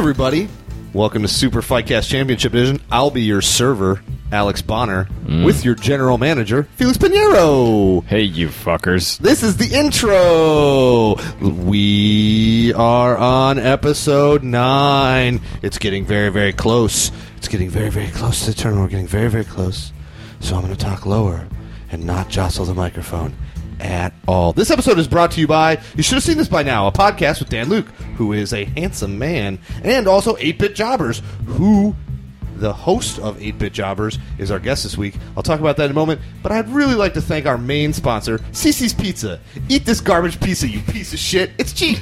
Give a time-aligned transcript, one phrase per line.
[0.00, 0.48] Everybody.
[0.94, 2.80] Welcome to Super Fightcast Championship Division.
[2.90, 4.00] I'll be your server,
[4.32, 5.44] Alex Bonner, mm.
[5.44, 8.02] with your general manager, Felix Piñeiro.
[8.06, 9.18] Hey, you fuckers.
[9.18, 11.16] This is the intro.
[11.42, 15.42] We are on episode nine.
[15.60, 17.12] It's getting very, very close.
[17.36, 18.80] It's getting very, very close to the turn.
[18.80, 19.92] We're getting very, very close.
[20.40, 21.46] So I'm going to talk lower
[21.92, 23.34] and not jostle the microphone
[23.80, 24.52] at all.
[24.52, 26.92] This episode is brought to you by, you should have seen this by now, a
[26.92, 31.94] podcast with Dan Luke, who is a handsome man, and also 8 Bit Jobbers, who
[32.56, 35.16] the host of 8 Bit Jobbers is our guest this week.
[35.36, 37.92] I'll talk about that in a moment, but I'd really like to thank our main
[37.92, 39.40] sponsor, CiCi's Pizza.
[39.68, 41.50] Eat this garbage pizza, you piece of shit.
[41.58, 41.98] It's cheap.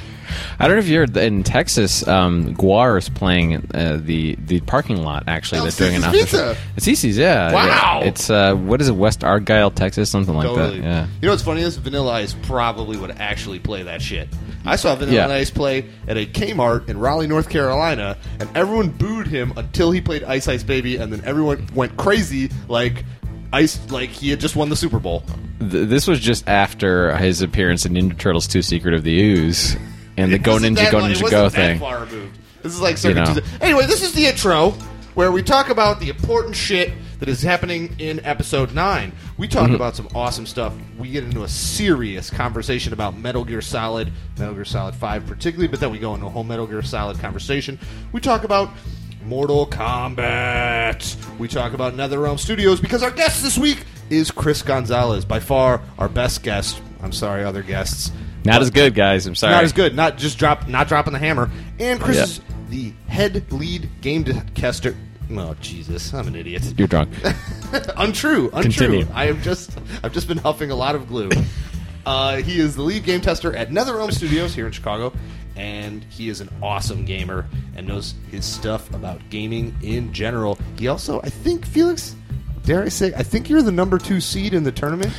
[0.59, 2.07] I don't know if you're in Texas.
[2.07, 5.23] Um, Gwar is playing uh, the the parking lot.
[5.27, 6.57] Actually, Oh, they're doing an CiCi's after Pizza.
[6.77, 7.53] It's CiCi's, yeah.
[7.53, 7.99] Wow.
[8.01, 8.07] yeah.
[8.07, 8.93] It's uh, what is it?
[8.95, 10.79] West Argyle, Texas, something like Totally.
[10.81, 10.85] that.
[10.85, 11.07] Yeah.
[11.21, 14.27] You know what's funny is Vanilla Ice probably would actually play that shit.
[14.65, 15.35] I saw Vanilla Yeah.
[15.35, 20.01] Ice play at a Kmart in Raleigh, North Carolina, and everyone booed him until he
[20.01, 23.05] played Ice Ice Baby, and then everyone went crazy like
[23.53, 25.23] Ice, like he had just won the Super Bowl.
[25.59, 29.75] Th- this was just after his appearance in Ninja Turtles 2: Secret of the Ooze
[30.19, 31.79] and the Go Ninja that- Go it Ninja wasn't Go that thing.
[31.79, 32.37] Far removed.
[32.63, 33.41] This is like Circuit know.
[33.61, 34.71] Anyway, this is the intro
[35.15, 39.11] where we talk about the important shit that is happening in episode 9.
[39.37, 39.75] We talk Mm-hmm.
[39.75, 40.73] about some awesome stuff.
[40.97, 45.67] We get into a serious conversation about Metal Gear Solid, Metal Gear Solid 5 particularly,
[45.67, 47.77] but then we go into a whole Metal Gear Solid conversation.
[48.13, 48.69] We talk about
[49.25, 51.15] Mortal Kombat.
[51.37, 55.81] We talk about NetherRealm Studios because our guest this week is Chris Gonzales, by far
[55.97, 56.81] our best guest.
[57.01, 58.11] I'm sorry, other guests.
[58.45, 59.25] Not as good, guys.
[59.27, 59.53] I'm sorry.
[59.53, 59.95] Not as good.
[59.95, 60.67] Not just drop.
[60.67, 61.49] Not dropping the hammer.
[61.79, 64.23] And Chris is the head lead game
[64.53, 64.95] caster.
[65.31, 66.73] Oh Jesus, I'm an idiot.
[66.77, 67.11] You're drunk.
[67.97, 68.49] untrue.
[68.51, 68.61] Untrue.
[68.61, 69.07] Continue.
[69.13, 69.77] I have just.
[70.03, 71.29] I've just been huffing a lot of glue.
[72.05, 75.13] Uh, he is the lead game tester at NetherRealm Studios here in Chicago,
[75.55, 80.57] and he is an awesome gamer and knows his stuff about gaming in general.
[80.77, 82.15] He also, I think, Felix,
[82.63, 85.13] dare I say, I think you're the number two seed in the tournament,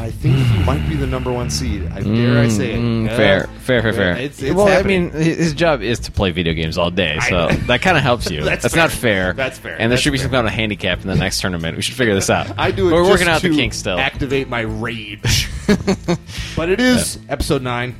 [0.00, 1.86] I think you might be the number one seed.
[1.92, 2.78] I dare I say it.
[2.80, 3.16] Mm, Yeah.
[3.16, 4.16] fair, fair, fair, fair.
[4.16, 5.10] It's, it's well, happening.
[5.10, 7.96] I mean, his job is to play video games all day, so I- that kind
[7.96, 8.42] of helps you.
[8.44, 8.82] That's That's, fair.
[8.82, 9.32] not fair.
[9.34, 9.72] That's fair.
[9.72, 10.24] And there That's should be fair.
[10.24, 11.76] some kind of handicap in the next tournament.
[11.76, 12.58] We should figure this out.
[12.58, 12.92] I do it.
[12.92, 13.98] We're just working out to the kinks still.
[13.98, 15.48] Activate my rage.
[16.56, 17.94] but it is episode nine,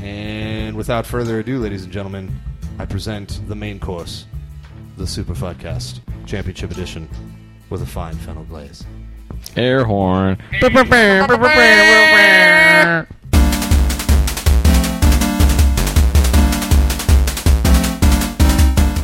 [0.00, 2.38] and without further ado, ladies and gentlemen,
[2.78, 4.26] I present the main course,
[4.96, 7.08] the Super Podcast Championship Edition,
[7.70, 8.84] with a fine fennel glaze.
[9.56, 10.38] Air horn.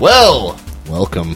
[0.01, 0.59] Well,
[0.91, 1.35] welcome.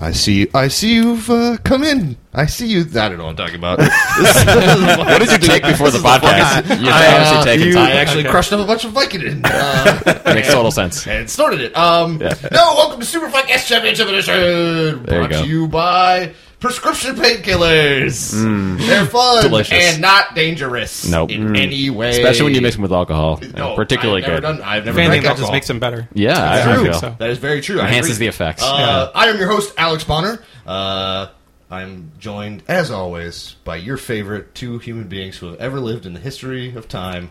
[0.00, 0.48] I see.
[0.54, 2.16] I see you've uh, come in.
[2.32, 2.80] I see you.
[2.80, 3.78] I don't know what I'm talking about.
[5.10, 6.80] What did you take before the podcast?
[6.80, 7.96] You're obviously taking I time.
[7.98, 9.42] actually crushed up a bunch of Vicodin.
[9.44, 11.06] Uh, Makes total sense.
[11.06, 11.76] and snorted it.
[11.76, 12.30] Um, No,
[12.76, 14.34] welcome to Super Fight S Championship Edition.
[14.34, 15.42] There you brought go.
[15.42, 18.78] to you by prescription painkillers.
[18.86, 19.72] They're fun Delicious.
[19.94, 21.30] and not dangerous Nope.
[21.30, 22.10] in any way.
[22.10, 23.40] Especially when you mix them with alcohol.
[23.56, 24.46] No, particularly I've never good.
[24.58, 25.46] Done, I've never If anything, drank that alcohol.
[25.46, 26.08] just makes them better.
[26.14, 26.84] Yeah, That's I true.
[26.84, 26.94] feel.
[26.94, 27.16] so.
[27.18, 27.80] That is very true.
[27.80, 28.62] I Enhances the effects.
[28.62, 30.42] Uh, I am your host, Alex Bonner.
[30.66, 31.26] Uh,
[31.70, 36.12] I'm joined, as always, by your favorite two human beings who have ever lived in
[36.14, 37.30] the history of time,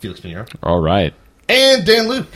[0.00, 1.12] Felix Piñeiro All right.
[1.48, 2.26] and Dan Luke.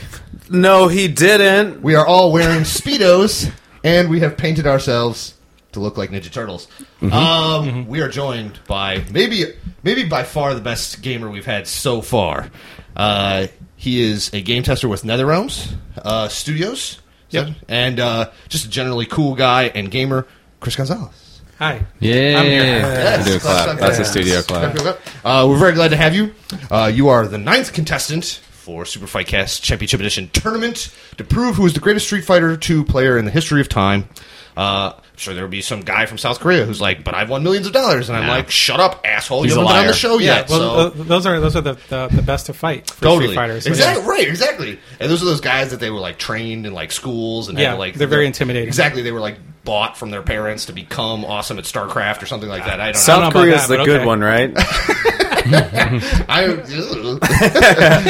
[0.49, 1.81] No, he didn't.
[1.81, 3.51] We are all wearing Speedos,
[3.83, 5.33] and we have painted ourselves
[5.75, 6.67] to look like Ninja Turtles.
[7.01, 9.45] Um, We are joined by maybe,
[9.83, 12.49] maybe by far the best gamer we've had so far.
[12.95, 16.99] Uh, he is a game tester with NetherRealms uh, Studios,
[17.29, 17.49] Yep.
[17.67, 20.25] and uh, just a generally cool guy and gamer,
[20.59, 21.41] Chris Gonzales.
[21.59, 21.85] Hi.
[21.99, 22.39] Yeah.
[22.39, 22.63] I'm here.
[22.79, 23.65] Yes, do a clap.
[23.65, 24.07] clap, That's clap.
[24.07, 24.99] a studio clap.
[25.23, 26.33] Uh, we're very glad to have you.
[26.69, 31.55] Uh, you are the ninth contestant for Super Fight Cast Championship Edition tournament to prove
[31.55, 34.09] who is the greatest Street Fighter 2 player in the history of time.
[34.57, 37.29] Uh, I'm sure there will be some guy from South Korea who's like, "But I've
[37.29, 38.33] won millions of dollars," and I'm Nah.
[38.33, 39.43] like, "Shut up, asshole!
[39.43, 39.93] He's you haven't been on the liar.
[39.97, 41.03] show Yeah, yet." well, so.
[41.03, 43.65] those are those are the, the, the best to fight for Totally, Street Fighters.
[43.67, 44.09] Exactly yeah.
[44.09, 44.79] right, exactly.
[44.99, 47.71] And those are those guys that they were like trained in like schools and Yeah,
[47.71, 48.67] had, like they're very intimidating.
[48.67, 52.47] Exactly, they were like bought from their parents to become awesome at StarCraft or something
[52.49, 52.79] like that.
[52.79, 54.05] I don't know South Korea is the good okay.
[54.05, 54.53] one, right?
[55.47, 56.57] I,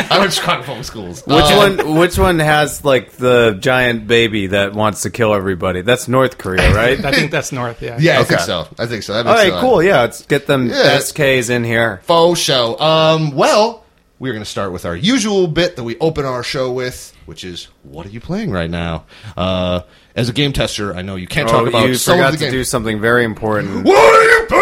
[0.10, 1.22] I went to Chicago public schools.
[1.26, 1.96] Which Uh, one?
[1.98, 5.82] Which one has like the giant baby that wants to kill everybody?
[5.82, 7.04] That's North Korea, right?
[7.06, 7.82] I think that's North.
[7.82, 7.98] Yeah.
[8.00, 8.68] Yeah, I think so.
[8.80, 9.14] I think so.
[9.14, 9.62] That All makes right, sense.
[9.62, 9.84] cool.
[9.84, 10.98] Yeah, let's get them Yeah.
[10.98, 12.02] SKs in here.
[12.04, 12.80] Faux show.
[12.80, 13.84] Um, well,
[14.20, 17.44] we're going to start with our usual bit that we open our show with, which
[17.44, 19.06] is what are you playing right now?
[19.36, 19.82] Uh,
[20.16, 22.40] as a game tester, I know you can't talk Oh, about you some forgot of
[22.40, 22.60] the to game.
[22.60, 23.84] do something very important.
[23.86, 24.55] What are you playing right now?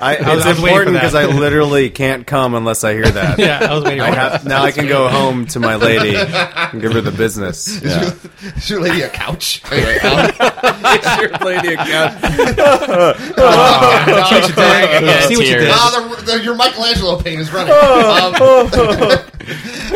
[0.00, 3.38] I, I was- it's was important because I literally can't come unless I hear that.
[3.38, 4.48] Yeah, I was waiting I for have, that.
[4.48, 7.68] now I can go home to my lady and give her the business.
[7.68, 8.12] Is, your,
[8.56, 9.62] is your lady a couch?
[9.72, 12.14] Is your lady a couch?
[13.20, 15.02] See what you did.
[15.04, 15.64] Yeah, See what you tears.
[15.64, 15.70] did.
[15.72, 17.72] Ah, the, the, your Michelangelo paint is running.
[17.72, 18.34] Um,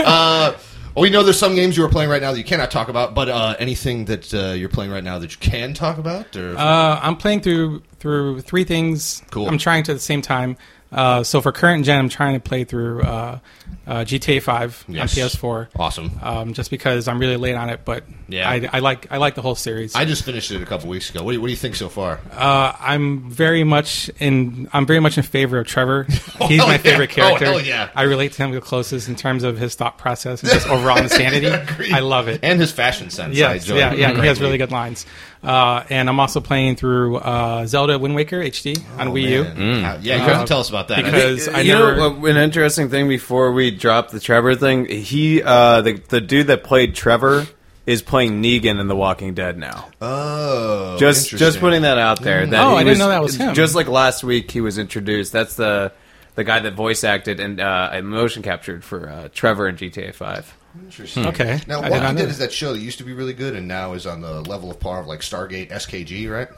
[0.06, 0.52] uh,
[0.96, 3.14] we know there's some games you are playing right now that you cannot talk about,
[3.14, 6.36] but uh, anything that uh, you're playing right now that you can talk about?
[6.36, 9.22] Or Uh, I'm playing through through three things.
[9.30, 9.48] Cool.
[9.48, 10.58] I'm trying to at the same time.
[10.92, 13.38] Uh, so for current gen, I'm trying to play through uh,
[13.84, 15.18] uh, GTA 5 Yes.
[15.18, 15.68] on PS4.
[15.76, 16.10] awesome.
[16.22, 18.48] Um, just because I'm really late on it, but Yeah.
[18.48, 19.96] I, I like I like the whole series.
[19.96, 21.24] I just finished it a couple weeks ago.
[21.24, 22.20] What do you, what do you think so far?
[22.30, 24.68] Uh, I'm very much in.
[24.72, 26.04] I'm very much in favor of Trevor.
[26.08, 26.78] He's hell my yeah.
[26.78, 27.44] favorite Oh, character.
[27.46, 27.90] hell yeah.
[27.96, 30.98] I relate to him the closest in terms of his thought process and just overall
[31.02, 31.46] insanity.
[31.46, 31.92] Agreed.
[31.92, 32.38] I love it.
[32.44, 33.34] And his fashion sense.
[33.36, 33.94] I Yes, yeah, yeah.
[33.94, 34.42] He has greatly.
[34.44, 35.06] really good lines.
[35.44, 39.46] Uh, and I'm also playing through uh, Zelda Wind Waker HD on Wii U.
[39.48, 39.84] Oh, Man.
[39.84, 40.98] Uh, yeah, you have to tell us about that.
[41.00, 44.20] I because- think- I you never- know, uh, an interesting thing before we drop the
[44.20, 47.46] Trevor thing, he, uh, the, the dude that played Trevor
[47.86, 49.88] is playing Negan in The Walking Dead now.
[50.00, 52.46] oh, Just just putting that out there.
[52.46, 53.54] That Oh, I didn't know that was him.
[53.54, 55.32] Just like last week, he was introduced.
[55.32, 55.92] That's the
[56.34, 60.54] the guy that voice acted and uh, motion captured for uh, Trevor in GTA Five.
[60.82, 61.26] Interesting.
[61.26, 61.60] Okay.
[61.68, 62.30] Now, what I did not Walking know Dead that.
[62.30, 64.70] is that show that used to be really good and now is on the level
[64.70, 66.48] of par of like Stargate SKG, right?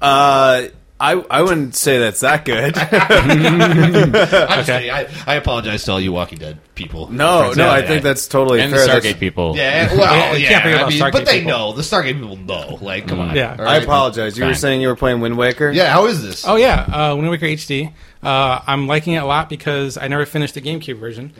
[0.00, 0.68] Uh,
[1.00, 2.76] I I wouldn't say that's that good.
[2.78, 4.88] I'm just Okay.
[4.88, 4.90] kidding.
[4.90, 7.10] I, I apologize to all you Walking Dead people.
[7.10, 7.88] no, no, out I there.
[7.88, 8.86] think that's totally and the fair.
[8.86, 9.56] That's- Stargate people.
[9.56, 11.50] Yeah, well, Yeah, you yeah, can't forget I about mean, Stargate but they people.
[11.50, 11.72] know.
[11.72, 12.78] The Stargate people know.
[12.80, 13.34] Like, come on.
[13.34, 13.56] Yeah.
[13.58, 13.82] All I right?
[13.82, 14.38] apologize.
[14.38, 14.60] You were Fine.
[14.60, 15.70] saying you were playing Wind Waker.
[15.72, 16.46] Yeah, how is this?
[16.46, 16.80] Oh yeah,
[17.10, 17.92] uh, Wind Waker HD.
[18.22, 21.32] Uh, I'm liking it a lot because I never finished the GameCube version.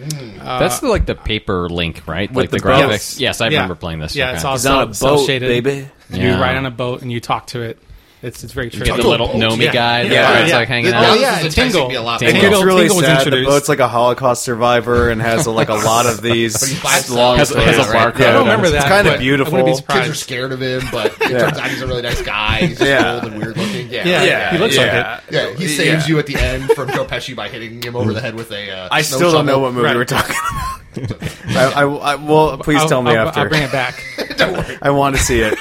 [0.42, 2.30] Uh, That's the, like the paper link, right?
[2.30, 2.88] like the the, graphics.
[2.88, 3.20] boats.
[3.20, 3.58] Yes, I yeah.
[3.58, 4.14] remember playing this.
[4.14, 4.34] Yeah, Okay.
[4.34, 5.48] it's all He's on a boat, cel-shaded.
[5.64, 5.88] baby.
[6.10, 6.40] You Yeah.
[6.40, 7.78] ride on a boat and you talk to it.
[8.24, 8.86] It's it's very true.
[8.86, 9.36] Got the little boat?
[9.36, 9.72] Nomi Yeah.
[9.72, 10.08] guy Yeah.
[10.32, 10.42] there.
[10.42, 10.56] It's Yeah.
[10.56, 11.04] like hanging out.
[11.04, 11.88] Oh, this yeah, is enticing Tingle.
[11.90, 12.32] me a lot It.
[12.32, 12.50] Tingle.
[12.50, 13.16] gets really Tingle was sad.
[13.18, 13.50] The introduced.
[13.50, 17.50] boat's like a Holocaust survivor and has like a lot of these buys long Has-
[17.50, 18.02] has a stories.
[18.02, 18.18] barcode.
[18.20, 18.28] Yeah.
[18.28, 18.76] I don't remember that.
[18.78, 19.54] It's kind but of beautiful.
[19.58, 22.02] I wouldn't be Kids are scared of him, but it turns out he's a really
[22.02, 22.58] nice guy.
[22.60, 23.14] He's just Yeah.
[23.14, 23.88] old and weird looking.
[23.90, 25.16] Yeah, Yeah, Yeah, he looks like yeah.
[25.16, 25.22] it.
[25.30, 26.08] Yeah, he saves Yeah.
[26.08, 28.70] you at the end from Joe Pesci by hitting him over the head with a.
[28.70, 30.34] Uh, I snow still don't know what movie we're talking
[30.96, 31.22] about.
[31.48, 33.40] I, I, I, well, please I'll- tell me I'll, after.
[33.40, 34.02] I'll bring it back.
[34.38, 34.78] Don't worry.
[34.80, 35.58] I want to see it.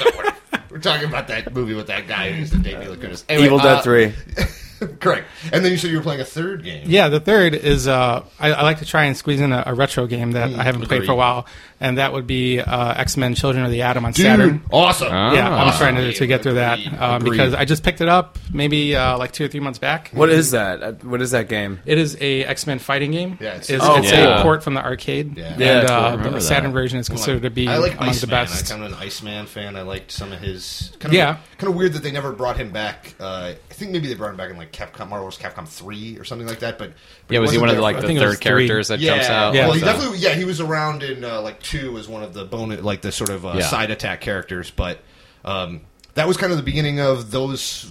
[0.74, 3.24] We're talking about that movie with that guy who's the David Lee Curtis.
[3.30, 4.12] Anyway, Evil Dead uh, Three.
[5.00, 5.28] Correct.
[5.52, 6.84] And then you said you were playing a third game.
[6.88, 9.74] Yeah, the third is uh, I, I like to try and squeeze in a, a
[9.74, 11.46] retro game that Mm, I haven't played for a while,
[11.80, 14.62] and that would be uh, X Men: Children of the Atom on Dude, Saturn.
[14.72, 15.08] awesome.
[15.12, 15.34] Ah.
[15.34, 18.38] Yeah, I'm trying to, to get through that um, because I just picked it up
[18.52, 20.10] maybe uh, like two or three months back.
[20.14, 20.84] What is that?
[20.84, 21.80] Uh, What is that game?
[21.86, 23.38] It is a X Men fighting game.
[23.40, 24.40] Yeah, it's- it's, Oh, it's yeah.
[24.40, 25.38] a port from the arcade.
[25.38, 25.46] Yeah.
[25.54, 25.96] and Yeah, cool.
[25.96, 26.42] I uh, remember the that.
[26.42, 28.30] Saturn version is considered to be I like among Iceman.
[28.30, 28.72] the best.
[28.72, 29.76] I'm kind of an Iceman fan.
[29.76, 30.92] I liked some of his.
[31.00, 31.38] Kind of, Yeah.
[31.64, 33.16] Kind of weird that they never brought him back.
[33.22, 36.26] Uh, I think maybe they brought him back in like Capcom, Marvel's Capcom Three or
[36.26, 36.78] something like that.
[36.78, 36.92] But,
[37.28, 38.68] but Yeah, was he one of the, like the think it third three.
[38.68, 39.54] characters that yeah, jumps out?
[39.54, 39.64] Yeah.
[39.68, 40.18] Well, he So- definitely.
[40.18, 43.14] Yeah, he was around in uh, like two as one of the bonus, like the
[43.14, 43.68] sort of uh, Yeah.
[43.68, 44.72] side attack characters.
[44.72, 45.00] But
[45.46, 45.82] um,
[46.16, 47.90] that was kind of the beginning of those.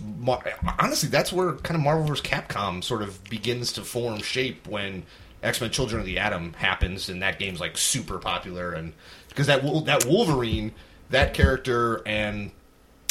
[0.78, 2.22] Honestly, that's where kind of Marvel vs.
[2.22, 5.04] Capcom sort of begins to form shape when
[5.42, 8.92] X Men: Children of the Atom happens, and that game's like super popular, and
[9.30, 10.72] because that that Wolverine,
[11.08, 12.50] that character, and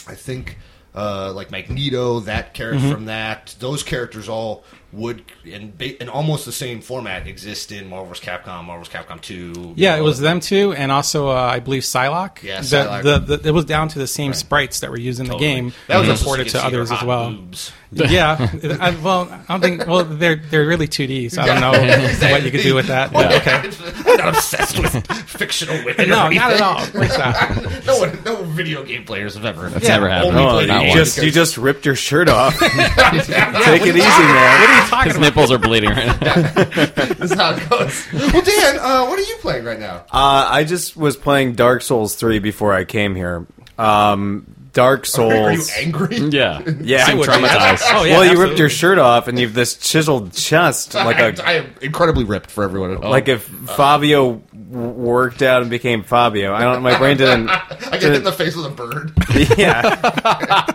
[0.08, 0.58] I think
[0.94, 2.92] uh, like Magneto, that character Mm-hmm.
[2.92, 8.20] from that, those characters all would in in almost the same format exist in Marvel's.
[8.20, 8.90] Capcom, Marvel's.
[8.90, 9.72] Capcom Two.
[9.78, 12.44] Yeah, it was them too, and also uh, I believe Psylocke.
[12.44, 13.04] Yeah, Psylocke.
[13.04, 15.72] The, the, it was down to the same sprites that were used in the game.
[15.88, 17.30] That was so you reported to others as well.
[17.32, 17.72] boobs.
[17.92, 18.50] yeah,
[18.82, 19.88] I, well, I don't think.
[19.88, 21.72] Well, they're they're really 2D, so I don't know
[22.32, 23.12] what you could do with that.
[23.14, 24.11] Well, Okay.
[24.22, 26.10] I'm not obsessed with fictional women.
[26.10, 26.80] No, or not at all.
[26.86, 27.86] Please stop.
[27.86, 29.70] no one, no video game players have ever.
[29.70, 30.38] That's never happened.
[30.38, 30.98] Only Oh, played Not it you one.
[30.98, 32.58] just you just ripped your shirt off.
[32.60, 34.62] Take Take it easy, man.
[34.62, 35.26] What are you talking His about?
[35.26, 36.34] nipples are bleeding right now.
[36.34, 38.08] That's how it goes.
[38.14, 40.06] Well, Dan, uh, what are you playing right now?
[40.12, 43.46] Uh, I just was playing Dark Souls 3 before I came here.
[43.78, 45.34] Um, Dark Souls.
[45.34, 46.18] Are you angry?
[46.32, 46.62] Yeah.
[46.82, 47.34] Yeah, I'm would be.
[47.34, 47.82] traumatized.
[47.86, 48.46] Oh, yeah, well, you absolutely.
[48.46, 52.24] ripped your shirt off and you've this chiseled chest, like I, a I am incredibly
[52.24, 53.12] ripped for everyone at home.
[53.12, 56.54] like if Fabio w- worked out and became Fabio.
[56.54, 56.82] I don't.
[56.84, 57.50] My brain didn't.
[57.50, 59.12] I get hit in the face with a bird.
[59.58, 60.66] Yeah,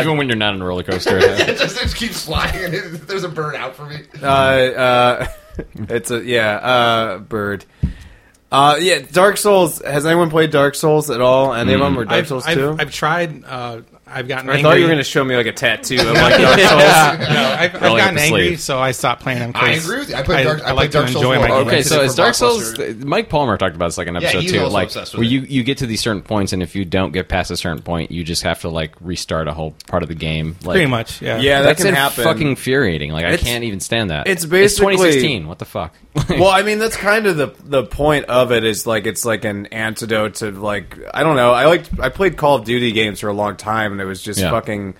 [0.00, 1.18] Even when you're not on a roller coaster.
[1.18, 4.00] it just, it just keeps flying, and it, there's a bird out for me.
[4.22, 5.26] uh, uh,
[5.88, 7.64] it's a yeah uh, bird.
[8.54, 9.82] Uh, yeah, Dark Souls.
[9.84, 11.52] Has anyone played Dark Souls at all?
[11.52, 12.76] Any of them or Dark I've, Souls I've, two?
[12.78, 13.44] I've tried.
[13.44, 13.80] Uh,
[14.14, 14.48] I've gotten.
[14.48, 14.62] I angry.
[14.62, 17.28] thought you were going to show me like a tattoo of like Dark Souls.
[17.28, 18.60] No, I've, I've gotten angry, sleeve.
[18.60, 19.52] so I stopped playing them.
[19.52, 20.14] 'cause I agree with you.
[20.14, 21.58] I played Dark- I like played to Dark Souls enjoy my more.
[21.58, 21.66] game.
[21.68, 22.34] Okay, so a it's Dark.
[22.34, 22.78] Souls.
[23.04, 24.60] Mike Palmer talked about this like an Yeah, episode he's too.
[24.60, 25.30] also Like obsessed with where it.
[25.32, 27.82] you you get to these certain points, and if you don't get past a certain
[27.82, 30.56] point, you just have to like restart a whole part of the game.
[30.64, 31.38] Like, Pretty much, yeah.
[31.40, 32.24] Yeah, that that's can happen.
[32.24, 33.10] fucking infuriating.
[33.10, 34.26] Like I can't even stand that.
[34.28, 35.48] it's basically- 2016.
[35.48, 35.94] What the fuck?
[36.28, 39.44] well, I mean, that's kind of the the point of it is like it's like
[39.44, 41.50] an antidote to like I don't know.
[41.52, 44.22] I like I played Call of Duty games for a long time, and it was
[44.22, 44.50] just Yeah.
[44.50, 44.94] fucking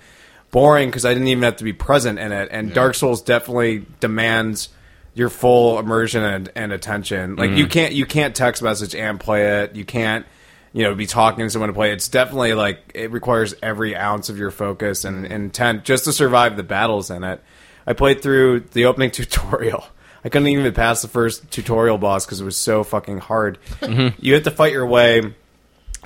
[0.51, 2.49] boring because I didn't even have to be present in it.
[2.51, 4.69] And Dark Souls definitely demands
[5.13, 7.35] your full immersion and, and attention.
[7.35, 7.71] Like you mm-hmm.
[7.71, 9.75] can't you can't text message and play it.
[9.75, 10.25] You can't
[10.73, 11.91] you know be talking to someone to play.
[11.91, 11.93] it.
[11.93, 15.33] It's definitely like it requires every ounce of your focus and mm-hmm.
[15.33, 17.41] intent just to survive the battles in it.
[17.87, 19.85] I played through the opening tutorial.
[20.23, 23.59] I couldn't even pass the first tutorial boss because it was so fucking hard.
[23.81, 24.19] Mm-hmm.
[24.19, 25.35] You have to fight your way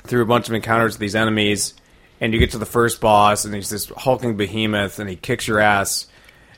[0.04, 1.74] through a bunch of encounters with these enemies,
[2.22, 5.48] and you get to the first boss, and he's this hulking behemoth, and he kicks
[5.48, 6.08] your ass,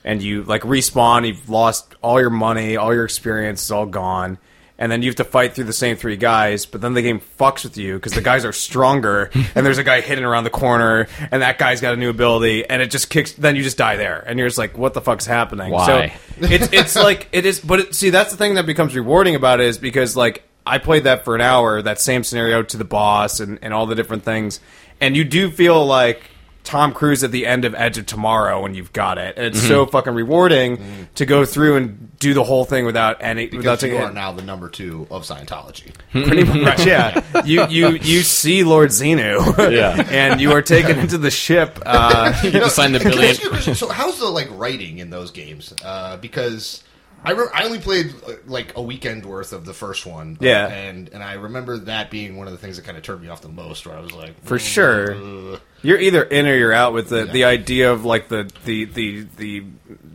[0.03, 1.27] and you like respawn.
[1.27, 4.37] You've lost all your money, all your experience is all gone,
[4.77, 6.65] and then you have to fight through the same three guys.
[6.65, 9.83] But then the game fucks with you because the guys are stronger, and there's a
[9.83, 13.09] guy hidden around the corner, and that guy's got a new ability, and it just
[13.09, 13.33] kicks.
[13.33, 15.71] Then you just die there, and you're just like, what the fuck's happening?
[15.71, 15.85] Why?
[15.85, 19.35] So it's it's like it is, but it, see that's the thing that becomes rewarding
[19.35, 22.77] about it is because like I played that for an hour, that same scenario to
[22.77, 24.59] the boss and, and all the different things,
[25.01, 26.21] and you do feel like
[26.63, 29.61] Tom Cruise at the end of Edge of Tomorrow when you've got it, and it's
[29.67, 33.79] so fucking rewarding to go through and do the whole thing without any without Because
[33.79, 35.91] taking you it are now the number two of Scientology.
[36.11, 39.41] pretty much yeah you you you see lord xenu
[39.71, 40.07] Yeah.
[40.11, 43.35] and you are taken into the ship uh you get to sign the Can billion.
[43.41, 43.73] you?
[43.73, 45.73] So, how's the like writing in those games?
[45.83, 46.83] Uh, because
[47.23, 48.13] I re- I only played
[48.47, 50.37] like a weekend worth of the first one.
[50.41, 50.67] Yeah.
[50.67, 53.27] and and I remember that being one of the things that kind of turned me
[53.29, 53.85] off the most.
[53.85, 55.53] Where I was like, For "Mm, sure.
[55.55, 58.85] uh." You're either in or you're out with the, the idea of like the, the,
[58.85, 59.63] the, the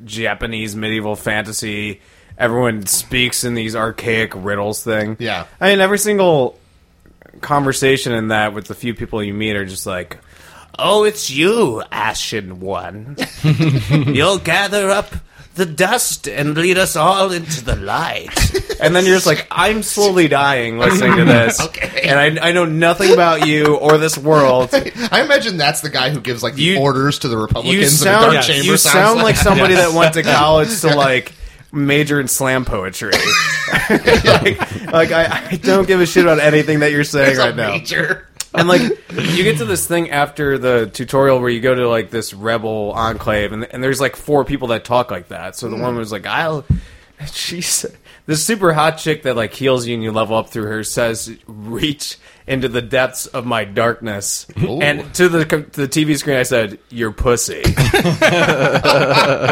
[0.04, 2.00] Japanese medieval fantasy.
[2.38, 5.16] Everyone speaks in these archaic riddles thing.
[5.18, 5.46] Yeah.
[5.60, 6.56] I mean, every single
[7.40, 10.18] conversation in that with the few people you meet are just like,
[10.78, 13.16] "Oh, it's you, Ashen One.
[13.90, 15.12] You'll gather up
[15.56, 18.28] the dust and lead us all into the light."
[18.80, 22.02] and then you're just like, "I'm slowly dying listening to this, Okay.
[22.04, 26.10] and I, I know nothing about you or this world." I imagine that's the guy
[26.10, 28.64] who gives like the You- orders to the You Republicans in the sound, dark chamber.
[28.64, 29.90] you sounds sound like somebody Yes.
[29.92, 31.32] that went to college to like
[31.72, 33.12] major in slam poetry.
[33.90, 37.52] like, like I, I don't give a shit about anything that you're saying It's right
[37.52, 37.70] a now.
[37.70, 38.26] major.
[38.56, 42.10] And like you get to this thing after the tutorial where you go to like
[42.10, 45.56] this rebel enclave, and, and there's like four people that talk like that.
[45.56, 45.82] So the mm.
[45.82, 46.64] one was like, "I'll."
[47.32, 47.86] She's
[48.26, 51.34] this super hot chick that like heals you and you level up through her says,
[51.46, 54.80] "Reach into the depths of my darkness." Ooh.
[54.82, 57.62] And to the to the TV screen, I said, "You're pussy."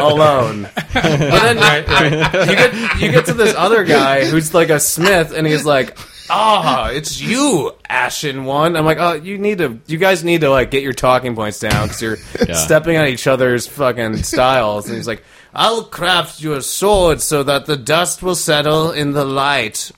[0.01, 0.69] Alone.
[0.93, 2.49] But then Right, right.
[2.49, 5.97] you get you get to this other guy who's like a smith, and he's like,
[6.29, 10.49] "Ah, it's you, Ashen One." I'm like, "Oh, you need to, you guys need to
[10.49, 12.17] like get your talking points down because you're
[12.55, 17.65] stepping on each other's fucking styles." And he's like, "I'll craft your sword so that
[17.65, 19.91] the dust will settle in the light."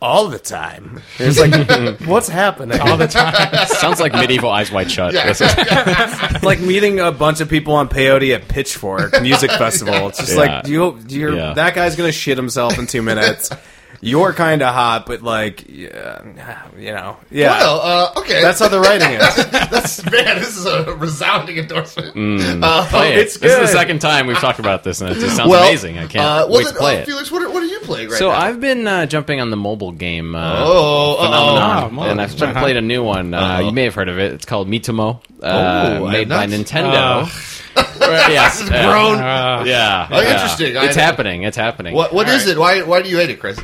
[0.00, 1.02] All the time.
[1.18, 2.80] It's like, what's happening?
[2.80, 3.66] All the time.
[3.66, 5.12] Sounds like medieval Eyes Wide Shut.
[5.12, 10.06] This is- It's like meeting a bunch of people on peyote at Pitchfork Music Festival.
[10.06, 10.38] It's just Yeah.
[10.38, 11.54] like you, you're Yeah.
[11.54, 13.50] that guy's gonna shit himself in two minutes.
[14.00, 17.50] You're kind of hot, but like, yeah, you know, yeah.
[17.58, 18.40] Well, uh, okay.
[18.40, 19.36] That's how the writing is.
[19.50, 20.38] That's man.
[20.38, 22.62] This is a resounding endorsement.
[22.62, 23.18] Uh, Play it.
[23.18, 25.62] it's This is the second time we've talked about this, and it just sounds well,
[25.66, 25.98] amazing.
[25.98, 27.06] I can't uh, well, wait then, to play uh, it.
[27.06, 28.36] Felix, what are, what are you playing right So now?
[28.36, 30.34] I've been uh, jumping on the mobile game.
[30.34, 31.24] Uh, Oh, uh-oh.
[31.24, 32.60] Phenomenon, Oh, and I've uh-huh.
[32.60, 33.34] played a new one.
[33.34, 34.32] Uh, you may have heard of it.
[34.32, 36.58] It's called Miitomo, uh, Oh, made by not.
[36.58, 37.57] Nintendo.
[38.00, 38.86] Yes, This is yeah.
[38.90, 39.18] grown.
[39.18, 40.32] Uh, Yeah, Oh, yeah.
[40.32, 40.76] interesting.
[40.76, 41.42] I- It's happening.
[41.42, 41.94] It's happening.
[41.94, 42.58] What what is it?
[42.58, 43.58] Why why do you hate it, Chris?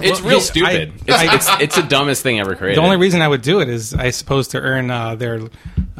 [0.00, 0.92] It's Well, real stupid.
[1.08, 2.78] I- it's, it's it's the dumbest thing ever created.
[2.78, 5.40] The only reason I would do it is I suppose to earn uh, their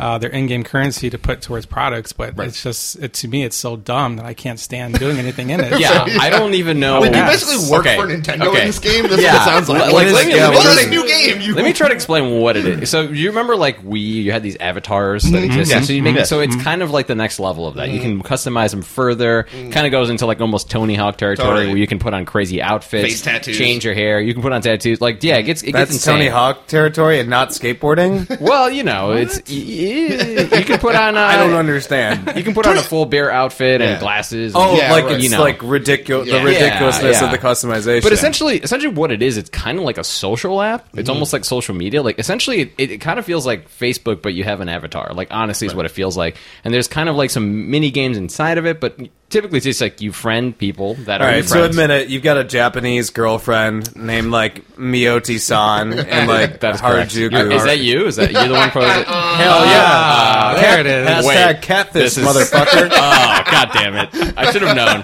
[0.01, 2.49] uh, their in-game currency to put towards products, but Right.
[2.49, 5.61] it's just it, to me it's so dumb that I can't stand doing anything in
[5.61, 5.79] it.
[5.81, 7.01] yeah, I don't even know.
[7.03, 8.63] Wait, you basically work Okay, for Nintendo okay.
[8.63, 9.07] in this game?
[9.09, 9.35] That's Yeah.
[9.35, 9.83] what it sounds like.
[9.83, 11.41] Let- like, let like, me- yeah, let me try to- this new game?
[11.41, 12.91] You Let me try to explain what it is.
[12.91, 15.45] So you remember like Wii, you had these avatars that mm-hmm.
[15.45, 15.75] existed.
[15.75, 15.87] Yes.
[15.87, 16.29] So you make Yes.
[16.29, 16.65] so it's mm-hmm.
[16.65, 17.91] kind of like the next level of that.
[17.91, 18.21] You mm-hmm.
[18.21, 19.45] can customize them further.
[19.71, 21.67] Kind of goes into like almost Tony Hawk territory Totally.
[21.69, 23.57] where you can put on crazy outfits, Face tattoos.
[23.59, 24.21] change your hair.
[24.21, 25.01] You can put on tattoos.
[25.01, 26.29] Like yeah, it gets it That's gets Tony.
[26.29, 28.41] Hawk territory and not skateboarding.
[28.41, 29.55] Well, you know, it's y-
[30.59, 31.17] you can put on.
[31.17, 32.33] Uh, I don't understand.
[32.37, 34.01] You can put on a full bear outfit and Yeah.
[34.01, 34.53] glasses.
[34.55, 35.15] Oh, Yeah, like right.
[35.15, 35.41] it's you know.
[35.41, 36.29] like ridiculous.
[36.29, 36.39] Yeah.
[36.39, 38.03] The ridiculousness Yeah, of the customization.
[38.03, 40.87] But essentially, essentially, what it is, it's kind of like a social app.
[40.95, 42.03] It's almost like social media.
[42.03, 45.13] Like essentially, it, it kind of feels like Facebook, but you have an avatar.
[45.15, 46.37] Like honestly, is what it feels like.
[46.65, 48.99] And there's kind of like some mini games inside of it, but
[49.31, 51.77] typically it's just like you friend people that All are your right, so friends.
[51.77, 52.09] admit it.
[52.09, 57.13] You've got a Japanese girlfriend named like Miyoti-san and like That's correct.
[57.13, 57.55] Harajuku.
[57.55, 58.07] Is that you?
[58.07, 59.05] Is that you the one posing?
[59.05, 59.83] Hell yeah!
[59.87, 61.09] Ah, there it is.
[61.09, 62.89] Hashtag Wait, catfish, this is- motherfucker.
[62.93, 64.35] oh god damn it!
[64.37, 65.01] I should have known.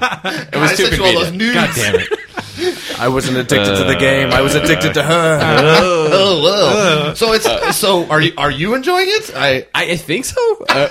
[0.53, 1.55] It was I too sent you all those convenient.
[1.55, 1.55] nudes.
[1.55, 2.99] God damn it!
[2.99, 4.31] I wasn't addicted to the game.
[4.31, 5.39] I was addicted to her.
[5.43, 7.15] Oh, whoa.
[7.15, 8.07] So it's so.
[8.09, 9.31] Are you are you enjoying it?
[9.37, 10.65] I I, I think so.
[10.69, 10.89] Uh,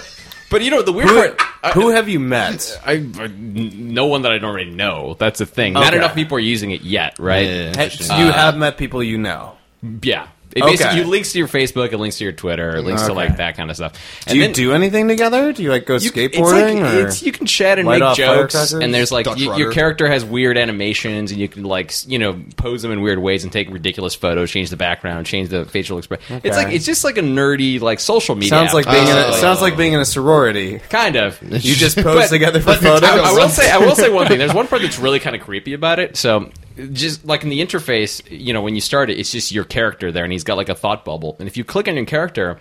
[0.50, 1.42] but you know the weird part.
[1.64, 2.80] I- Who have you met?
[2.86, 5.16] I, I- no one that I don't already know.
[5.18, 5.74] That's the thing.
[5.74, 5.98] Not Okay.
[5.98, 7.48] enough people are using it yet, right?
[7.48, 7.68] Yeah.
[7.70, 8.18] Interesting.
[8.20, 9.56] you uh, have met people you know.
[10.04, 10.28] Yeah.
[10.56, 10.72] It Okay.
[10.72, 13.36] basically you links to your Facebook, it links to your Twitter, it links to like
[13.38, 13.94] that kind of stuff.
[14.26, 15.52] Do you do anything together?
[15.52, 16.30] Do you like go you, skateboarding?
[16.30, 17.08] it's like, or?
[17.08, 20.24] it's, you can chat and make jokes, and there's like Dutch y- your character has
[20.24, 23.70] weird animations, and you can like you know pose them in weird ways and take
[23.70, 26.40] ridiculous photos, change the background, change the facial expression.
[26.44, 28.50] It's like it's just like a nerdy like social media.
[28.52, 28.74] sounds app.
[28.76, 30.80] like being in a, sounds like being in a sorority.
[30.90, 31.38] kind of.
[31.44, 33.04] You just pose But- together for photos.
[33.04, 34.38] I, I will say I will say one thing.
[34.40, 36.16] There's one part that's really kind of creepy about it.
[36.16, 36.50] So
[36.94, 40.12] just like in the interface, you know, when you start it, it's just your character
[40.12, 41.36] there, and he's got like a thought bubble.
[41.40, 42.60] And if you click on your character,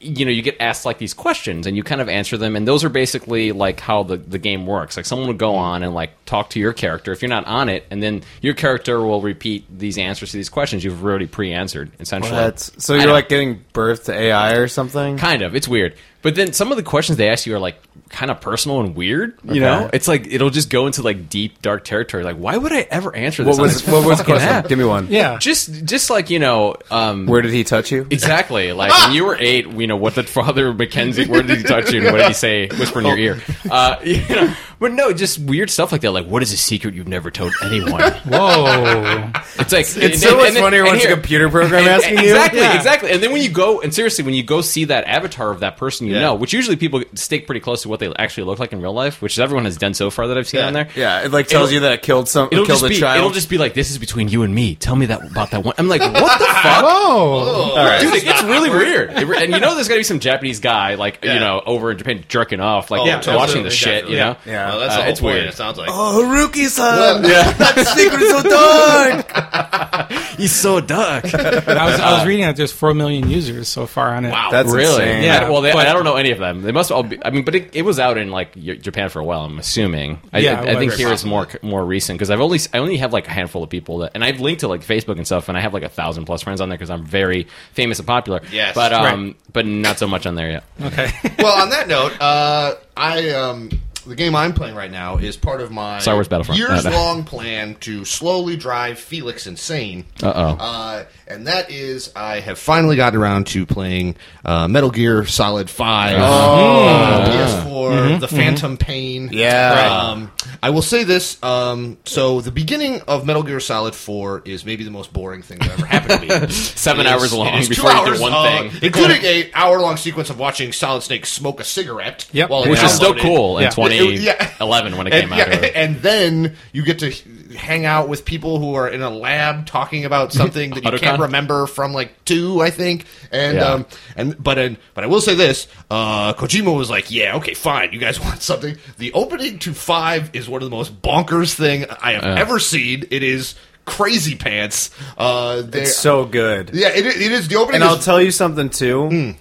[0.00, 2.56] you know, you get asked like these questions, and you kind of answer them.
[2.56, 4.96] And those are basically like how the the game works.
[4.96, 5.64] Like someone would go mm-hmm.
[5.64, 8.54] on and like talk to your character if you're not on it, and then your
[8.54, 11.90] character will repeat these answers to these questions you've already pre-answered.
[11.98, 15.18] Essentially, so you're like getting birth to AI or something.
[15.18, 15.54] Kind of.
[15.54, 15.94] It's weird.
[16.26, 18.96] But then some of the questions they ask you are like kind of personal and
[18.96, 19.38] weird.
[19.44, 19.60] You Okay.
[19.60, 22.24] know, it's like it'll just go into like deep dark territory.
[22.24, 23.56] Like, why would I ever answer this?
[23.56, 24.48] What was what was the question?
[24.48, 24.66] app?
[24.66, 25.06] Give me one.
[25.08, 25.38] Yeah.
[25.38, 28.08] Just, just like you know, um, Where did he touch you?
[28.10, 28.72] exactly.
[28.76, 31.26] Like when you were eight, you know, what did Father Mackenzie?
[31.26, 32.02] Where did he touch you?
[32.02, 32.66] And what did he say?
[32.66, 33.40] Whisper in your ear.
[33.70, 36.10] Uh, you know, but no, just weird stuff like that.
[36.12, 38.00] Like, what is a secret you've never told anyone?
[38.26, 39.30] Whoa.
[39.58, 42.24] It's like It's so much funnier when it's a computer program asking you.
[42.24, 42.76] Exactly, Yeah.
[42.76, 43.10] exactly.
[43.10, 45.76] And then when you go and seriously, when you go see that avatar of that
[45.76, 46.20] person you Yeah.
[46.20, 48.92] know, which usually people stick pretty close to what they actually look like in real
[48.92, 50.66] life, which everyone has done so far that I've seen Yeah.
[50.66, 50.88] on there.
[50.94, 52.98] Yeah, it like tells It'll- you that it killed some, It'll killed just a be
[53.00, 53.18] child.
[53.18, 54.74] it'll just be like this is between you and me.
[54.74, 55.74] Tell me that about that one.
[55.78, 56.84] I'm like, what the fuck?
[56.84, 57.98] Whoa.
[58.00, 59.10] Dude, it gets really weird.
[59.10, 61.98] It and you know there's gotta be some Japanese guy like you know over in
[61.98, 64.08] Japan jerking off, like Oh, watching absolutely, the shit.
[64.08, 64.65] You know, Yeah.
[64.70, 65.48] Well, that's Uh, the it's point, weird.
[65.48, 65.88] It sounds like.
[65.92, 67.24] Oh, Haruki-san!
[67.24, 67.52] Yeah.
[67.58, 70.12] that secret is so dark!
[70.36, 71.24] he's so dark.
[71.34, 74.30] I was, I was reading that there's four million users so far on it.
[74.30, 75.02] Wow, That's really?
[75.04, 75.24] insane.
[75.24, 76.62] Yeah, I- well, they, but- I don't know any of them.
[76.62, 77.18] They must all be.
[77.24, 79.40] I mean, but it, it was out in like Japan for a while.
[79.40, 80.20] I'm assuming.
[80.32, 80.98] I, Yeah, I, I think it was.
[80.98, 83.70] here it's more more recent because I've only I only have like a handful of
[83.70, 85.88] people that, and I've linked to like Facebook and stuff, and I have like a
[85.88, 88.40] thousand plus friends on there because I'm very famous and popular.
[88.52, 88.74] Yes.
[88.74, 90.64] but um, but not so much on there yet.
[90.82, 91.10] Okay.
[91.38, 93.70] well, on that note, uh, I um,
[94.06, 96.58] the game I'm playing right now is part of my Star Wars Battlefront.
[96.58, 96.96] years No, no.
[96.96, 100.04] long plan to slowly drive Felix insane.
[100.22, 100.56] Uh-oh.
[100.58, 105.68] Uh, and that is, I have finally gotten around to playing uh, Metal Gear Solid
[105.68, 109.30] Five, uh, PS4, the Phantom Pain.
[109.32, 110.10] Yeah.
[110.12, 110.30] Um,
[110.62, 111.42] I will say this.
[111.42, 115.58] Um, so the beginning of Metal Gear Solid Four is maybe the most boring thing
[115.58, 116.48] that ever happened to me.
[116.52, 118.70] Seven It is- hours long it is before two you do hours, one uh, thing.
[118.82, 122.28] including a hour long sequence of watching Solid Snake smoke a cigarette.
[122.32, 122.50] Yep.
[122.50, 123.20] while it Which is still downloaded.
[123.22, 123.70] cool in Yeah.
[123.98, 125.48] 2011 when it came and, out.
[125.62, 127.10] yeah, and then you get to
[127.56, 131.00] hang out with people who are in a lab talking about something that you Otacon?
[131.00, 133.06] can't remember from like two, I think.
[133.32, 133.64] And Yeah.
[133.64, 137.54] um, and but and, but I will say this: uh, Kojima was like, "Yeah, okay,
[137.54, 137.92] fine.
[137.92, 141.86] You guys want something?" The opening to five is one of the most bonkers thing
[142.02, 143.04] I have ever seen.
[143.10, 143.54] It is
[143.84, 144.90] crazy pants.
[145.16, 146.70] Uh, they- It's so good.
[146.74, 147.82] yeah, it, it is the opening.
[147.82, 149.34] And I'll tell you something too.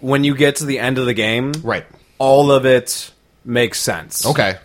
[0.00, 1.84] When you get to the end of the game, right.
[2.18, 3.10] all of it
[3.48, 4.24] makes sense.
[4.26, 4.56] Okay.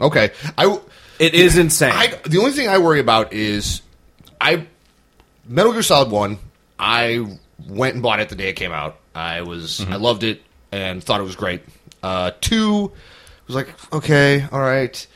[0.00, 0.30] Okay.
[0.58, 0.78] I.
[1.18, 1.92] It is insane.
[1.94, 3.82] I the only thing I worry about is
[4.40, 4.66] I
[5.46, 6.38] Metal Gear Solid One.
[6.78, 7.26] I
[7.68, 8.96] went and bought it the day it came out.
[9.14, 10.40] I was I loved it
[10.72, 11.62] and thought it was great.
[12.02, 12.90] Uh, two
[13.46, 15.06] was like okay, all right.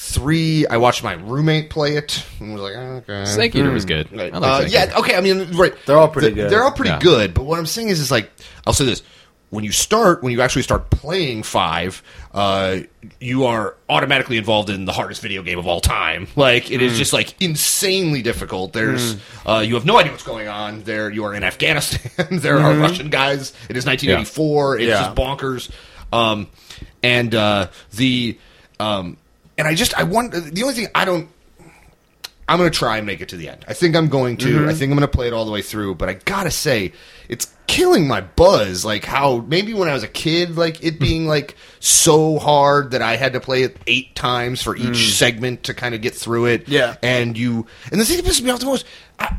[0.00, 3.24] Three, I watched my roommate play it and was like, okay.
[3.24, 4.12] Snake Eater was good.
[4.12, 4.32] Right.
[4.32, 4.96] I like Uh, Snake yeah, Eater.
[4.98, 5.16] okay.
[5.16, 5.74] I mean, right.
[5.86, 6.50] They're all pretty Th- good.
[6.52, 7.00] They're all pretty Yeah.
[7.00, 7.34] good.
[7.34, 8.30] But what I'm saying is, is like,
[8.64, 9.02] I'll say this:
[9.50, 12.02] when you start, when you actually start playing five,
[12.34, 12.78] uh,
[13.20, 16.28] you are automatically involved in the hardest video game of all time.
[16.36, 16.98] Like, it is Hmm.
[16.98, 18.72] just like insanely difficult.
[18.74, 20.82] There's, uh, you have no idea what's going on.
[20.82, 22.10] There, you are in Afghanistan.
[22.30, 23.52] there are Russian guys.
[23.70, 24.76] It is 1984.
[24.78, 24.88] It's Hmm.
[24.90, 25.02] Yeah.
[25.04, 25.70] just bonkers.
[26.12, 26.48] Um,
[27.02, 28.38] and uh, the,
[28.80, 29.16] um,
[29.56, 31.28] and I just, I want the only thing I don't
[32.48, 33.64] I'm gonna try and make it to the end.
[33.68, 34.48] I think I'm going to.
[34.48, 34.70] I mm-hmm.
[34.70, 35.96] think I'm gonna play it all the way through.
[35.96, 36.92] But I gotta say,
[37.28, 38.86] it's killing my buzz.
[38.86, 40.98] Like how maybe when I was a kid, like it hmm.
[40.98, 44.94] being like so hard that I had to play it eight times for each hmm.
[44.94, 46.68] segment to kind of get through it.
[46.68, 46.96] Yeah.
[47.02, 48.86] and you and the thing that pisses me off the most.
[49.18, 49.36] I,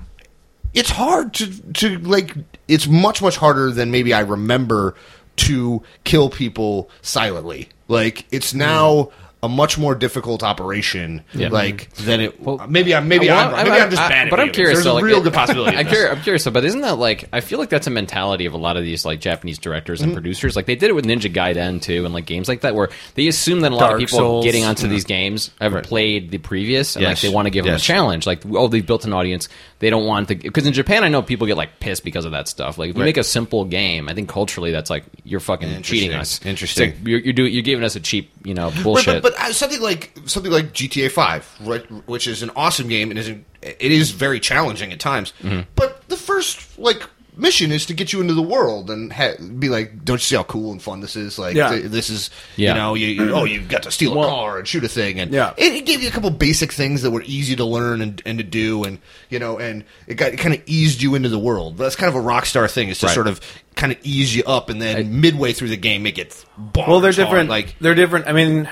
[0.76, 2.36] it's hard to to like
[2.68, 4.94] it's much much harder than maybe I remember
[5.38, 7.70] to kill people silently.
[7.88, 8.60] Like it's hmm.
[8.60, 9.10] now
[9.42, 11.24] a much more difficult operation.
[11.34, 12.40] Like than it.
[12.70, 13.64] maybe I'm maybe Well, I'm, wrong.
[13.64, 14.28] maybe I'm, just I- bad.
[14.28, 14.78] At but I'm curious.
[14.78, 15.78] There's so, a like, real it- good possibility.
[15.78, 16.46] I'm curious, I'm curious.
[16.48, 17.30] But isn't that like?
[17.32, 20.10] I feel like that's a mentality of a lot of these like Japanese directors Mm-hmm.
[20.10, 20.56] and producers.
[20.56, 23.28] Like they did it with Ninja Gaiden too, and like games like that, where they
[23.28, 24.46] assume that a lot Dark of people Souls.
[24.46, 27.76] getting onto these games have played the previous, and like they want to give them
[27.76, 28.28] a challenge.
[28.28, 29.48] Like oh, they've built an audience.
[29.80, 32.34] They don't want to because in Japan, I know people get like pissed because of
[32.34, 32.78] that stuff.
[32.78, 33.06] Like if you Right.
[33.08, 36.46] make a simple game, I think culturally that's like you're fucking cheating us.
[36.46, 36.90] Interesting.
[36.90, 39.24] Like, you're, you're doing you're giving us a cheap you know Right, bullshit.
[39.24, 43.10] but, but uh, something like something like GTA Five, right, which is an awesome game
[43.12, 43.30] and is
[43.62, 45.34] it is very challenging at times.
[45.42, 45.62] Mm-hmm.
[45.76, 47.04] But the first like
[47.38, 50.36] mission is to get you into the world and ha- be like, don't you see
[50.36, 51.40] how cool and fun this is?
[51.40, 51.70] Like, Yeah.
[51.70, 52.70] th- this is Yeah.
[52.70, 54.90] you know, you, you oh, you got to steal a Well- car and shoot a
[54.90, 55.54] thing, and Yeah.
[55.58, 58.40] it, it gave you a couple basic things that were easy to learn and, and
[58.40, 61.78] to do, and you know, and it got kind of eased you into the world.
[61.78, 63.16] That's kind of a Rockstar thing, is to Right.
[63.16, 63.40] sort of
[63.76, 67.00] kind of ease you up, and then midway through the game, make it bonkers Well,
[67.00, 67.26] they're hard.
[67.26, 67.50] different.
[67.50, 68.28] Like, they're different.
[68.28, 68.68] I mean,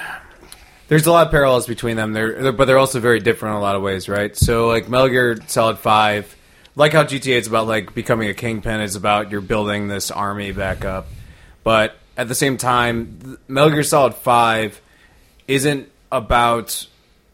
[0.87, 2.13] there's a lot of parallels between them.
[2.13, 4.35] They're, but they're also very different in a lot of ways, right?
[4.35, 6.35] So, like Metal Gear Solid Five,
[6.75, 10.51] like how GTA is about like becoming a kingpin, is about you're building this army
[10.51, 11.07] back up.
[11.63, 14.81] But at the same time, Metal Gear Solid Five
[15.47, 16.87] isn't about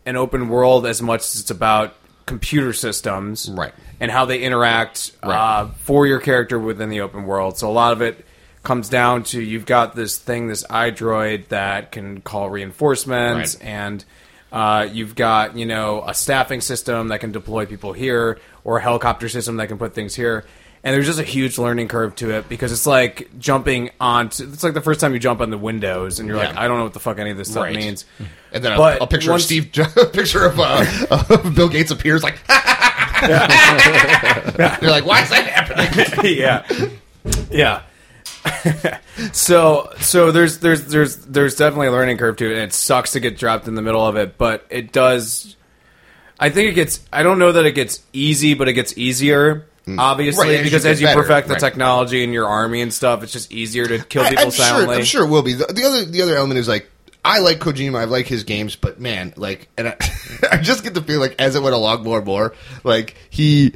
[0.06, 3.74] an open world as much as it's about computer systems, Right.
[4.00, 5.36] And how they interact Right.
[5.36, 7.58] uh, for your character within the open world.
[7.58, 8.26] So a lot of it
[8.63, 13.65] comes down to you've got this thing, this iDroid that can call reinforcements, Right.
[13.65, 14.06] and
[14.52, 18.82] uh, you've got you know a staffing system that can deploy people here, or a
[18.82, 20.45] helicopter system that can put things here.
[20.86, 24.43] And there's just a huge learning curve to it because it's like jumping onto.
[24.52, 26.78] It's like the first time you jump on the windows, and you're like, I don't
[26.78, 27.76] know what the fuck any of this stuff Right.
[27.76, 28.04] means.
[28.52, 30.86] And then a, a picture once- of Steve, a picture of, uh,
[31.30, 32.38] of Bill Gates appears like,
[33.23, 36.36] you're like, why is that happening?
[36.38, 36.65] yeah,
[37.49, 37.82] yeah.
[39.32, 43.12] So so there's there's there's there's definitely a learning curve to it, and it sucks
[43.12, 45.56] to get dropped in the middle of it, but it does.
[46.39, 47.06] I think it gets.
[47.12, 49.67] I don't know that it gets easy, but it gets easier.
[49.97, 50.49] Obviously, Mm.
[50.49, 51.60] Right, as you because as you better, perfect the right.
[51.60, 54.95] technology in your army and stuff, it's just easier to kill people I, am silently.
[54.95, 54.99] sure.
[54.99, 55.53] I'm sure it will be.
[55.53, 56.89] The, the other the other element is like.
[57.25, 57.97] I like Kojima.
[57.99, 59.95] I like his games, but man, like, and I,
[60.51, 62.53] I just get the feel like as it went along more and more,
[62.84, 63.75] like he,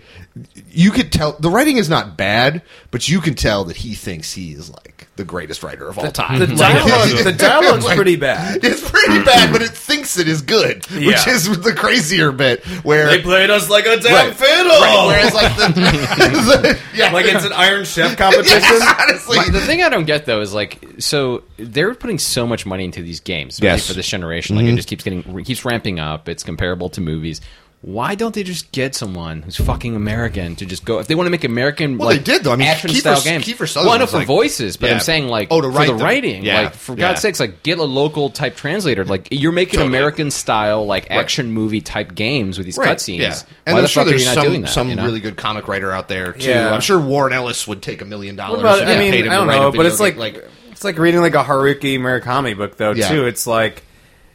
[0.69, 4.33] you could tell the writing is not bad, but you can tell that he thinks
[4.33, 6.39] he is like the greatest writer of all time.
[6.39, 8.63] The Like- dialogue, the dialogue's like, pretty bad.
[8.63, 12.63] It's pretty bad, but it thinks it is good, which is the crazier bit.
[12.83, 14.39] Where they played us like a damn Right.
[14.39, 18.57] Right, whereas like the, the- yeah, like it's an Iron Chef competition.
[18.67, 22.65] Yes, honestly, the thing I don't get though is like, so they're putting so much
[22.65, 23.87] money into these games, especially Yes.
[23.87, 24.55] for this generation.
[24.55, 24.75] Like it mm-hmm.
[24.77, 26.29] just keeps getting, keeps ramping up.
[26.29, 27.41] It's comparable to movies.
[27.81, 30.97] Why don't they just get someone who's fucking American to just go?
[30.97, 32.51] If they want to make American, Well, like, they did, though.
[32.51, 33.45] I mean, action Kiefer- style games.
[33.45, 34.93] Kiefer Sutherland's well, I know for like- voices, but Yeah.
[34.95, 36.03] I'm saying like, Oh, to for write the them.
[36.03, 36.61] writing, Yeah.
[36.63, 36.99] like for Yeah.
[37.09, 39.05] God's sakes, like get a local type translator.
[39.05, 39.89] Like you're making Totally.
[39.95, 43.19] American style like action movie type games with these Right, cutscenes.
[43.19, 43.35] Yeah,
[43.67, 44.69] and the I'm sure fuck are there's you not some doing that?
[44.71, 45.03] some you know?
[45.05, 46.49] really good comic writer out there too.
[46.49, 46.73] Yeah.
[46.73, 48.63] I'm sure Warren Ellis would take a million dollars.
[48.63, 50.41] Well, I mean, paid him I don't know, but video it's like, game.
[50.71, 52.91] it's like reading like a Haruki Murakami book, though.
[52.91, 53.07] Yeah.
[53.07, 53.83] Too, it's like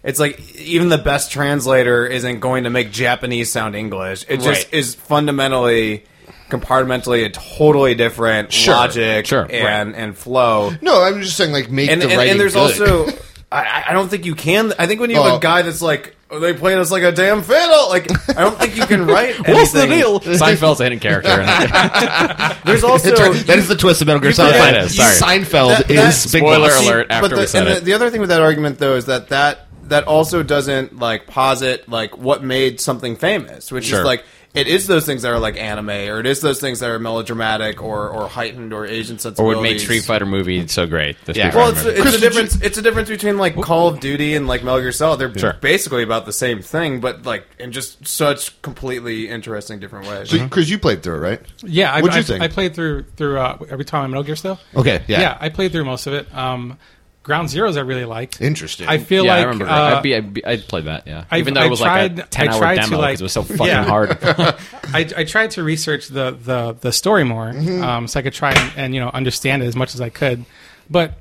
[0.04, 4.24] it's like even the best translator isn't going to make Japanese sound English.
[4.28, 4.74] It just Right.
[4.74, 6.04] is fundamentally,
[6.50, 8.74] compartmentally a totally different Sure.
[8.74, 9.46] logic Sure.
[9.50, 10.72] and and flow.
[10.80, 12.60] no, I'm just saying like make And the and, writing and there's good.
[12.80, 13.08] also.
[13.50, 14.72] I, I don't think you can.
[14.78, 15.40] I think when you have Well- a oh.
[15.40, 17.90] guy that's like, oh, they played us like a damn fiddle.
[17.90, 19.36] Like, I don't think you can write.
[19.46, 19.98] What's the anything.
[19.98, 20.20] deal?
[20.20, 21.30] Seinfeld's a hidden character.
[21.32, 22.56] in it.
[22.64, 24.74] There's also that is the twist of Metal Gear Solid forget- Five.
[24.76, 25.38] it is, sorry.
[25.40, 26.86] Seinfeld That- that- is Big Spoiler Boss.
[26.86, 27.06] alert.
[27.10, 27.80] after but the, we said and it.
[27.80, 31.26] The, the other thing with that argument, though, is that that that also doesn't like
[31.26, 34.00] posit like what made something famous, which Sure.
[34.00, 34.24] is like
[34.55, 36.98] it is those things that are like anime, or it is those things that are
[36.98, 39.57] melodramatic or or heightened or Asian sensibilities, or sensibilities.
[39.57, 41.16] would make Street Fighter movie so great.
[41.24, 41.55] The Yeah.
[41.57, 42.61] Well, it's, it's a difference.
[42.61, 45.20] It's a difference between like Call of Duty and like Metal Gear Solid.
[45.20, 45.55] They're Sure.
[45.62, 50.28] basically about the same thing, but like in just such completely interesting different ways.
[50.28, 51.40] So, Chris, you played through it, right?
[51.62, 52.42] Yeah, I, What'd you I, think?
[52.42, 54.59] I played through through uh, every time on Metal Gear still.
[54.76, 55.20] Okay, yeah.
[55.20, 56.26] yeah, I played through most of it.
[56.37, 56.76] Um,
[57.22, 58.40] Ground Zeroes I really liked.
[58.40, 58.88] Interesting.
[58.88, 59.66] I feel yeah, like I remember.
[59.72, 61.06] uh, I, be, I, be, I played that.
[61.06, 62.98] Yeah, I- even though I it was tried- like a ten hour tried to, demo
[62.98, 63.85] like- because it was so fucking Yeah.
[63.85, 64.18] hard.
[64.22, 67.82] I, I tried to research the the, the story more, Mm-hmm.
[67.82, 70.08] um, so I could try and, and you know understand it as much as I
[70.08, 70.44] could.
[70.90, 71.14] But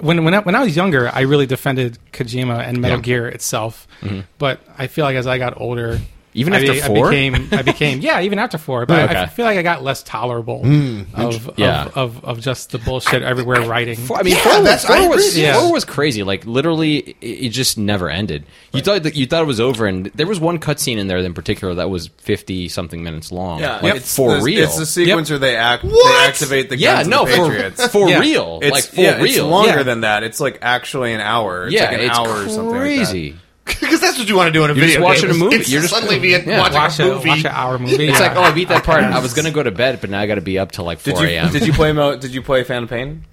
[0.00, 3.02] when when I, when I was younger, I really defended Kojima and Metal Yeah.
[3.02, 3.86] Gear itself.
[4.00, 4.20] Mm-hmm.
[4.38, 5.98] But I feel like as I got older,
[6.34, 7.06] Even after be- four?
[7.08, 8.84] I became, I became, yeah, even after four.
[8.86, 11.02] But I, I feel like I got less tolerable Hmm.
[11.14, 11.84] of, Yeah.
[11.86, 13.96] of, of, of just the bullshit everywhere writing.
[13.96, 15.58] Four- I mean, Yeah, four, that's- four I was Yeah.
[15.58, 16.22] four was crazy.
[16.22, 18.44] Like literally, it, it just never ended.
[18.72, 21.34] You thought you thought it was over, and there was one cutscene in there in
[21.34, 23.60] particular that was fifty something minutes long.
[23.60, 24.64] Yeah, like, it's for the, real.
[24.64, 25.92] It's the sequence where they act, What?
[26.22, 27.86] they activate the guns yeah, of no, the for, Patriots.
[27.88, 28.18] for Yeah.
[28.20, 29.24] real, It's like for yeah, real.
[29.24, 29.82] it's longer Yeah.
[29.82, 30.22] than that.
[30.22, 31.64] It's like actually an hour.
[31.66, 33.36] It's yeah, like an it's hour or something like crazy.
[33.80, 34.88] Because that's what you want to do in a video.
[34.88, 35.40] You're just watching game.
[35.40, 35.56] a movie.
[35.56, 36.58] It's You're just- suddenly be Yeah.
[36.60, 37.28] watching watch a a, movie.
[37.28, 38.08] watch an hour movie.
[38.08, 38.28] It's yeah.
[38.28, 39.02] like, oh, I beat that part.
[39.04, 41.02] I was gonna go to bed, but now I got to be up till like
[41.02, 41.52] Did four you a.m.
[41.52, 43.24] did you play Mo, Did you play Phantom Pain?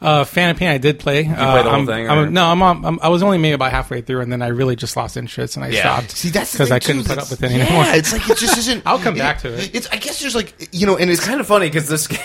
[0.00, 1.22] Uh, Phantom Pain, I did play.
[1.24, 3.22] Did you play the whole I'm, thing, I'm- or- no, I'm, on, I'm, I was
[3.24, 6.12] only maybe about halfway through, and then I really just lost interest, and I stopped.
[6.12, 7.84] See, that's because I couldn't put up with it yeah, anymore.
[7.88, 8.82] it's like it just isn't.
[8.86, 9.74] I'll come back to it.
[9.74, 12.06] It's I guess there's like you know, and it's It's kind of funny because this
[12.06, 12.20] game,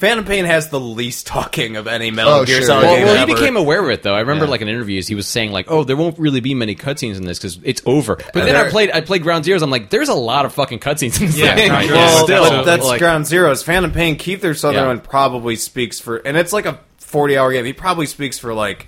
[0.00, 2.66] Phantom Pain has the least talking of any Metal Oh, Gear sure.
[2.66, 4.14] Solid well, game well, he became aware of it though.
[4.14, 4.50] I remember Yeah.
[4.50, 7.24] like in interviews, he was saying like, "Oh, there won't really be many cutscenes in
[7.26, 9.62] this because it's over." But then there- I played, I played Ground Zeroes.
[9.62, 11.94] I'm like, "There's a lot of fucking cutscenes in this Yeah, thing." Ground Zeroes.
[11.94, 13.62] well, Still, but that's like, Ground Zeroes.
[13.62, 14.16] Phantom Pain.
[14.16, 15.10] Keith Sutherland Yeah.
[15.10, 17.64] probably speaks for, and it's like a forty-hour game.
[17.66, 18.86] He probably speaks for like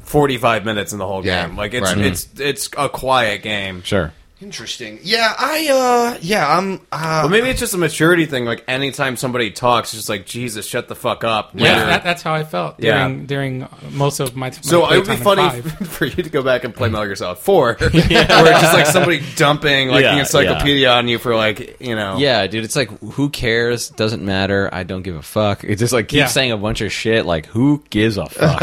[0.00, 1.56] forty-five minutes in the whole Yeah, game.
[1.56, 2.06] Like it's right.
[2.06, 3.82] it's it's a quiet game.
[3.84, 4.12] sure.
[4.42, 4.98] Interesting.
[5.02, 5.68] Yeah, I
[6.14, 6.80] uh, yeah, I'm.
[6.90, 8.44] Uh, But maybe it's just a maturity thing.
[8.44, 11.50] Like anytime somebody talks, it's just like Jesus, shut the fuck up.
[11.54, 11.86] Yeah, Later.
[11.86, 13.06] that, that's how I felt Yeah.
[13.08, 14.48] during during most of my.
[14.48, 15.88] my So it would be playtime in funny five.
[15.92, 18.86] for you to go back and play Metal Gear Solid Four, where it's just like
[18.86, 22.16] somebody dumping like Yeah, the encyclopedia on you for like you know.
[22.18, 23.90] Yeah, dude, it's like who cares?
[23.90, 24.68] Doesn't matter.
[24.72, 25.64] I don't give a fuck.
[25.64, 26.26] It just like keeps Yeah.
[26.26, 27.24] saying a bunch of shit.
[27.26, 28.58] Like who gives a fuck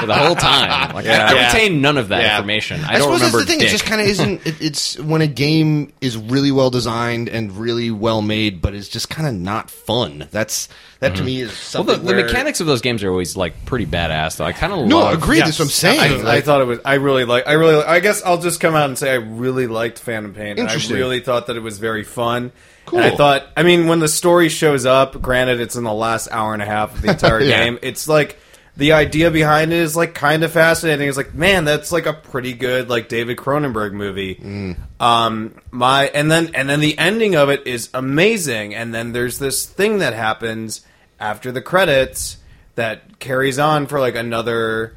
[0.00, 0.94] for the whole time?
[0.94, 1.26] Like Yeah.
[1.26, 1.46] I, I Yeah.
[1.52, 2.36] retain none of that Yeah.
[2.36, 2.80] information.
[2.80, 3.38] I, I, don't suppose remember.
[3.38, 3.58] that's the thing.
[3.60, 3.68] dick.
[3.68, 4.46] It just kind of isn't.
[4.46, 8.88] It, it's when a game is really well designed and really well made, but it's
[8.88, 10.28] just kind of not fun.
[10.30, 10.68] That's
[11.00, 11.24] that to mm-hmm.
[11.26, 11.94] me is well, something.
[11.96, 14.36] the, the where- mechanics of those games are always like pretty badass.
[14.36, 15.14] Though I kind of No, love.
[15.22, 15.38] agree.
[15.38, 15.46] Yes.
[15.48, 16.00] That's what I'm saying.
[16.00, 16.78] I, I Like, thought it was.
[16.84, 17.46] I really like.
[17.46, 17.82] I really.
[17.84, 20.58] I guess I'll just come out and say I really liked Phantom Pain.
[20.58, 22.52] and I really thought that it was very fun.
[22.86, 23.00] Cool.
[23.00, 23.44] And I thought.
[23.56, 26.66] I mean, when the story shows up, granted, it's in the last hour and a
[26.66, 27.64] half of the entire Yeah.
[27.64, 27.78] game.
[27.82, 28.38] It's like
[28.80, 31.06] the idea behind it is like kind of fascinating.
[31.06, 34.36] It's like, man, that's like a pretty good like David Cronenberg movie.
[34.36, 34.78] Mm.
[34.98, 38.74] Um, my and then and then the ending of it is amazing.
[38.74, 40.80] And then there's this thing that happens
[41.20, 42.38] after the credits
[42.76, 44.96] that carries on for like another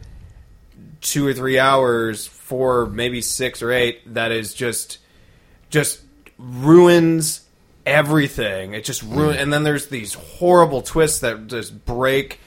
[1.01, 4.99] two or three hours, four, maybe six or eight, that is just
[5.69, 5.99] just
[6.37, 7.41] ruins
[7.85, 8.75] everything.
[8.75, 12.39] It just ruin and then there's these horrible twists that just break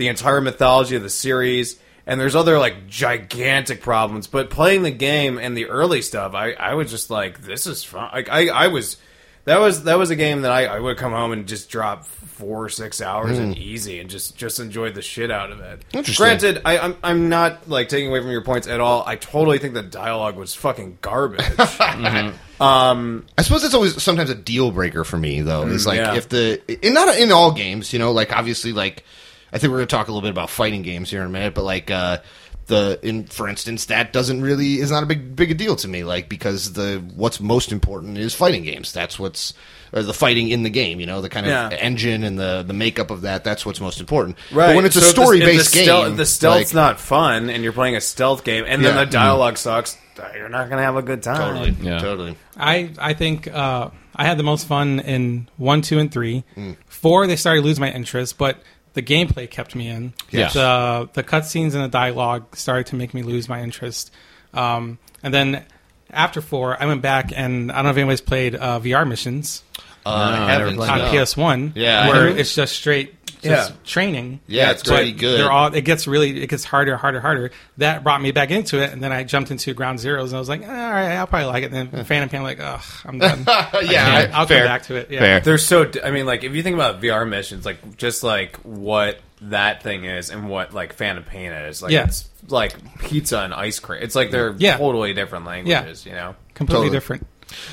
[0.00, 1.78] the entire mythology of the series.
[2.06, 6.52] And there's other like gigantic problems, but playing the game and the early stuff, I,
[6.52, 8.10] I was just like, this is fun.
[8.12, 8.96] Like I, I was,
[9.44, 12.04] that was that was a game that I, I would come home and just drop
[12.04, 13.62] four or six hours and hmm.
[13.62, 15.82] easy and just just enjoy the shit out of it.
[15.92, 16.24] Interesting.
[16.24, 19.02] Granted, I, I'm I'm not like taking away from your points at all.
[19.06, 21.40] I totally think the dialogue was fucking garbage.
[21.90, 22.62] Mm-hmm.
[22.62, 25.66] Um, I suppose it's always sometimes a deal breaker for me though.
[25.66, 26.14] Is like yeah.
[26.14, 29.04] if the and not in all games, you know, like obviously like
[29.52, 31.30] I think we're going to talk a little bit about fighting games here in a
[31.30, 32.18] minute, but like uh
[32.66, 35.88] the in for instance that doesn't really is not a big big a deal to
[35.88, 38.92] me like because the what's most important is fighting games.
[38.92, 39.54] That's what's
[39.92, 41.70] or the fighting in the game, you know, the kind of Yeah.
[41.70, 43.42] engine and the the makeup of that.
[43.42, 44.36] That's what's most important.
[44.52, 44.68] Right.
[44.68, 46.72] But when it's a So if the- story if based the game, stealth- the stealth's
[46.72, 49.04] like, not fun, and you're playing a stealth game, and then Yeah.
[49.04, 49.96] the dialogue sucks.
[50.36, 51.38] You're not gonna have a good time.
[51.56, 51.98] totally, Yeah.
[51.98, 52.36] totally.
[52.56, 56.44] I I think uh, I had the most fun in one, two, and three.
[56.56, 56.76] Mm.
[56.86, 58.58] Four, they started to lose my interest, but
[58.94, 60.12] the gameplay kept me in.
[60.30, 60.54] Yes.
[60.54, 64.12] The the cutscenes and the dialogue started to make me lose my interest.
[64.54, 65.64] Um, and then
[66.10, 69.62] after four, I went back and I don't know if anybody's played uh, VR missions
[70.04, 71.24] Uh, I never haven't played on no.
[71.24, 71.72] PS One.
[71.76, 72.38] Yeah, where heard.
[72.38, 73.14] it's just straight.
[73.42, 73.76] Just Yeah.
[73.86, 74.40] training.
[74.46, 75.38] Yeah, it's But pretty good.
[75.40, 75.74] They're all.
[75.74, 76.42] It gets really.
[76.42, 77.50] It gets harder, harder, harder.
[77.78, 80.38] That brought me back into it, and then I jumped into Ground Zeroes, and I
[80.38, 81.72] was like, eh, all right, I'll probably like it.
[81.72, 83.44] And then Phantom Pain, like, ugh, I'm done.
[83.84, 84.60] yeah, I'll fair.
[84.60, 85.10] come back to it.
[85.10, 85.18] Yeah.
[85.20, 85.40] Fair.
[85.40, 85.90] They're so.
[86.04, 90.04] I mean, like if you think about VR missions, like just like what that thing
[90.04, 92.04] is and what like Phantom Pain is, like Yeah.
[92.04, 94.02] it's like pizza and ice cream.
[94.02, 94.76] It's like they're Yeah.
[94.76, 96.04] totally different languages.
[96.04, 96.34] You know.
[96.54, 96.96] Completely Totally.
[96.96, 97.26] different.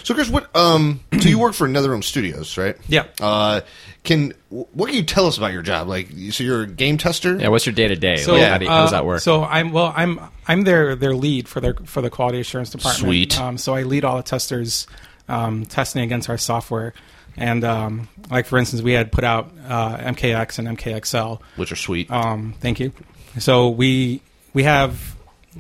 [0.04, 0.54] So, Chris, what?
[0.56, 2.76] Um, so you work for NetherRealm Studios, right?
[2.88, 3.06] Yeah.
[3.22, 3.62] Uh,
[4.04, 5.88] can what can you tell us about your job?
[5.88, 7.36] Like, so you're a game tester?
[7.38, 8.18] Yeah, what's your day to day?
[8.18, 9.22] So Like, how, do you- how does uh, that work?
[9.22, 9.94] So I'm well.
[9.96, 13.00] I'm I'm their their lead for their for the quality assurance department.
[13.06, 13.40] Sweet.
[13.40, 14.88] Um, so I lead all the testers
[15.28, 16.94] um, testing against our software.
[17.36, 21.40] And um, like for instance, we had put out uh, MKX and MKXL.
[21.58, 22.10] which are sweet.
[22.10, 22.94] Um, thank you.
[23.40, 24.22] So we
[24.54, 25.16] we have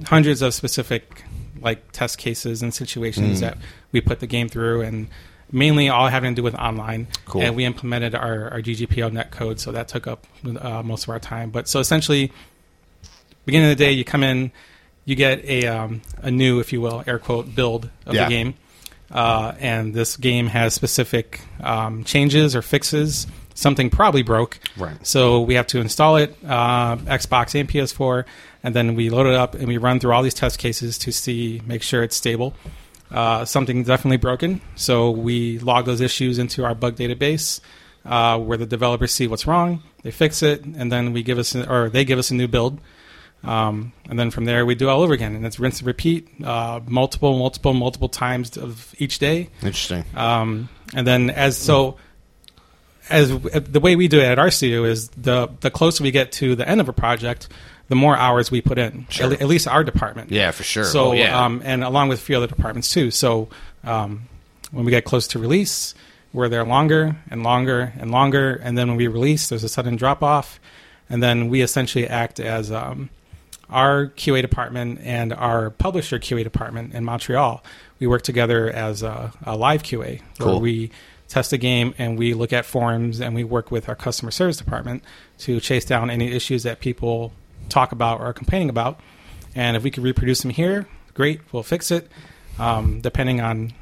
[0.05, 1.23] hundreds of specific
[1.59, 2.75] like test cases and Mm.
[2.75, 3.57] situations that
[3.91, 5.07] we put the game through, and
[5.51, 7.07] mainly all having to do with online.
[7.25, 7.41] Cool.
[7.43, 10.25] And we implemented our, our GGPO net code, so that took up
[10.59, 11.49] uh, most of our time.
[11.51, 12.31] But so essentially,
[13.45, 14.51] beginning of the day, you come in,
[15.05, 18.25] you get a um, a new, if you will, air quote build of Yeah.
[18.25, 18.53] the game.
[19.09, 23.25] uh, and this game has specific um, changes or fixes.
[23.53, 24.97] Something probably broke, Right.
[25.07, 28.25] So we have to install it, uh, Xbox and PS4,
[28.63, 31.11] and then we load it up and we run through all these test cases to
[31.13, 32.53] see, make sure it's stable.
[33.09, 37.61] Uh, something definitely broken, so we log those issues into our bug database,
[38.03, 41.55] uh, where the developers see what's wrong, they fix it, and then we give us,
[41.55, 42.79] a, or they give us a new build.
[43.43, 46.27] Um, and then from there, we do all over again, and it's rinse and repeat,
[46.43, 49.49] uh, multiple, multiple, multiple times of each day.
[49.61, 50.03] Interesting.
[50.13, 51.97] Um, and then as so
[53.09, 56.31] as the way we do it at our studio is the the closer we get
[56.33, 57.47] to the end of a project,
[57.89, 59.07] the more hours we put in.
[59.09, 59.31] Sure.
[59.33, 60.31] At, at least our department.
[60.31, 60.83] Yeah, for sure.
[60.83, 61.43] So Oh, yeah.
[61.45, 63.11] um, and along with a few other departments too.
[63.11, 63.47] So
[63.83, 64.27] um,
[64.71, 65.95] when we get close to release,
[66.33, 69.95] we're there longer and longer and longer, and then when we release, there's a sudden
[69.95, 70.59] drop off,
[71.09, 73.09] and then we essentially act as um,
[73.69, 77.63] our QA department and our publisher QA department in Montreal.
[77.99, 80.59] We work together as a, a live QA where Cool.
[80.59, 80.91] we
[81.29, 84.57] test a game and we look at forums and we work with our customer service
[84.57, 85.03] department
[85.39, 87.33] to chase down any issues that people
[87.69, 88.99] talk about or are complaining about.
[89.55, 92.09] And if we can reproduce them here, great, we'll fix it,
[92.59, 93.73] um, depending on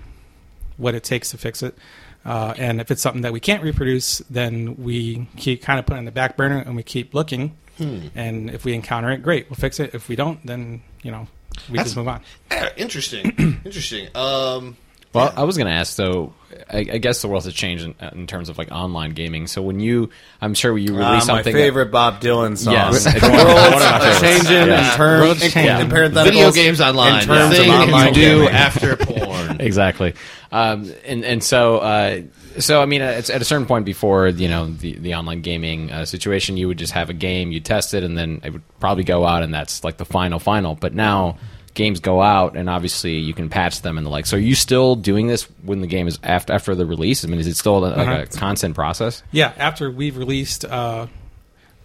[0.77, 1.77] what it takes to fix it.
[2.25, 5.95] Uh, and if it's something that we can't reproduce, then we keep kind of put
[5.95, 7.55] it in the back burner and we keep looking.
[7.77, 9.93] And if we encounter it, great, we'll fix it.
[9.93, 11.27] If we don't, then you know
[11.69, 12.21] we That's- just move on.
[12.49, 13.59] Yeah, interesting.
[13.65, 14.07] interesting.
[14.15, 14.77] Um,
[15.15, 15.93] Well, I was going to ask.
[15.95, 16.33] So,
[16.69, 19.47] I, I guess the world has changed in, in terms of like online gaming.
[19.47, 20.09] So, when you,
[20.41, 21.53] I'm sure you release Ah, my something.
[21.53, 22.73] that- favorite Bob Dylan song.
[22.73, 24.21] Yes, the one of world's one of my favorites.
[24.21, 24.91] changing Yeah.
[24.91, 27.19] in terms World's in, in parentheticals, video games online.
[27.21, 28.49] in terms the of thing online you do gaming.
[28.49, 29.61] after porn.
[29.61, 30.13] exactly.
[30.51, 32.21] Um, and and so uh,
[32.59, 35.91] so I mean, it's at a certain point before you know the the online gaming
[35.91, 38.61] uh, situation, you would just have a game, you test it, and then it would
[38.79, 40.75] probably go out, and that's like the final final.
[40.75, 41.37] But now
[41.75, 44.25] games go out, and obviously you can patch them and the like.
[44.25, 47.23] So are you still doing this when the game is after after the release?
[47.23, 48.21] I mean, is it still like Uh-huh.
[48.23, 49.21] a constant process?
[49.31, 51.05] Yeah, after we've released, uh,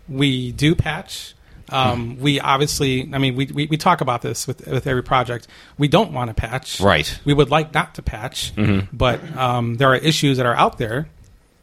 [0.09, 1.35] we do patch.
[1.68, 5.46] Um, we obviously, I mean, we, we, we talk about this with with every project.
[5.79, 6.81] We don't want to patch.
[6.81, 7.16] Right.
[7.24, 8.53] We would like not to patch,
[8.92, 11.09] but um, there are issues that are out there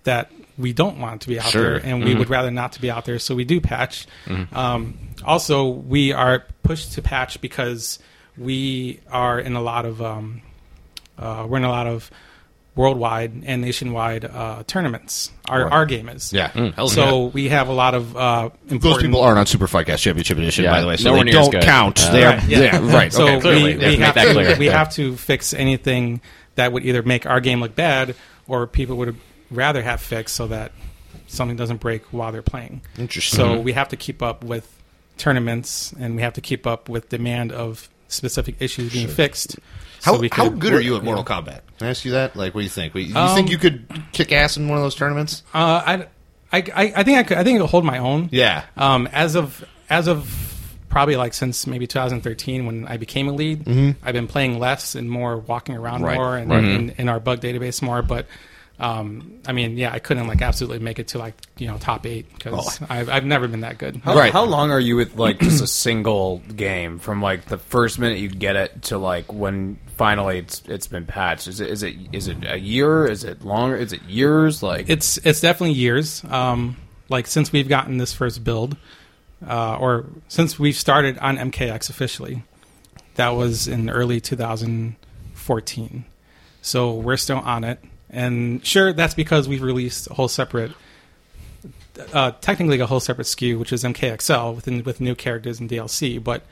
[0.05, 1.79] that we don't want to be out Sure.
[1.79, 3.19] there, and we would rather not to be out there.
[3.19, 4.07] So we do patch.
[4.53, 7.99] Um, also, we are pushed to patch because
[8.38, 10.41] we are in a lot of um,
[11.17, 12.10] uh, we're in a lot of
[12.76, 15.32] worldwide and nationwide uh, tournaments.
[15.50, 15.71] Our Right.
[15.73, 16.50] our game is Yeah.
[16.76, 18.82] Hell so we have a lot of uh, important.
[18.82, 21.32] Those people aren't on Super Fightcast Championship Edition, Yeah, by the way, so nowhere they
[21.32, 22.00] don't count.
[22.06, 22.60] Uh, they are, Right, yeah.
[22.60, 22.93] yeah.
[22.95, 23.12] right.
[23.12, 23.63] So okay, clearly.
[23.63, 24.58] we, have we to have that to clear.
[24.60, 26.21] we have to fix anything
[26.56, 28.15] that would either make our game look bad
[28.47, 29.15] or people would
[29.50, 30.71] rather have fixed so that
[31.26, 32.82] something doesn't break while they're playing.
[32.97, 33.38] Interesting.
[33.38, 34.71] So we have to keep up with
[35.17, 39.57] tournaments and we have to keep up with demand of specific issues being fixed.
[40.03, 41.61] How, so we how could good are you at Mortal Kombat?
[41.77, 42.35] Can I ask you that?
[42.35, 42.93] Like, what do you think?
[42.95, 45.43] You Um, think you could kick ass in one of those tournaments?
[45.53, 45.93] Uh, I,
[46.51, 47.37] I, I I think I could.
[47.37, 48.29] I think it'll hold my own.
[48.31, 48.63] Yeah.
[48.77, 50.43] Um, as of as of
[50.89, 53.67] probably like since maybe 2013 when I became a lead,
[54.03, 56.05] I've been playing less and more walking around Mm-hmm.
[56.05, 56.63] Right, more and right.
[56.63, 58.01] in, in our bug database more.
[58.01, 58.25] But
[58.79, 62.05] um, I mean, yeah, I couldn't like absolutely make it to like you know top
[62.05, 63.97] eight because I've I've never been that good.
[64.03, 64.31] How, Right.
[64.31, 68.19] how long are you with like just a single game from like the first minute
[68.19, 71.47] you get it to like when finally it's it's been patched?
[71.47, 73.07] Is it is it is it a year?
[73.07, 73.75] Is it longer?
[73.75, 74.61] Is it years?
[74.61, 76.23] Like It's it's definitely years.
[76.29, 76.77] Um,
[77.09, 78.77] like since we've gotten this first build,
[79.47, 82.43] uh, or since we've started on MKX officially,
[83.15, 86.05] that was in early 2014.
[86.61, 90.71] So we're still on it, and sure, that's because we've released a whole separate,
[92.13, 96.23] uh, technically a whole separate SKU, which is MKXL with with new characters and DLC.
[96.23, 96.43] But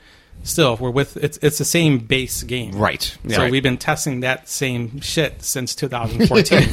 [0.42, 3.02] still, we're with it's it's the same base game, Right.
[3.28, 3.50] So Right.
[3.50, 6.68] we've been testing that same shit since 2014.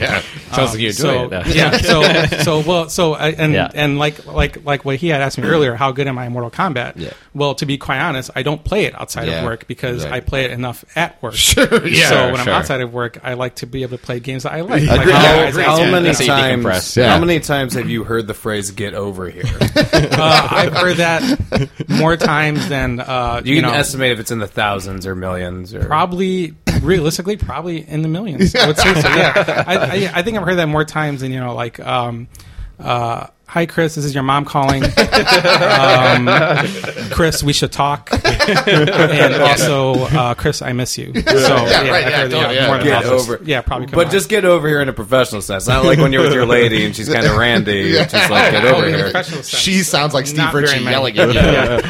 [0.00, 0.22] yeah.
[0.52, 1.54] Sounds like you're so, doing it.
[1.54, 1.76] yeah.
[1.78, 2.02] So
[2.42, 3.70] so well so I, and Yeah.
[3.74, 6.32] and like like like what he had asked me earlier, how good am I in
[6.32, 6.92] Mortal Kombat?
[6.96, 7.10] Yeah.
[7.34, 9.40] Well, to be quite honest, I don't play it outside Yeah.
[9.40, 10.14] of work because Right.
[10.14, 11.34] I play it enough at work.
[11.46, 11.86] Sure.
[11.86, 12.08] Yeah.
[12.08, 12.52] so when sure.
[12.52, 14.82] I'm outside of work, I like to be able to play games that I like.
[14.86, 15.64] like how Yeah, guys agreed.
[15.66, 16.96] asked how many That's times?
[16.96, 17.12] Yeah.
[17.12, 19.44] How many times have you heard the phrase "get over here"?
[19.76, 23.76] Uh, I've heard that more times than uh, You, you, can know.
[23.76, 25.74] estimate if it's in the thousands or millions.
[25.74, 28.54] Or Probably, realistically, probably in the millions.
[28.54, 29.08] I would say so.
[29.08, 32.28] Yeah, I, I, I think I've heard that more times than you know, like, um,
[32.78, 36.28] uh, "Hi, Chris, this is your mom calling." um,
[37.10, 38.10] Chris, we should talk.
[38.46, 41.12] and also, uh, Chris, I miss you.
[41.14, 42.82] So yeah, right, yeah, heard, totally, yeah.
[42.82, 43.12] get that.
[43.12, 43.40] over.
[43.44, 43.86] Yeah, probably.
[43.86, 45.66] But just get over here in a professional sense.
[45.66, 47.92] Not like when you're with your lady and she's kind of randy.
[47.92, 49.04] It's just like get over in here.
[49.04, 49.62] professional sense.
[49.62, 51.40] She sounds like Steve Ritchie yelling at you.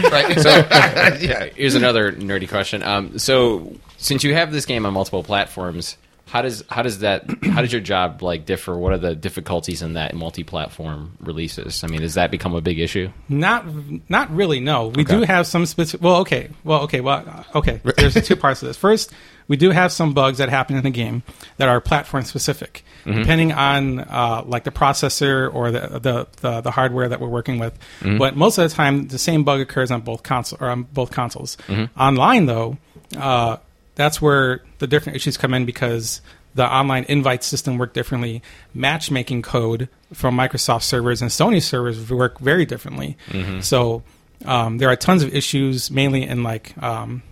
[0.10, 0.38] right?
[0.38, 1.48] So, yeah.
[1.54, 2.82] Here's another nerdy question.
[2.82, 5.96] Um, so, since you have this game on multiple platforms,
[6.26, 8.76] How does how does that how does your job like differ?
[8.76, 11.84] What are the difficulties in that multi-platform releases?
[11.84, 13.10] I mean, does that become a big issue?
[13.28, 13.64] Not,
[14.08, 14.58] not really.
[14.58, 16.02] No, we do have some specific.
[16.04, 17.80] Well, okay, well, okay, well, uh, okay.
[17.96, 18.76] There's two parts of this.
[18.76, 19.12] First,
[19.46, 21.22] we do have some bugs that happen in the game
[21.58, 26.70] that are platform specific, depending on uh, like the processor or the, the the the
[26.72, 27.78] hardware that we're working with.
[28.02, 31.12] But most of the time, the same bug occurs on both console or on both
[31.12, 31.56] consoles.
[31.96, 32.78] Online, though,
[33.16, 33.58] uh,
[33.96, 36.20] that's where the different issues come in because
[36.54, 38.42] the online invite system work differently.
[38.72, 43.16] Matchmaking code from Microsoft servers and Sony servers work very differently.
[43.62, 44.04] So
[44.44, 47.22] um, there are tons of issues, mainly in like um,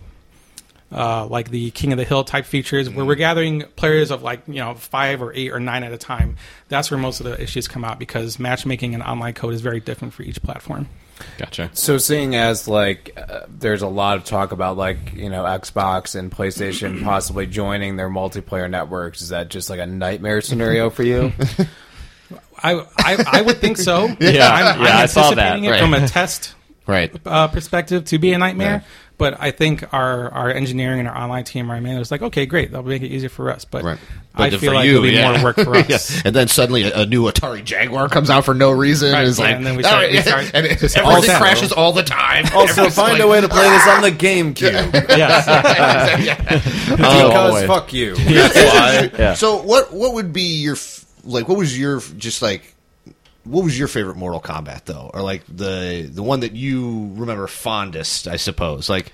[0.91, 4.41] uh, like the King of the Hill type features, where we're gathering players of like
[4.47, 6.37] you know five or eight or nine at a time.
[6.67, 9.79] That's where most of the issues come out because matchmaking and online code is very
[9.79, 10.87] different for each platform.
[11.37, 11.69] Gotcha.
[11.73, 16.15] So, seeing as like uh, there's a lot of talk about like you know Xbox
[16.15, 21.03] and PlayStation possibly joining their multiplayer networks, is that just like a nightmare scenario for
[21.03, 21.31] you?
[22.61, 24.07] I I, I would think so.
[24.19, 25.81] Yeah, I'm, yeah, I'm I saw that, anticipating it right.
[25.81, 26.55] from a test
[26.87, 27.11] Right.
[27.25, 28.83] uh, perspective to be a nightmare.
[29.17, 32.71] But I think our, our engineering and our online team, our managers, like, okay, great,
[32.71, 33.63] that'll make it easier for us.
[33.63, 33.97] But Right.
[34.33, 35.31] I feel for like you, it'll be yeah.
[35.31, 35.89] more work for us.
[36.15, 36.21] Yeah.
[36.25, 39.13] And then suddenly a, a new Atari Jaguar comes out for no reason.
[39.13, 40.71] Right, and it's yeah, like, and then we all start- right, we start and it,
[40.97, 42.43] everything all crashes all the time.
[42.53, 45.45] also, find like- a way to play this on the GameCube Yes.
[46.89, 47.67] because boy.
[47.67, 48.15] fuck you.
[48.17, 49.33] Yeah.
[49.35, 50.75] So what what would be your
[51.23, 51.47] like?
[51.47, 52.74] What was your just like?
[53.45, 57.47] What was your favorite Mortal Kombat though, or like the the one that you remember
[57.47, 58.27] fondest?
[58.27, 58.89] I suppose.
[58.89, 59.11] Like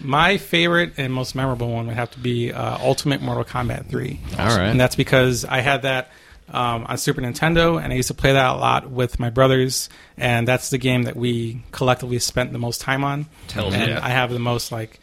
[0.00, 4.20] My favorite and most memorable one would have to be uh, Ultimate Mortal Kombat 3.
[4.38, 4.60] All right.
[4.68, 6.10] And that's because I had that
[6.48, 9.88] um, on Super Nintendo, and I used to play that a lot with my brothers,
[10.16, 13.26] and that's the game that we collectively spent the most time on.
[13.48, 13.92] Tells and.
[13.98, 14.98] I have the most, like,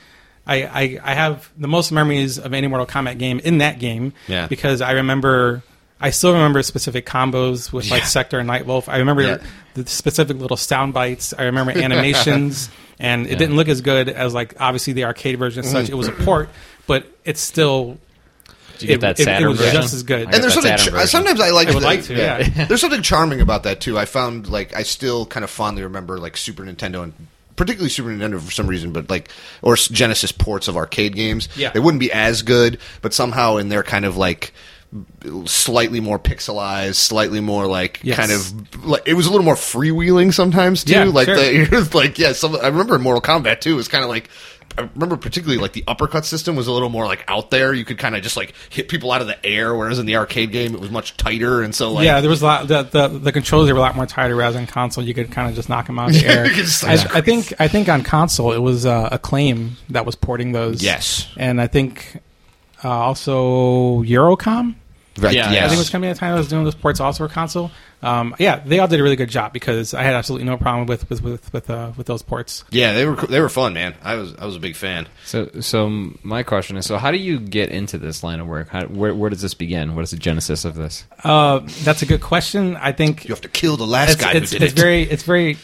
[0.45, 4.13] I, I, I have the most memories of any Mortal Kombat game in that game
[4.27, 4.47] Yeah.
[4.47, 5.63] because I remember.
[6.01, 8.07] I still remember specific combos with like Yeah.
[8.07, 8.89] Sektor and Nightwolf.
[8.89, 9.37] I remember Yeah.
[9.75, 11.33] the specific little sound bites.
[11.37, 15.63] I remember animations, and it didn't look as good as like obviously the arcade version.
[15.63, 16.25] and Such it was a mm-hmm.
[16.25, 16.49] port,
[16.87, 17.97] but it's still
[18.79, 19.81] Did you get it, that it- Saturn it was version?
[19.81, 20.27] just as good.
[20.27, 20.71] I and there's something.
[20.71, 21.67] that Ch- sometimes I like.
[21.67, 22.65] I would the- like to, yeah.
[22.67, 23.97] there's something charming about that too.
[23.99, 27.13] I found like I still kind of fondly remember like Super Nintendo and
[27.57, 29.29] particularly Super Nintendo for some reason, but like
[29.61, 31.47] or Genesis ports of arcade games.
[31.55, 31.69] Yeah.
[31.69, 34.51] they wouldn't be as good, but somehow in their kind of like
[35.45, 38.17] slightly more pixelized, slightly more like Yes.
[38.17, 40.93] kind of like it was a little more freewheeling sometimes too.
[40.93, 41.35] Yeah, like sure.
[41.35, 43.73] the like yeah, some I remember in Mortal Kombat too.
[43.73, 44.29] It was kind of like
[44.77, 47.73] I remember particularly like the uppercut system was a little more like out there.
[47.73, 50.15] You could kind of just like hit people out of the air, whereas in the
[50.15, 51.61] arcade game it was much tighter.
[51.61, 52.67] And so like yeah, there was a lot.
[52.67, 54.35] The, the the controls were a lot more tighter.
[54.35, 56.45] Whereas on console, you could kind of just knock them out of the air.
[56.47, 60.51] Just, I, I think I think on console it was uh, Acclaim that was porting
[60.53, 60.81] those.
[60.81, 61.27] Yes.
[61.37, 62.19] and I think
[62.83, 64.75] uh, also Eurocom.
[65.17, 66.99] Right, Yeah, I think it was coming at the time I was doing those ports
[66.99, 67.71] also for console.
[68.03, 70.87] Um, yeah, they all did a really good job because I had absolutely no problem
[70.87, 72.63] with with with with, uh, with those ports.
[72.71, 73.93] yeah, they were they were fun, man.
[74.01, 75.07] I was I was a big fan.
[75.25, 78.69] So, so my question is: so how do you get into this line of work?
[78.69, 79.95] How, where, where does this begin?
[79.95, 81.05] What is the genesis of this?
[81.23, 82.75] Uh, that's a good question.
[82.75, 84.81] I think You have to kill the last it's, guy it's, who did it's it.
[84.81, 85.57] very it's very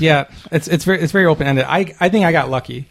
[0.00, 1.64] yeah it's it's very it's very open ended.
[1.68, 2.88] I I think I got lucky.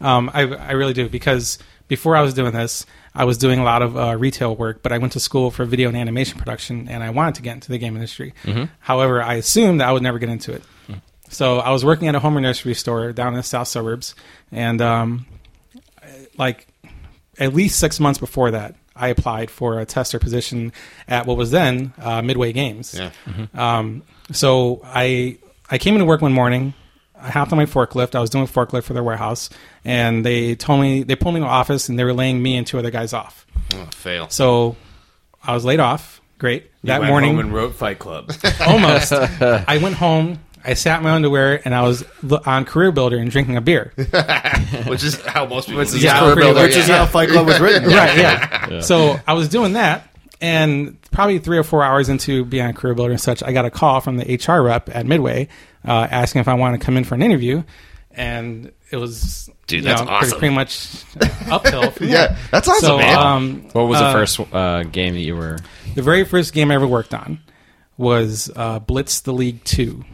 [0.00, 1.58] Um, I I really do because
[1.88, 2.84] before I was doing this,
[3.14, 5.64] I was doing a lot of uh, retail work, but I went to school for
[5.64, 8.34] video and animation production, and I wanted to get into the game industry.
[8.80, 10.62] However, I assumed that I would never get into it.
[11.30, 14.14] So I was working at a home and nursery store down in the south suburbs,
[14.50, 15.26] and um,
[16.38, 16.66] like
[17.38, 20.72] at least six months before that, I applied for a tester position
[21.06, 22.94] at what was then uh, Midway Games.
[22.98, 23.10] Yeah.
[23.54, 24.02] Um,
[24.32, 25.38] so I
[25.70, 26.74] I came into work one morning.
[27.20, 28.14] I hopped on my forklift.
[28.14, 29.50] I was doing a forklift for their warehouse,
[29.84, 32.56] and they told me they pulled me in the office, and they were laying me
[32.56, 33.46] and two other guys off.
[33.74, 34.28] Oh, fail.
[34.30, 34.76] So
[35.42, 36.20] I was laid off.
[36.38, 36.70] Great.
[36.84, 38.30] that went morning, home and wrote Fight Club.
[38.66, 39.12] almost.
[39.12, 40.38] I went home.
[40.64, 43.60] I sat in my underwear, and I was l- on Career Builder and drinking a
[43.60, 43.92] beer.
[44.86, 45.78] Which is how most people.
[45.78, 46.00] Which is, do.
[46.00, 47.84] Yeah, how, pretty which much, is how Fight Club was written.
[47.88, 48.80] right yeah.
[48.80, 50.08] so i was doing that
[50.40, 53.64] and probably three or four hours into being on career builder and such i got
[53.64, 55.48] a call from the hr rep at midway
[55.86, 57.62] uh, asking if i wanted to come in for an interview
[58.12, 60.28] and it was Dude, that's know, awesome.
[60.30, 61.04] pretty, pretty much
[61.50, 62.38] uphill from Yeah, there.
[62.50, 63.18] that's awesome, so, man.
[63.18, 65.58] Um, What was uh, the first uh, game that you were?
[65.94, 67.38] the very first game i ever worked on
[67.96, 70.04] was uh, blitz the league 2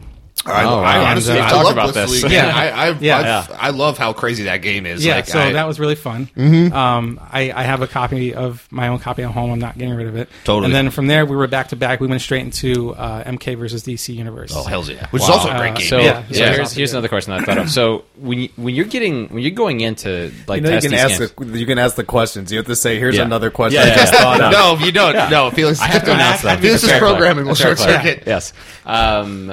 [0.45, 1.11] I, Oh, I wow.
[1.11, 2.23] honestly, I talked love about Bliss this.
[2.23, 2.31] League.
[2.33, 2.51] Yeah.
[2.55, 3.45] I, I, Yeah.
[3.51, 5.03] I, I love how crazy that game is.
[5.03, 6.29] Yeah, like, so I, that was really fun.
[6.37, 9.51] Um, I, I have a copy of my own copy at home.
[9.51, 10.29] I'm not getting rid of it.
[10.43, 10.65] Totally.
[10.65, 11.99] And then from there, we were back to back.
[11.99, 14.53] We went straight into uh, MK versus DC Universe.
[14.55, 15.07] Oh hell's yeah!
[15.09, 15.87] Which is also a great Uh, game.
[15.87, 16.53] So Yeah, yeah, yeah.
[16.53, 17.69] here's, here's another question that I thought of.
[17.71, 20.93] So when you, when you're getting when you're going into like You know, you can
[20.93, 22.51] ask games, the you can ask the questions.
[22.51, 23.23] You have to say, "Here's Yeah.
[23.23, 24.49] another question." Yeah, I yeah, yeah.
[24.51, 25.79] no, if you don't, no, Felix.
[25.81, 26.59] I have to announce that.
[26.59, 27.45] Felix is programming.
[27.45, 28.23] We'll short circuit.
[28.27, 28.53] Yes.
[28.85, 29.51] Um,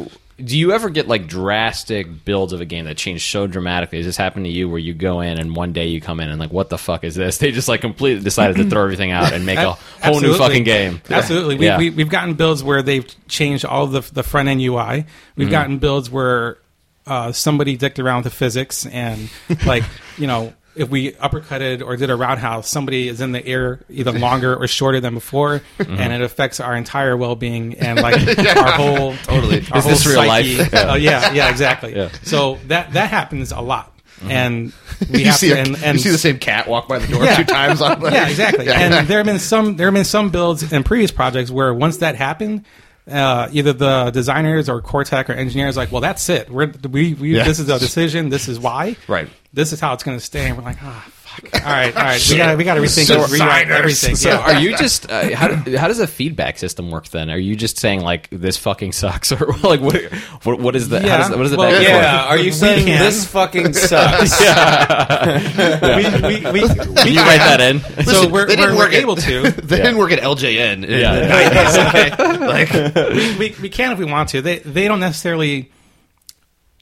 [0.00, 0.10] so,
[0.42, 3.98] do you ever get like drastic builds of a game that change so dramatically?
[3.98, 6.28] Has this happened to you where you go in and one day you come in
[6.28, 7.38] and like, what the fuck is this?
[7.42, 9.72] They just like completely decided to throw everything out and make a
[10.02, 11.00] whole new fucking game.
[11.10, 11.56] Absolutely.
[11.58, 11.78] We, Yeah.
[11.78, 14.74] we, we've gotten builds where they've changed all the, the front end UI.
[14.74, 15.08] Mm-hmm.
[15.36, 16.58] We've gotten builds where
[17.06, 19.28] uh, somebody dicked around with the physics and,
[19.66, 19.84] like,
[20.18, 24.12] you know, if we uppercutted or did a roundhouse, somebody is in the air either
[24.12, 25.94] longer or shorter than before, Mm-hmm.
[25.98, 28.14] and it affects our entire well being and like
[28.56, 29.64] our whole Totally.
[29.70, 30.56] Our Is this real psyche.
[30.58, 30.74] life?
[30.74, 31.94] Uh, yeah, yeah, exactly.
[31.94, 32.10] Yeah.
[32.22, 33.92] So that that happens a lot,
[34.28, 34.72] and
[35.10, 35.54] we You have see, to.
[35.54, 37.36] a, And, and you see the same cat walk by the door Yeah.
[37.36, 37.80] two times.
[37.82, 38.68] On the, yeah, exactly.
[38.68, 41.98] And there have been some there have been some builds in previous projects where once
[41.98, 42.64] that happened,
[43.10, 46.50] uh, either the designers or Cortec or engineers like, well, that's it.
[46.50, 47.44] We're we, we Yeah.
[47.44, 48.28] this is a decision.
[48.28, 48.96] This is why.
[49.08, 49.28] Right.
[49.52, 50.46] This is how it's going to stay.
[50.48, 51.06] And we're like, ah.
[51.54, 52.26] All right, all right.
[52.30, 54.16] We got we got to rethink So rewrite everything.
[54.16, 54.38] So, yeah.
[54.38, 57.30] are you just uh, how do, how does a feedback system work then?
[57.30, 60.02] Are you just saying like this fucking sucks or like what
[60.44, 61.16] what, what is the how Yeah.
[61.18, 62.22] does, what is the Well, back yeah.
[62.22, 62.30] forth?
[62.32, 62.98] Are you saying can.
[63.00, 64.40] this fucking sucks?
[64.40, 67.80] we, we, we, we, you write that in?
[68.04, 69.50] so we're, they didn't we're, we're work at- able to.
[69.50, 70.84] They didn't work at LJN.
[70.84, 71.14] in Yeah.
[71.14, 72.38] the 90s, okay?
[72.46, 74.42] Like, we, we, we can if we want to.
[74.42, 75.70] They they don't necessarily